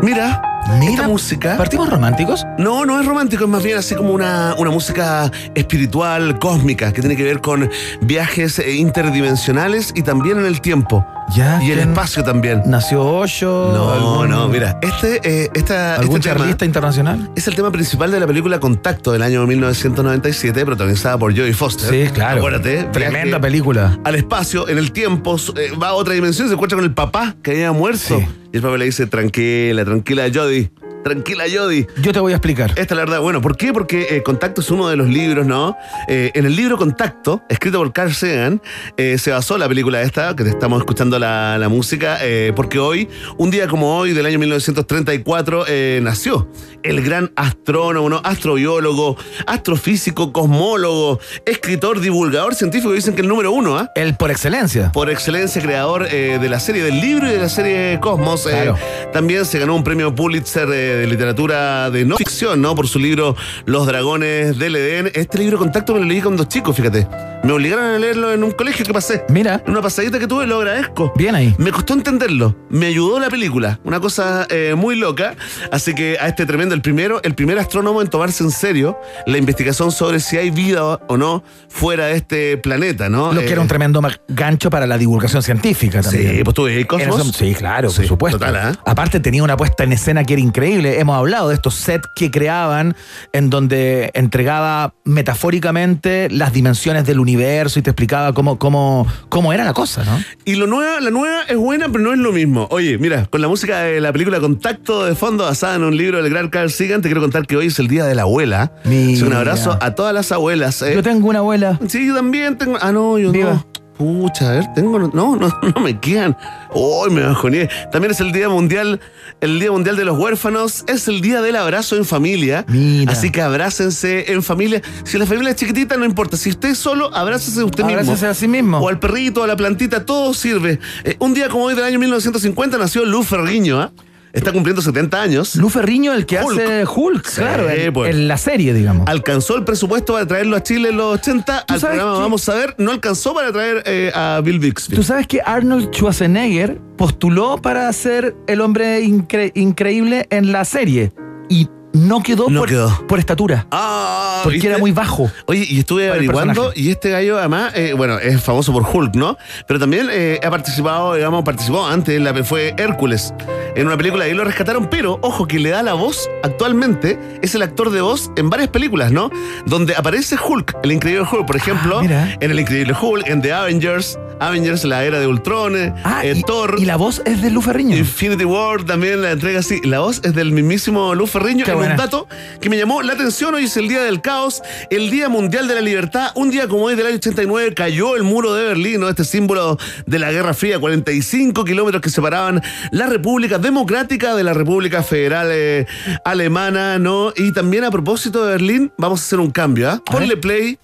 [0.00, 0.40] Mira,
[0.82, 1.58] esta música.
[1.58, 2.46] ¿Partimos románticos?
[2.56, 7.02] No, no es romántico, es más bien así como una, una música espiritual, cósmica, que
[7.02, 7.70] tiene que ver con
[8.00, 11.06] viajes interdimensionales y también en el tiempo.
[11.34, 11.60] Ya.
[11.62, 12.62] Y el ¿quién espacio también.
[12.66, 13.70] ¿Nació Osho?
[13.74, 17.30] No, ¿Algún- no, mira, este, eh, esta, ¿Algún este tema charlista internacional?
[17.34, 21.90] es el tema principal de la película Contacto del año 1997, protagonizada por Jodie Foster.
[21.90, 22.38] Sí, claro.
[22.38, 22.84] Acuérdate.
[22.92, 23.98] Tremenda película.
[24.04, 27.34] Al espacio, en el tiempo, eh, va a otra dimensión, se encuentra con el papá
[27.42, 28.18] que había muerto.
[28.18, 28.26] Sí.
[28.52, 30.70] Y el papá le dice, tranquila, tranquila, Jodie.
[31.04, 31.86] Tranquila, Jody.
[32.00, 32.70] Yo te voy a explicar.
[32.70, 33.20] Esta es la verdad.
[33.20, 33.74] Bueno, ¿por qué?
[33.74, 35.76] Porque eh, Contacto es uno de los libros, ¿no?
[36.08, 38.62] Eh, en el libro Contacto, escrito por Carl Sagan,
[38.96, 42.18] eh, se basó la película esta, que te estamos escuchando la, la música,
[42.56, 46.48] porque hoy, un día como hoy, del año 1934, eh, nació
[46.82, 48.22] el gran astrónomo, ¿no?
[48.24, 53.90] Astrobiólogo, astrofísico, cosmólogo, escritor, divulgador científico, dicen que el número uno, ¿ah?
[53.94, 54.90] El por excelencia.
[54.92, 58.44] Por excelencia, creador de la serie del libro y de la serie Cosmos.
[58.44, 58.76] Claro.
[59.12, 62.74] también se ganó un premio Pulitzer de literatura de no ficción, ¿no?
[62.74, 65.10] Por su libro Los Dragones del Edén.
[65.14, 67.06] Este libro Contacto me lo leí con dos chicos, fíjate.
[67.42, 69.24] Me obligaron a leerlo en un colegio que pasé.
[69.28, 69.62] Mira.
[69.66, 71.12] En una pasadita que tuve, lo agradezco.
[71.16, 71.54] Bien ahí.
[71.58, 72.56] Me costó entenderlo.
[72.70, 73.78] Me ayudó la película.
[73.84, 75.34] Una cosa eh, muy loca.
[75.70, 79.36] Así que a este tremendo, el primero, el primer astrónomo en tomarse en serio la
[79.36, 83.32] investigación sobre si hay vida o no fuera de este planeta, ¿no?
[83.32, 86.36] Lo que Eh, era un tremendo gancho para la divulgación científica también.
[86.38, 87.20] Sí, pues veías Cosmos.
[87.28, 88.38] Eso- sí, claro, por supuesto.
[88.38, 88.72] total, ¿ah?
[88.86, 90.83] Aparte tenía una puesta en escena que era increíble.
[90.84, 92.94] Hemos hablado de estos sets que creaban
[93.32, 99.64] en donde entregaba metafóricamente las dimensiones del universo y te explicaba cómo, cómo, cómo era
[99.64, 100.18] la cosa, ¿no?
[100.44, 102.66] Y lo nueva, la nueva es buena, pero no es lo mismo.
[102.70, 106.22] Oye, mira, con la música de la película Contacto de fondo, basada en un libro
[106.22, 108.72] del gran Carl Sagan, te quiero contar que hoy es el día de la abuela.
[108.84, 109.26] Mira.
[109.26, 110.80] Un abrazo a todas las abuelas.
[110.82, 110.94] eh.
[110.94, 111.78] Yo tengo una abuela.
[111.88, 112.78] Sí, yo también tengo.
[112.80, 113.52] Ah, no, yo Viva.
[113.54, 113.66] no.
[113.96, 114.98] Pucha, a ver, tengo.
[114.98, 115.36] No, no,
[115.74, 116.36] no me quedan.
[116.74, 117.68] Uy, me bajoné.
[117.92, 119.00] También es el Día Mundial,
[119.40, 120.84] el Día Mundial de los Huérfanos.
[120.88, 122.64] Es el Día del Abrazo en familia.
[122.68, 123.12] Mira.
[123.12, 124.82] Así que abrácense en familia.
[125.04, 126.36] Si la familia es chiquitita, no importa.
[126.36, 128.00] Si usted es solo, abrácese usted mismo.
[128.00, 128.78] Abrácese a sí mismo.
[128.78, 130.80] O al perrito, a la plantita, todo sirve.
[131.04, 133.92] Eh, un día como hoy del año 1950 nació Luz Ferriño, ¿ah?
[134.34, 135.54] Está cumpliendo 70 años.
[135.56, 136.60] Lu Ferriño, el que Hulk.
[136.60, 138.14] hace Hulk, Sí, claro, en, pues.
[138.14, 139.06] en la serie, digamos.
[139.08, 141.58] Alcanzó el presupuesto para traerlo a Chile en los 80.
[141.60, 144.96] Al programa que- Vamos a ver, no alcanzó para traer eh, a Bill Bixby.
[144.96, 151.12] Tú sabes que Arnold Schwarzenegger postuló para ser el hombre incre- increíble en la serie
[151.48, 153.06] y no quedó, No por, quedó.
[153.06, 153.66] por estatura.
[153.70, 154.68] Ah, porque ¿viste?
[154.68, 155.30] era muy bajo.
[155.46, 159.38] Oye, y estuve averiguando, y este gallo además, eh, bueno, es famoso por Hulk, ¿no?
[159.66, 163.32] Pero también eh, ha participado, digamos, participó antes, la, fue Hércules,
[163.76, 167.54] en una película, y lo rescataron, pero, ojo, que le da la voz actualmente, es
[167.54, 169.30] el actor de voz en varias películas, ¿no?
[169.66, 172.36] Donde aparece Hulk, el increíble Hulk, por ejemplo, Ah, mira.
[172.40, 176.42] en el increíble Hulk, en The Avengers, Avengers, la era de Ultron, Ah, eh, y,
[176.42, 176.76] Thor.
[176.78, 177.96] y la voz es de Lu Ferriño.
[177.96, 179.80] Infinity War también la entrega así.
[179.84, 181.64] La voz es del mismísimo Luz Ferriño.
[181.64, 182.28] Qué En un dato
[182.60, 183.54] que me llamó la atención.
[183.54, 186.32] Hoy es el Día del Caos, el Día Mundial de la Libertad.
[186.34, 189.08] Un día como hoy del año 89 cayó el muro de Berlín, ¿no?
[189.08, 190.78] este símbolo de la Guerra Fría.
[190.78, 195.86] 45 kilómetros que separaban la República Democrática de la República Federal eh,
[196.24, 196.98] Alemana.
[196.98, 197.32] ¿no?
[197.36, 199.90] Y también a propósito de Berlín, vamos a hacer un cambio.
[199.90, 200.02] ¿ah?
[200.04, 200.78] Ponle play.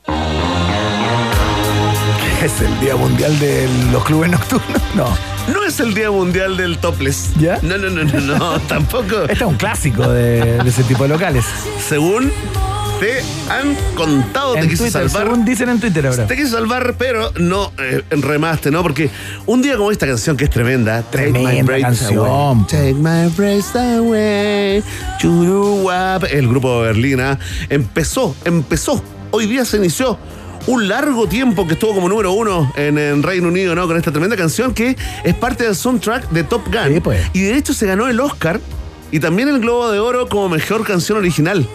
[2.42, 4.82] Es el Día Mundial de los Clubes Nocturnos.
[4.94, 5.39] No.
[5.52, 7.30] No es el Día Mundial del Topless.
[7.38, 7.58] ¿Ya?
[7.62, 9.22] No, no, no, no, no, tampoco.
[9.22, 11.44] Este es un clásico de, de ese tipo de locales.
[11.88, 12.30] Según
[13.00, 15.22] te han contado, te Twitter, salvar.
[15.22, 16.26] según dicen en Twitter ahora.
[16.26, 18.82] Te quise salvar, pero no eh, remaste, ¿no?
[18.82, 19.08] Porque
[19.46, 22.26] un día como esta canción que es tremenda, Take My Tremenda Breath canción.
[22.26, 22.66] Away.
[22.68, 24.84] Take My Breath Away.
[25.18, 26.24] Churuwap.
[26.30, 27.38] El grupo de Berlín ¿ah?
[27.70, 29.02] empezó, empezó.
[29.30, 30.18] Hoy día se inició
[30.66, 33.86] un largo tiempo que estuvo como número uno en, en Reino Unido, ¿no?
[33.86, 36.94] Con esta tremenda canción que es parte del soundtrack de Top Gun.
[36.94, 37.22] Sí, pues.
[37.32, 38.60] Y de hecho se ganó el Oscar
[39.10, 41.66] y también el Globo de Oro como mejor canción original.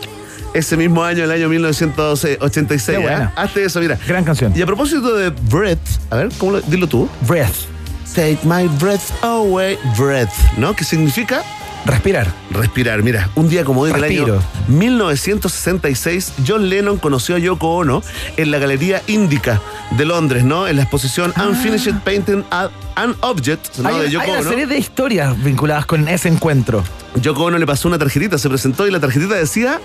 [0.53, 2.97] Ese mismo año, el año 1986.
[2.97, 3.33] Qué buena.
[3.35, 3.43] ¿ah?
[3.43, 3.99] Hazte eso, mira.
[4.07, 4.53] Gran canción.
[4.55, 5.79] Y a propósito de breath,
[6.09, 7.09] a ver, ¿cómo lo, dilo tú?
[7.27, 7.67] Breath.
[8.15, 10.73] Take my breath away, breath, ¿no?
[10.73, 11.43] ¿Qué significa?
[11.85, 12.27] Respirar.
[12.51, 13.03] Respirar.
[13.03, 14.33] Mira, un día como hoy del Respiro.
[14.35, 18.01] año 1966, John Lennon conoció a Yoko Ono
[18.37, 20.67] en la Galería Índica de Londres, ¿no?
[20.67, 23.89] En la exposición Unfinished Painting a- an Object, ¿no?
[23.89, 23.91] Ah.
[23.93, 24.49] Hay, de hay Yoko una Ono.
[24.49, 26.83] serie de historias vinculadas con ese encuentro.
[27.21, 29.79] Yoko Ono le pasó una tarjetita, se presentó y la tarjetita decía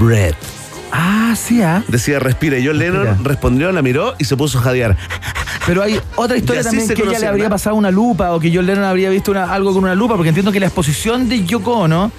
[0.00, 0.36] Breath.
[0.96, 1.82] Ah, sí, ah.
[1.88, 2.56] Decía respira.
[2.56, 4.96] Y John Lennon respondió, la miró y se puso a jadear.
[5.66, 8.66] Pero hay otra historia también que ella le habría pasado una lupa o que John
[8.66, 11.72] Lennon habría visto una- algo con una lupa, porque entiendo que la exposición de Yoko
[11.78, 12.12] Ono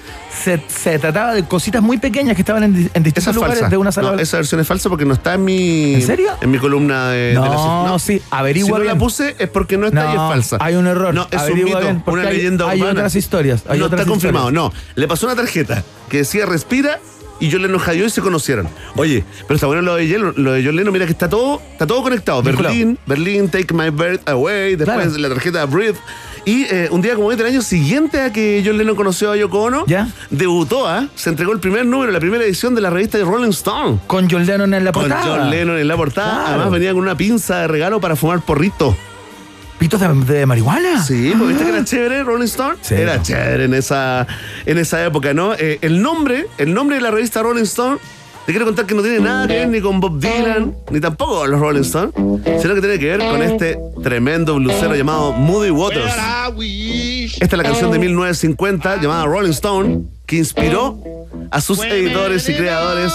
[0.44, 3.70] se, se trataba de cositas muy pequeñas que estaban en, distintos es lugares falsa.
[3.70, 4.12] de una sala.
[4.12, 5.94] No, esa versión es falsa porque no está en mi.
[5.94, 6.32] ¿En serio?
[6.42, 7.18] En mi columna de.
[7.28, 8.92] de No, la- sí, averigua Si no bien.
[8.94, 10.56] la puse es porque no está y es No, falsa.
[10.60, 11.14] hay un error.
[11.14, 14.50] No, es un mito, una hay- leyenda hay otras historias, hay no otras está confirmado.
[14.50, 16.98] No, le pasó una tarjeta que decía respira
[17.40, 18.68] y John Lennon y se conocieron.
[18.96, 21.60] Oye, pero está bueno lo de, Yel- lo de John Lennon, mira que está todo,
[21.72, 22.42] está todo conectado.
[22.42, 22.74] Vinculado.
[22.74, 25.18] Berlín, Berlín, Take My Breath Away, después Claro.
[25.18, 25.98] la tarjeta Breathe.
[26.44, 29.36] Y eh, un día como este, el año siguiente a que John Lennon conoció a
[29.36, 30.08] Yoko Ono, ¿Ya?
[30.30, 31.08] debutó, ¿ah?
[31.16, 33.98] se entregó el primer número, la primera edición de la revista de Rolling Stone.
[34.06, 35.24] Con John Lennon en la Con portada.
[35.24, 36.30] John Lennon en la portada.
[36.34, 36.46] Claro.
[36.48, 38.96] Además venía con una pinza de regalo para fumar porrito.
[39.78, 41.02] ¿Pitos de, de marihuana?
[41.04, 42.76] Sí, porque viste que era chévere Rolling Stone.
[42.80, 42.94] Sí.
[42.94, 44.26] Era chévere en esa,
[44.64, 45.54] en esa época, ¿no?
[45.54, 47.98] Eh, el nombre, el nombre de la revista Rolling Stone,
[48.46, 51.40] te quiero contar que no tiene nada que ver ni con Bob Dylan, ni tampoco
[51.40, 52.12] con los Rolling Stone,
[52.60, 56.14] sino que tiene que ver con este tremendo blusero llamado Moody Waters.
[57.40, 60.96] Esta es la canción de 1950 llamada Rolling Stone, que inspiró
[61.50, 63.12] a sus editores y creadores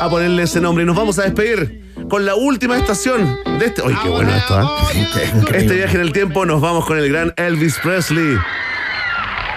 [0.00, 0.82] a ponerle ese nombre.
[0.82, 3.80] Y nos vamos a despedir con la última estación de este.
[3.86, 4.60] ¡Ay, qué bueno esto!
[4.60, 5.54] ¿eh?
[5.54, 8.36] Este viaje en el tiempo nos vamos con el gran Elvis Presley,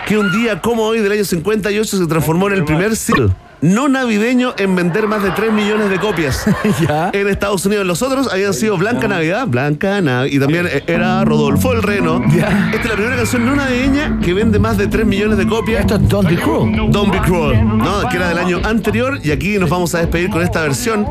[0.06, 3.32] que un día como hoy del año 58 se transformó en el primer single
[3.74, 6.46] no navideño en vender más de 3 millones de copias
[7.14, 7.86] en Estados Unidos.
[7.86, 12.24] Los otros habían sido Blanca Navidad, Blanca Navidad, y también era Rodolfo el Reno.
[12.26, 15.82] Esta es la primera canción no navideña que vende más de 3 millones de copias.
[15.82, 16.92] Esto es Don't Be Cruel.
[16.92, 18.08] Don't Be Cruel, ¿no?
[18.10, 19.20] que era del año anterior.
[19.24, 21.06] Y aquí nos vamos a despedir con esta versión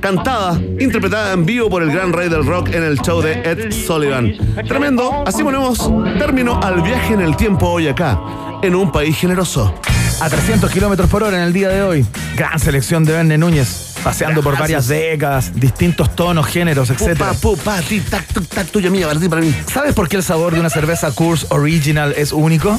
[0.00, 3.72] cantada, interpretada en vivo por el gran rey del rock en el show de Ed
[3.72, 4.34] Sullivan.
[4.66, 5.24] Tremendo.
[5.26, 8.18] Así ponemos término al viaje en el tiempo hoy acá,
[8.62, 9.74] en un país generoso.
[10.20, 12.06] A 300 kilómetros por hora en el día de hoy.
[12.36, 13.92] Gran selección de Verne Núñez.
[14.02, 17.12] Paseando por varias décadas, distintos tonos, géneros, etc.
[17.12, 19.54] Pupa, pupa, ti, tac, tuc, tac, tuya mía, para ti, para mí.
[19.72, 22.78] ¿Sabes por qué el sabor de una cerveza Coors Original es único?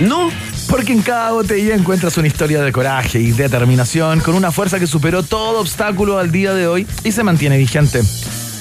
[0.00, 0.30] No.
[0.68, 4.86] Porque en cada botella encuentras una historia de coraje y determinación con una fuerza que
[4.86, 8.02] superó todo obstáculo al día de hoy y se mantiene vigente.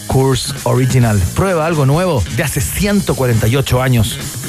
[0.08, 1.22] Coors Original.
[1.36, 4.41] Prueba algo nuevo de hace 148 años.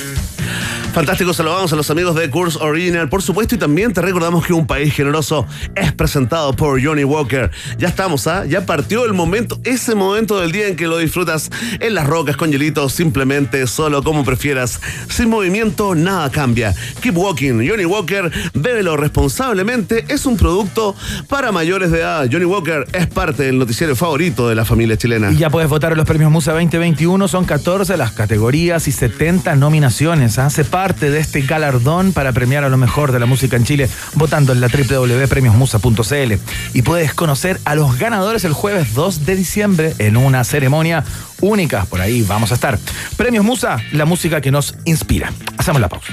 [0.92, 4.52] Fantástico, saludamos a los amigos de Course Original, por supuesto, y también te recordamos que
[4.52, 7.50] Un País Generoso es presentado por Johnny Walker.
[7.78, 8.44] Ya estamos, ¿ah?
[8.44, 11.50] Ya partió el momento, ese momento del día en que lo disfrutas
[11.80, 14.80] en las rocas con hielito, simplemente, solo como prefieras.
[15.08, 16.74] Sin movimiento, nada cambia.
[17.00, 17.66] Keep walking.
[17.66, 20.94] Johnny Walker, bébelo responsablemente, es un producto
[21.28, 22.28] para mayores de edad.
[22.30, 25.32] Johnny Walker es parte del noticiero favorito de la familia chilena.
[25.32, 27.28] Y ya puedes votar en los premios Musa 2021.
[27.28, 30.31] Son 14 las categorías y 70 nominaciones.
[30.38, 33.88] Hace parte de este galardón para premiar a lo mejor de la música en Chile
[34.14, 36.32] votando en la www.premiosmusa.cl.
[36.74, 41.04] Y puedes conocer a los ganadores el jueves 2 de diciembre en una ceremonia
[41.40, 41.84] única.
[41.84, 42.78] Por ahí vamos a estar.
[43.16, 45.32] Premios Musa, la música que nos inspira.
[45.58, 46.12] Hacemos la pausa.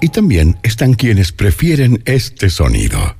[0.00, 3.16] Y también están quienes prefieren este sonido.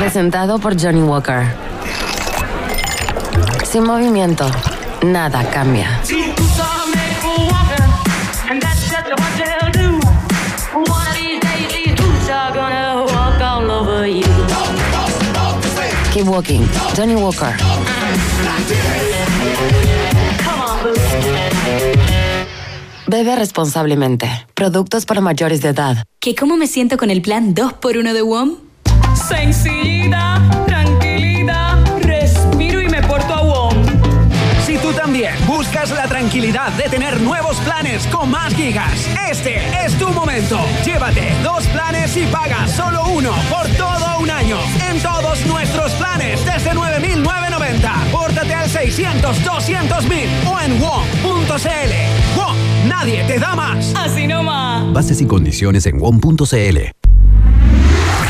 [0.07, 1.43] Presentado por Johnny Walker.
[3.69, 4.49] Sin movimiento,
[5.01, 6.01] nada cambia.
[16.13, 16.61] Keep walking.
[16.95, 17.53] Johnny Walker.
[23.07, 24.47] Bebe responsablemente.
[24.53, 26.05] Productos para mayores de edad.
[26.21, 28.67] ¿Que cómo me siento con el plan 2x1 de WOM?
[36.78, 40.60] De tener nuevos planes con más gigas, este es tu momento.
[40.86, 44.58] Llévate dos planes y paga solo uno por todo un año.
[44.90, 47.94] En todos nuestros planes desde 9,990.
[48.12, 52.38] Pórtate al 600, 200 mil o en WOM.cl.
[52.38, 52.56] WOM,
[52.88, 53.94] nadie te da más.
[53.95, 54.94] Así nomás.
[54.94, 57.06] Bases y condiciones en WOM.cl.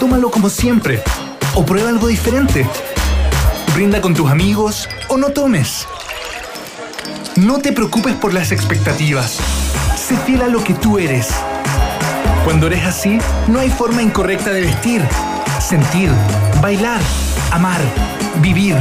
[0.00, 1.02] Tómalo como siempre.
[1.54, 2.66] O prueba algo diferente.
[3.74, 5.86] Brinda con tus amigos o no tomes.
[7.36, 9.38] No te preocupes por las expectativas.
[9.96, 11.28] Sé fiel a lo que tú eres.
[12.44, 13.18] Cuando eres así,
[13.48, 15.02] no hay forma incorrecta de vestir,
[15.58, 16.10] sentir,
[16.60, 17.00] bailar,
[17.50, 17.80] amar,
[18.40, 18.76] vivir.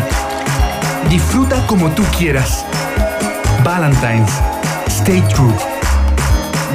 [1.09, 2.65] Disfruta como tú quieras.
[3.63, 4.31] Valentine's.
[4.87, 5.53] Stay true.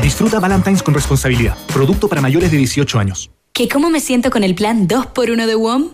[0.02, 1.56] Disfruta Valentine's con responsabilidad.
[1.72, 3.30] Producto para mayores de 18 años.
[3.58, 5.88] ¿Que cómo me siento con el plan 2x1 de WOM?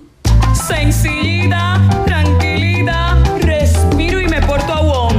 [0.69, 5.15] Sencillita, tranquilita, respiro y me porto a WOM.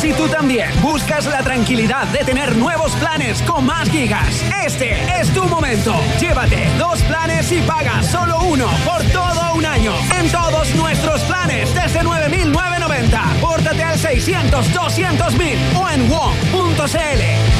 [0.00, 5.28] Si tú también buscas la tranquilidad de tener nuevos planes con más gigas, este es
[5.34, 5.94] tu momento.
[6.18, 9.92] Llévate dos planes y paga solo uno por todo un año.
[10.18, 13.22] En todos nuestros planes desde 9,990.
[13.38, 15.34] Pórtate al 600 200
[15.76, 17.59] o en WOM.cl.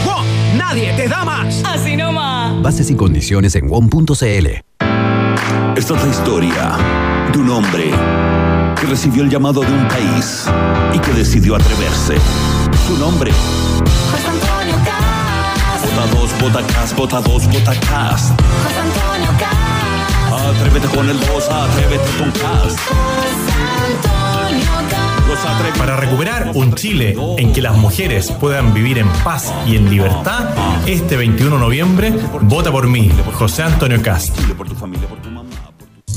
[0.61, 1.63] Nadie te da más.
[1.65, 2.63] Así nomás.
[2.63, 4.13] Bases y condiciones en WOM.cl.
[4.15, 6.77] Esta es la historia
[7.33, 7.91] de un hombre
[8.79, 10.47] que recibió el llamado de un país
[10.95, 12.17] y que decidió atreverse.
[12.87, 13.33] Su nombre.
[13.33, 15.95] José Antonio Cast.
[15.95, 18.33] Bota dos, bota cas, bota dos, bota cas.
[18.63, 20.61] José Antonio Cast.
[20.61, 22.77] Atrévete con el 2, atrévete con cas.
[22.77, 23.53] José
[23.97, 24.20] Antonio.
[25.79, 30.51] Para recuperar un Chile en que las mujeres puedan vivir en paz y en libertad,
[30.87, 32.13] este 21 de noviembre,
[32.43, 34.39] vota por mí, José Antonio Cast.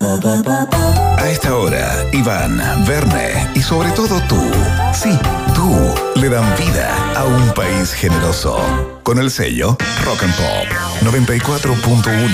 [0.00, 4.40] A esta hora, Iván, Verne y sobre todo tú,
[4.94, 5.18] sí,
[5.56, 5.76] tú,
[6.20, 8.60] le dan vida a un país generoso.
[9.02, 10.68] Con el sello Rock and Pop
[11.02, 12.30] 94.1,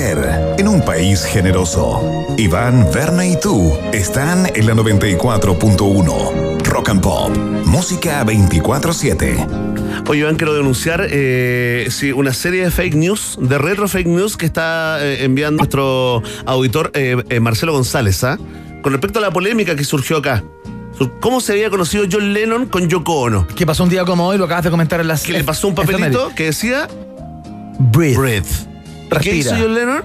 [0.00, 2.26] En un país generoso.
[2.38, 6.62] Iván, Verne y tú están en la 94.1.
[6.64, 7.36] Rock and Pop,
[7.66, 10.06] música 24-7.
[10.08, 14.38] Oye, Iván, quiero denunciar eh, sí, una serie de fake news, de retro fake news
[14.38, 18.38] que está eh, enviando nuestro auditor eh, eh, Marcelo González, ¿ah?
[18.80, 20.42] Con respecto a la polémica que surgió acá.
[21.20, 23.46] ¿Cómo se había conocido John Lennon con Yoko Ono?
[23.48, 24.38] ¿Qué pasó un día como hoy?
[24.38, 25.24] Lo acabas de comentar en las.
[25.24, 26.88] Que le pasó un papelito que decía
[27.78, 28.18] Breathe.
[28.18, 28.69] Breath.
[29.18, 29.54] ¿Y ¿Qué hizo.
[29.58, 30.04] John Lennon?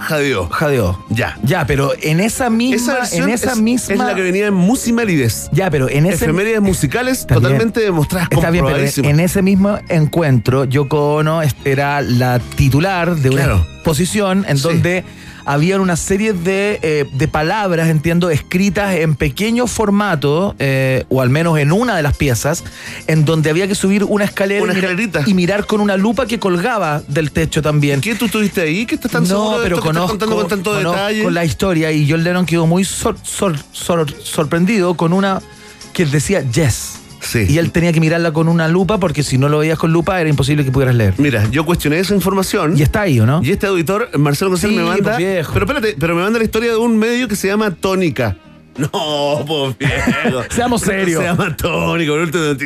[0.00, 0.48] Jadeó.
[0.48, 1.04] Jadeó.
[1.08, 1.36] Ya.
[1.42, 2.76] Ya, pero en esa misma.
[2.76, 3.94] Esa versión en esa es, misma.
[3.94, 5.48] es la que venía en Musimalides.
[5.52, 6.24] Ya, pero en ese.
[6.26, 7.42] Efemérides musicales Está bien.
[7.42, 13.30] totalmente demostradas Está bien, pero en ese mismo encuentro, Yoko Ono era la titular de
[13.30, 13.66] una Claro.
[13.82, 15.04] posición en donde
[15.50, 21.30] había una serie de, eh, de palabras, entiendo, escritas en pequeño formato, eh, o al
[21.30, 22.64] menos en una de las piezas,
[23.06, 25.22] en donde había que subir una escalera Una y, mirar, escalerita.
[25.26, 28.02] y mirar con una lupa que colgaba del techo también.
[28.02, 28.84] ¿Qué tú estuviste ahí?
[28.84, 30.90] ¿Qué estás tan no, seguro de pero esto que estás conozco, contando con tanto conozco
[30.92, 31.30] detalle?
[31.30, 35.40] la historia y John Lennon quedó muy sor- sor- sor- sorprendido con una
[35.94, 36.97] que decía yes.
[37.20, 37.46] Sí.
[37.48, 40.20] Y él tenía que mirarla con una lupa porque si no lo veías con lupa
[40.20, 41.14] era imposible que pudieras leer.
[41.18, 42.76] Mira, yo cuestioné esa información.
[42.78, 43.40] Y está ahí, ¿o no?
[43.42, 45.02] Y este auditor, Marcelo González, Sí, me manda.
[45.12, 45.52] pues, viejo.
[45.52, 48.36] Pero espérate, pero me manda la historia de un medio que se llama Tónica.
[48.78, 50.42] No, pues viejo.
[50.50, 51.20] Seamos serios.
[51.20, 51.96] Se llama último-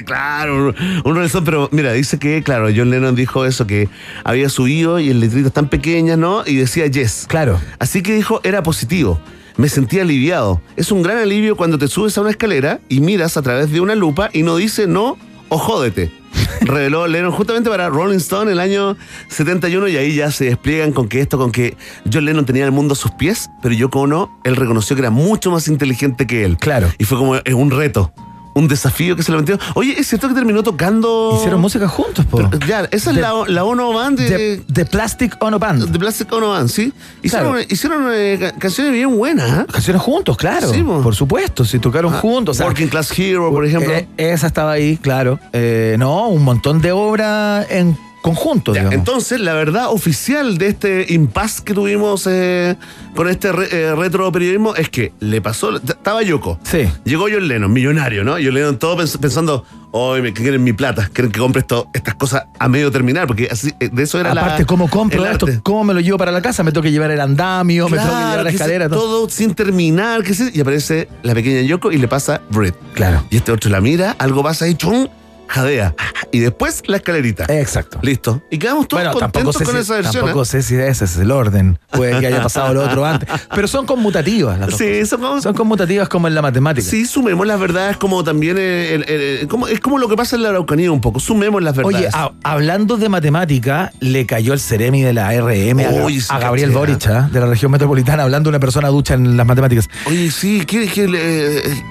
[0.05, 0.75] claro,
[1.05, 3.89] un, razón, pero mira, dice que, claro, John Lennon dijo eso, que
[4.23, 6.43] había subido y el letrito tan pequeñas, ¿no?
[6.47, 7.25] Y decía yes.
[7.29, 7.59] Claro.
[7.79, 9.21] Así que dijo, era positivo.
[9.57, 10.61] Me sentí aliviado.
[10.77, 13.81] Es un gran alivio cuando te subes a una escalera y miras a través de
[13.81, 15.17] una lupa y no dice no
[15.49, 16.11] o jódete.
[16.63, 18.97] Reveló Lennon justamente para Rolling Stone el año
[19.29, 21.77] 71 y ahí ya se despliegan con que esto, con que
[22.11, 25.11] John Lennon tenía el mundo a sus pies, pero Yoko Ono, él reconoció que era
[25.11, 26.57] mucho más inteligente que él.
[26.57, 26.89] Claro.
[26.99, 28.13] Y fue como un reto,
[28.55, 29.59] un desafío que se le metió.
[29.75, 31.35] Oye, ¿es cierto que terminó tocando...?
[31.39, 32.37] Hicieron música juntos, po.
[32.51, 34.59] Pero, ya, esa es la, la Ono Band de...
[34.59, 35.89] The, The Plastic Ono Band.
[35.89, 36.93] de Plastic Ono Band, ¿sí?
[37.23, 37.67] Hicieron, Claro.
[37.71, 39.67] hicieron eh, ca- canciones bien buenas, ¿ah?
[39.71, 40.71] Canciones juntos, claro.
[40.73, 41.01] Sí, po.
[41.03, 42.57] por supuesto, si tocaron Ah, juntos.
[42.57, 43.93] o sea, Working Class Hero, por ejemplo.
[43.93, 45.39] eh, esa estaba ahí, claro.
[45.53, 51.07] Eh, no, un montón de obras en conjunto, Ya, entonces, la verdad oficial de este
[51.13, 52.77] impasse que tuvimos eh,
[53.15, 55.77] con este re- eh, retro periodismo es que le pasó.
[55.77, 56.59] Estaba Yoko.
[56.63, 56.89] Sí.
[57.05, 58.33] Llegó John Lennon, millonario, ¿no?
[58.35, 62.15] John Lennon todo pens- pensando, hoy me quieren mi plata, quieren que compre esto, estas
[62.15, 64.41] cosas a medio terminar, porque así, eh, de eso era la.
[64.43, 65.47] Aparte, ¿cómo compro esto?
[65.47, 65.61] arte.
[65.63, 66.63] ¿Cómo me lo llevo para la casa?
[66.63, 68.89] Me tengo que llevar el andamio, me tengo que llevar la escalera.
[68.89, 69.01] todo.
[69.01, 72.75] todo sin terminar, que se- y aparece la pequeña Yoko y le pasa Brit.
[72.95, 73.25] Claro.
[73.31, 75.09] Y este otro la mira, algo pasa ahí, chum,
[75.49, 75.95] jadea.
[76.31, 77.45] Y después la escalerita.
[77.49, 77.99] Exacto.
[78.03, 78.43] Listo.
[78.51, 80.25] Y quedamos todos Bueno, contentos con si, esa versión.
[80.25, 80.47] tampoco ¿eh?
[80.47, 81.79] sé si ese es el orden.
[81.91, 83.29] Puede que haya pasado lo otro antes.
[83.55, 85.09] Pero son conmutativas las dos Sí, cosas.
[85.21, 86.87] son Son conmutativas como en la matemática.
[86.89, 90.37] Sí, sumemos las verdades como también el- el- el- como, es como lo que pasa
[90.37, 91.21] en la Araucanía un poco.
[91.21, 92.15] Sumemos las Oye, verdades.
[92.15, 97.07] a- hablando de matemática, le cayó el Ceremi de la RM a, Oye, Gabriel Boric,
[97.09, 97.29] ¿ah?
[97.31, 99.89] de la región metropolitana, hablando de una persona ducha en las matemáticas.
[100.07, 101.83] Oye, sí, ¿qué, qué, le- eh,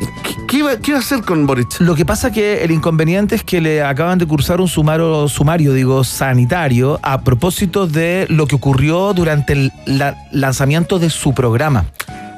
[0.48, 1.80] qué- qué a hacer con Boric?
[1.80, 5.74] Lo que pasa que el inconveniente es que le acaban de cursar un sumario, sumario
[5.74, 11.86] digo, sanitario a propósito de lo que ocurrió durante el la- lanzamiento de su programa.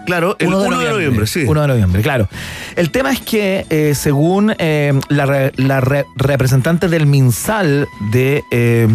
[0.05, 1.45] Claro, el 1 de noviembre, sí.
[1.47, 2.27] 1 de noviembre, claro.
[2.75, 8.43] El tema es que, eh, según eh, la, re- la re- representante del MinSal de,
[8.51, 8.85] eh,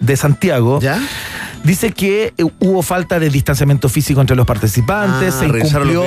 [0.00, 0.78] de Santiago,
[1.64, 6.04] dice que eh, hubo falta de distanciamiento físico entre los participantes, Ah, se incumplió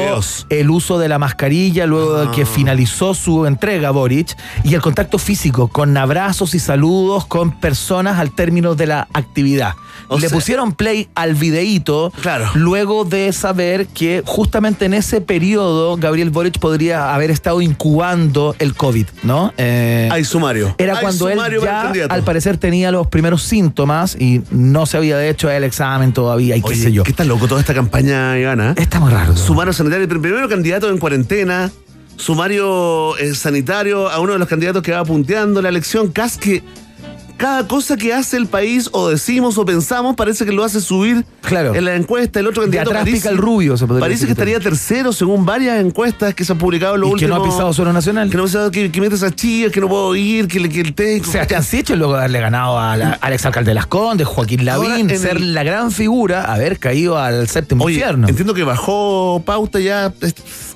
[0.49, 2.32] el uso de la mascarilla luego de Ah.
[2.32, 8.19] que finalizó su entrega Boric y el contacto físico con abrazos y saludos con personas
[8.19, 9.73] al término de la actividad.
[10.07, 12.48] O Le sea- pusieron play al videíto Claro.
[12.53, 18.76] luego de saber que justamente en ese periodo Gabriel Boric podría haber estado incubando el
[18.76, 19.52] COVID, ¿no?
[19.57, 20.76] Eh, Hay sumario.
[20.77, 24.98] era Hay cuando él sumario ya al parecer tenía los primeros síntomas y no se
[24.98, 27.03] había hecho el examen todavía y qué Oye, sé yo.
[27.03, 28.73] ¿qué está loco toda esta campaña, Ivana?
[28.77, 29.35] Está muy raro.
[29.35, 31.72] Sumario sanitario, pr- primero candidato en cuarentena,
[32.17, 36.63] sumario eh, sanitario a uno de los candidatos que va punteando la elección, casi que
[37.38, 41.26] cada cosa que hace el país o decimos o pensamos parece que lo hace subir
[41.41, 41.76] Claro.
[41.76, 42.40] en la encuesta.
[42.40, 45.12] El otro De candidato atrás parece, pica el rubio, se parece decir que estaría tercero
[45.14, 47.94] según varias encuestas que se han publicado en los Y que no ha pisado suelo
[47.94, 48.30] nacional.
[48.30, 50.70] Que no ha pisado, que, que mete esas chillas, que no puedo ir, que, le-
[50.70, 51.32] que el técnico...
[51.32, 55.10] Sebastián Sichel luego de haberle ganado a la- al exalcalde de Las Condes, Joaquín Lavín,
[55.18, 58.28] ser el- la gran figura, haber caído al séptimo Oye, infierno.
[58.28, 60.36] entiendo que bajó pauta ya, es-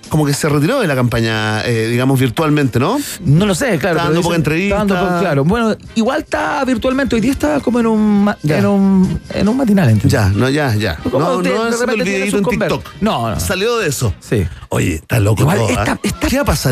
[0.10, 2.98] como que se retiró de la campaña, eh, digamos, virtualmente, ¿no?
[3.24, 3.98] No lo sé, claro.
[3.98, 4.82] Está dando poca entrevista.
[4.82, 5.44] está dando poca- claro.
[5.46, 7.16] Bueno, igual está virtualmente.
[7.16, 8.58] Hoy día está como en un, Ya.
[8.60, 9.90] en un, en un matinal.
[9.90, 10.12] ¿entiendes?
[10.12, 10.98] Ya, no, ya, ya.
[10.98, 12.86] Como No, de- no haciendo el videito en TikTok.
[13.02, 13.40] No, no.
[13.40, 14.14] Salió de eso.
[14.20, 14.46] Sí.
[14.70, 16.00] Oye, está loco Igual todo, esta- ¿ah?
[16.28, 16.70] ¿Qué va a pasar?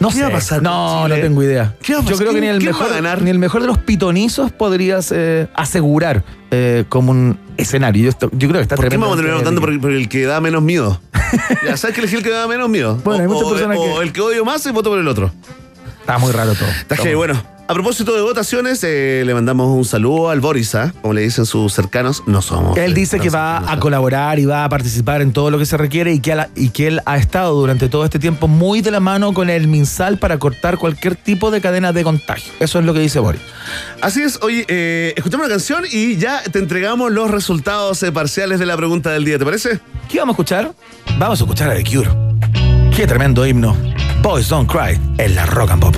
[0.00, 0.22] No ¿Qué sé.
[0.22, 1.74] va a pasar No, no tengo idea.
[1.82, 2.18] ¿Qué va a Yo pasar?
[2.18, 3.22] creo que ni ¿Quién- el, mejor, ganar?
[3.22, 8.02] ni el mejor de los pitonizos podrías eh, asegurar eh, como un escenario.
[8.04, 9.06] Yo, esto- yo creo que está ¿Por qué tremendo.
[9.06, 11.00] vamos a terminar votando por, por el que da menos miedo?
[11.66, 13.00] ya sabes que elegí el que da menos miedo.
[13.04, 14.98] Bueno, hay o, muchas o- personas o que- el que odio más y voto por
[14.98, 15.32] el otro.
[16.00, 16.68] Está muy raro todo.
[16.68, 17.14] Está heavy.
[17.14, 17.53] bueno.
[17.66, 20.92] A propósito de votaciones, eh, le mandamos un saludo al Boris, ¿ah?
[21.00, 22.76] como le dicen sus cercanos, no somos.
[22.76, 25.78] Él dice que va a colaborar y va a participar en todo lo que se
[25.78, 28.82] requiere y que, a la- y que él ha estado durante todo este tiempo muy
[28.82, 32.52] de la mano con el MinSal para cortar cualquier tipo de cadena de contagio.
[32.60, 33.40] Eso es lo que dice Boris.
[34.02, 38.58] Así es, oye, eh, escuchamos una canción y ya te entregamos los resultados eh, parciales
[38.60, 39.80] de la pregunta del día, ¿te parece?
[40.10, 40.74] ¿Qué vamos a escuchar?
[41.18, 42.10] Vamos a escuchar a The Cure.
[42.94, 43.74] Qué tremendo himno.
[44.22, 45.96] Boys Don't Cry en la Rock and Pop.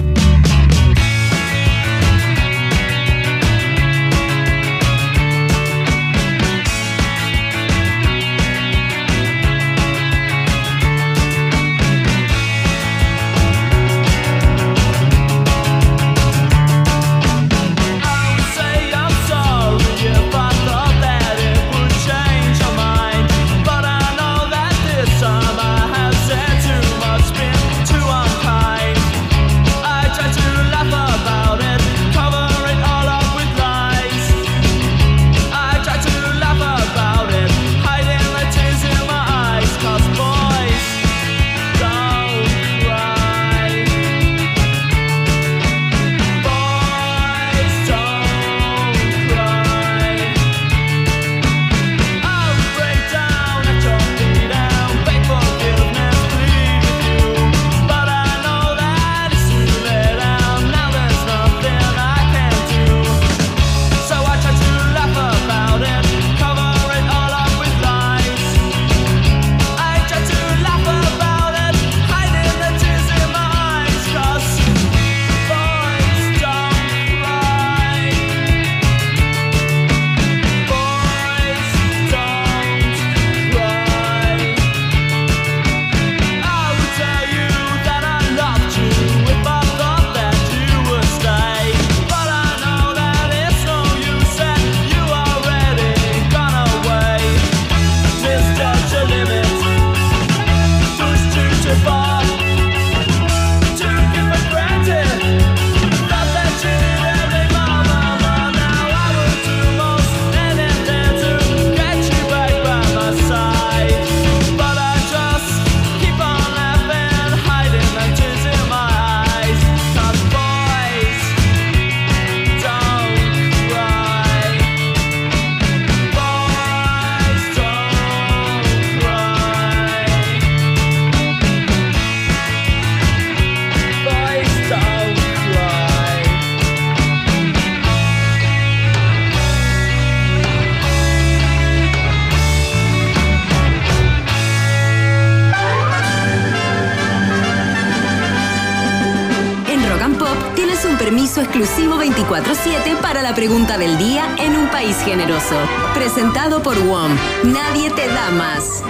[151.06, 155.54] Permiso exclusivo 24-7 para la pregunta del día en un país generoso.
[155.94, 157.12] Presentado por WOM.
[157.44, 158.82] Nadie te da más.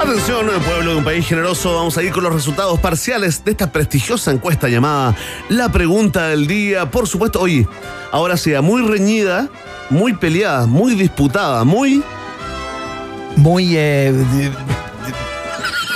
[0.00, 3.72] Atención, pueblo de un país generoso, vamos a ir con los resultados parciales de esta
[3.72, 5.16] prestigiosa encuesta llamada
[5.48, 6.92] La Pregunta del Día.
[6.92, 7.66] Por supuesto, oye,
[8.12, 9.48] ahora sea muy reñida,
[9.88, 12.04] muy peleada, muy disputada, muy...
[13.34, 13.76] Muy.
[13.76, 14.12] eh,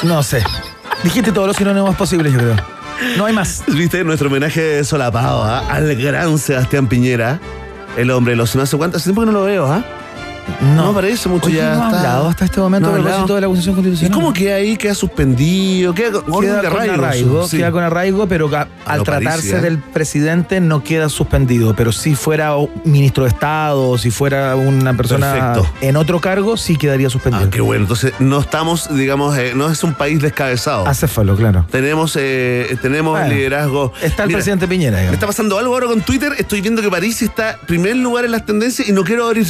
[0.02, 0.42] no sé.
[1.04, 2.56] Dijiste todos los sinónimos posibles, yo creo.
[3.18, 3.62] No hay más.
[3.68, 5.62] Viste nuestro homenaje solapado ¿ah?
[5.68, 7.38] al gran Sebastián Piñera,
[7.98, 9.84] el hombre de los no sé cuánto, hace tiempo que no lo veo, ¿ah?
[10.76, 11.74] No, parece mucho Oye, ya.
[11.74, 14.14] no ha está- hablado hasta este momento no propósito de la acusación ¿Y constitucional.
[14.14, 14.76] cómo queda ahí?
[14.76, 15.94] ¿Queda suspendido?
[15.94, 16.94] ¿Queda con Queda arraigo?
[16.94, 17.56] arraigo, Sí.
[17.58, 18.50] queda con arraigo, pero
[18.84, 19.60] al tratarse París, ¿eh?
[19.60, 21.74] del presidente no queda suspendido.
[21.74, 25.66] Pero si fuera un ministro de Estado, o si fuera una persona Perfecto.
[25.80, 27.46] en otro cargo, sí quedaría suspendido.
[27.46, 27.82] Ah, qué bueno.
[27.82, 30.86] Entonces, no estamos, digamos, eh, no es un país descabezado.
[30.86, 31.66] Acéfalo, claro.
[31.70, 33.92] Tenemos, eh, tenemos Bueno, liderazgo.
[34.02, 34.92] Está el Mira, presidente Piñera.
[34.92, 35.14] Me digamos.
[35.14, 36.32] está pasando algo ahora con Twitter.
[36.38, 39.46] Estoy viendo que París está en primer lugar en las tendencias y no quiero abrir.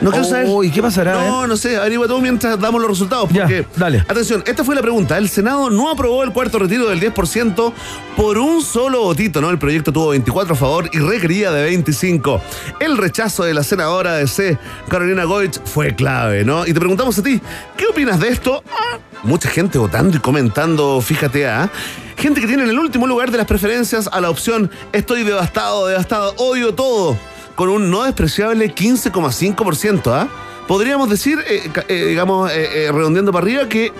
[0.00, 0.46] No quiero saber.
[0.48, 1.26] Uy, ¿qué pasará?
[1.26, 3.28] No, no sé, averigua todo mientras damos los resultados.
[3.32, 4.04] Porque, dale.
[4.08, 5.18] Atención, esta fue la pregunta.
[5.18, 7.72] El Senado no aprobó el cuarto retiro del 10%
[8.16, 9.50] por un solo votito, ¿no?
[9.50, 12.40] El proyecto tuvo 24 a favor y requería de 25.
[12.80, 14.58] El rechazo de la senadora de C,
[14.88, 16.66] Carolina Goich, fue clave, ¿no?
[16.66, 17.40] Y te preguntamos a ti,
[17.76, 18.62] ¿qué opinas de esto?
[18.70, 21.70] Ah, mucha gente votando y comentando, fíjate, ¿ah?
[22.16, 25.86] Gente que tiene en el último lugar de las preferencias a la opción estoy devastado,
[25.86, 27.16] devastado, odio todo,
[27.60, 30.28] con un no despreciable 15,5%, ¿ah?
[30.66, 33.92] Podríamos decir, eh, eh, digamos, eh, redondeando para arriba, que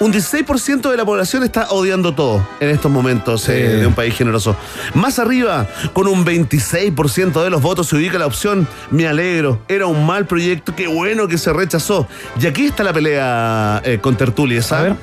[0.00, 4.14] Un 16% de la población está odiando todo en estos momentos eh, de un país
[4.14, 4.54] generoso.
[4.92, 9.86] Más arriba, con un 26% de los votos, se ubica la opción Me alegro, era
[9.86, 12.06] un mal proyecto, qué bueno que se rechazó.
[12.38, 14.94] Y aquí está la pelea eh, con tertulias, ¿sabes?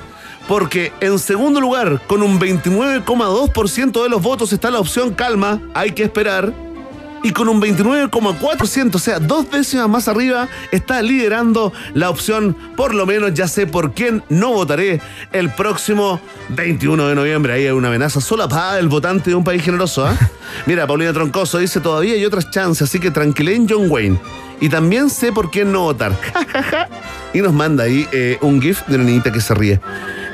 [0.46, 5.90] Porque en segundo lugar, con un 29,2% de los votos está la opción calma, hay
[5.90, 6.54] que esperar.
[7.22, 12.94] Y con un 29,4%, o sea, dos décimas más arriba, está liderando la opción, por
[12.94, 15.00] lo menos ya sé por quién no votaré
[15.32, 16.20] el próximo
[16.50, 17.52] 21 de noviembre.
[17.54, 20.16] Ahí hay una amenaza solapada del votante de un país generoso, ¿ah?
[20.66, 24.20] Mira, Paulina Troncoso dice, todavía hay otras chances, así que tranquilen John Wayne.
[24.60, 26.12] Y también sé por quién no votar.
[27.34, 29.80] y nos manda ahí eh, un GIF de una niñita que se ríe.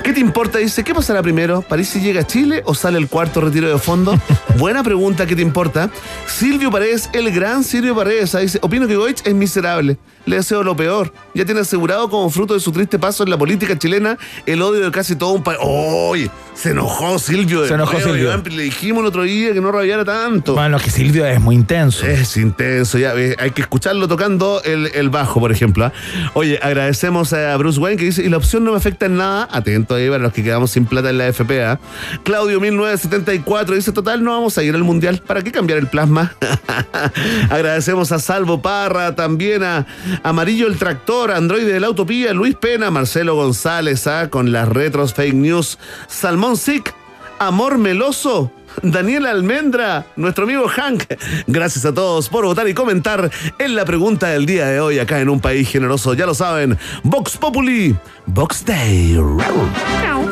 [0.03, 0.59] ¿Qué te importa?
[0.59, 1.63] Dice, ¿qué pasará primero?
[1.63, 4.19] ¿París si llega a Chile o sale el cuarto retiro de fondo?
[4.59, 5.91] Buena pregunta, ¿qué te importa?
[6.27, 9.99] Silvio Paredes, el gran Silvio Paredes, ah, dice, opino que Goich es miserable.
[10.27, 11.13] Le deseo lo peor.
[11.35, 14.85] Ya tiene asegurado como fruto de su triste paso en la política chilena el odio
[14.85, 15.59] de casi todo un país.
[15.63, 16.31] ¡Oye!
[16.55, 17.67] Se enojó Silvio.
[17.67, 18.25] Se enojó nuevo, Silvio.
[18.29, 20.55] Iván, Le dijimos el otro día que no rabiara tanto.
[20.55, 22.07] Bueno, que Silvio es muy intenso.
[22.07, 25.87] Es intenso, ya ves, hay que escucharlo tocando el, el bajo, por ejemplo.
[25.87, 25.93] ¿ah?
[26.35, 29.49] Oye, agradecemos a Bruce Wayne que dice, y la opción no me afecta en nada,
[29.51, 31.81] atento ahí para los que quedamos sin plata en la FPA.
[32.23, 36.35] Claudio 1974 dice, total, no vamos a ir al Mundial, ¿para qué cambiar el plasma?
[37.51, 39.87] agradecemos a Salvo Parra, también a
[40.23, 44.31] Amarillo el Tractor, Android de la Utopía, Luis Pena, Marcelo González, ¿ah?
[44.31, 45.79] con las retros fake news,
[46.09, 46.95] Salmón Sick,
[47.43, 48.53] Amor Meloso,
[48.85, 51.03] Daniel Almendra, nuestro amigo Hank.
[51.49, 55.19] Gracias a todos por votar y comentar en la pregunta del día de hoy acá
[55.19, 56.15] en un país generoso.
[56.15, 57.97] Ya lo saben, Vox Populi,
[58.27, 59.19] Vox Day.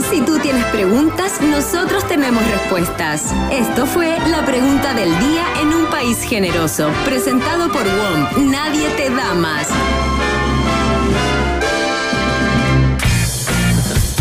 [0.09, 3.35] Si tú tienes preguntas, nosotros tenemos respuestas.
[3.51, 8.53] Esto fue la pregunta del día en un país generoso, presentado por WOM.
[8.53, 9.67] Nadie te da más.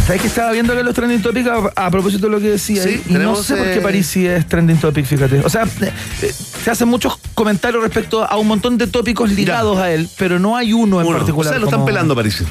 [0.10, 2.82] ¿Sabes que estaba viendo que los trending topics a, a propósito de lo que decía?
[2.82, 5.42] Sí, y no sé por qué eh, París sí es trending topic, fíjate.
[5.46, 5.92] O sea, eh,
[6.24, 6.34] eh,
[6.64, 10.58] se hacen muchos comentarios respecto a un montón de tópicos ligados a él, pero no
[10.58, 11.16] hay uno en Uno.
[11.16, 11.50] particular.
[11.52, 12.42] O sea, lo están como- pelando a París.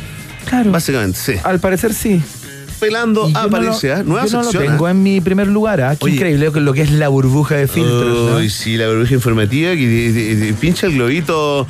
[0.49, 0.71] Claro.
[0.71, 1.33] Básicamente, sí.
[1.43, 2.23] Al parecer sí.
[2.79, 4.03] Pelando a yo no lo- ¿eh?
[4.05, 4.63] Nueva yo no sección.
[4.63, 4.93] lo tengo ¿eh?
[4.93, 5.97] en mi primer lugar, ¿ah?
[5.97, 6.15] Qué Oye.
[6.15, 8.31] increíble lo que- es la burbuja de filtros.
[8.31, 8.37] ¿no?
[8.37, 11.67] Uy, sí, la burbuja informativa que pincha el globito.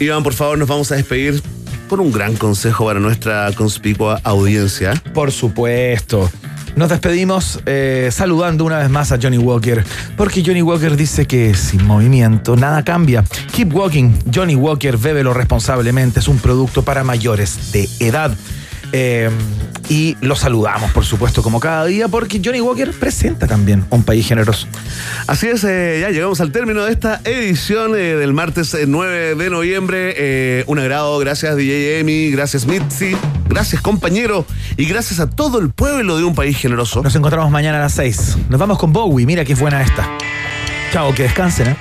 [0.00, 1.42] Iván, por favor, nos vamos a despedir
[1.90, 4.94] por un gran consejo para nuestra conspicua audiencia.
[5.12, 6.30] Por supuesto.
[6.76, 9.84] Nos despedimos eh, saludando una vez más a Johnny Walker,
[10.16, 13.24] porque Johnny Walker dice que sin movimiento nada cambia.
[13.52, 14.12] Keep walking.
[14.32, 18.36] Johnny Walker, bébelo responsablemente, es un producto para mayores de edad.
[18.92, 19.28] Eh,
[19.88, 24.26] y lo saludamos, por supuesto, como cada día, porque Johnny Walker presenta también un país
[24.26, 24.66] generoso.
[25.26, 29.34] Así es, eh, ya llegamos al término de esta edición eh, del martes eh, 9
[29.34, 30.14] de noviembre.
[30.16, 33.16] Eh, un agrado, gracias DJ Emi, gracias Mitzi,
[33.48, 34.46] gracias compañero
[34.76, 37.02] y gracias a todo el pueblo de un país generoso.
[37.02, 38.38] Nos encontramos mañana a las 6.
[38.48, 40.08] Nos vamos con Bowie, mira qué buena esta.
[40.92, 41.76] Chao, que descansen, ¿eh?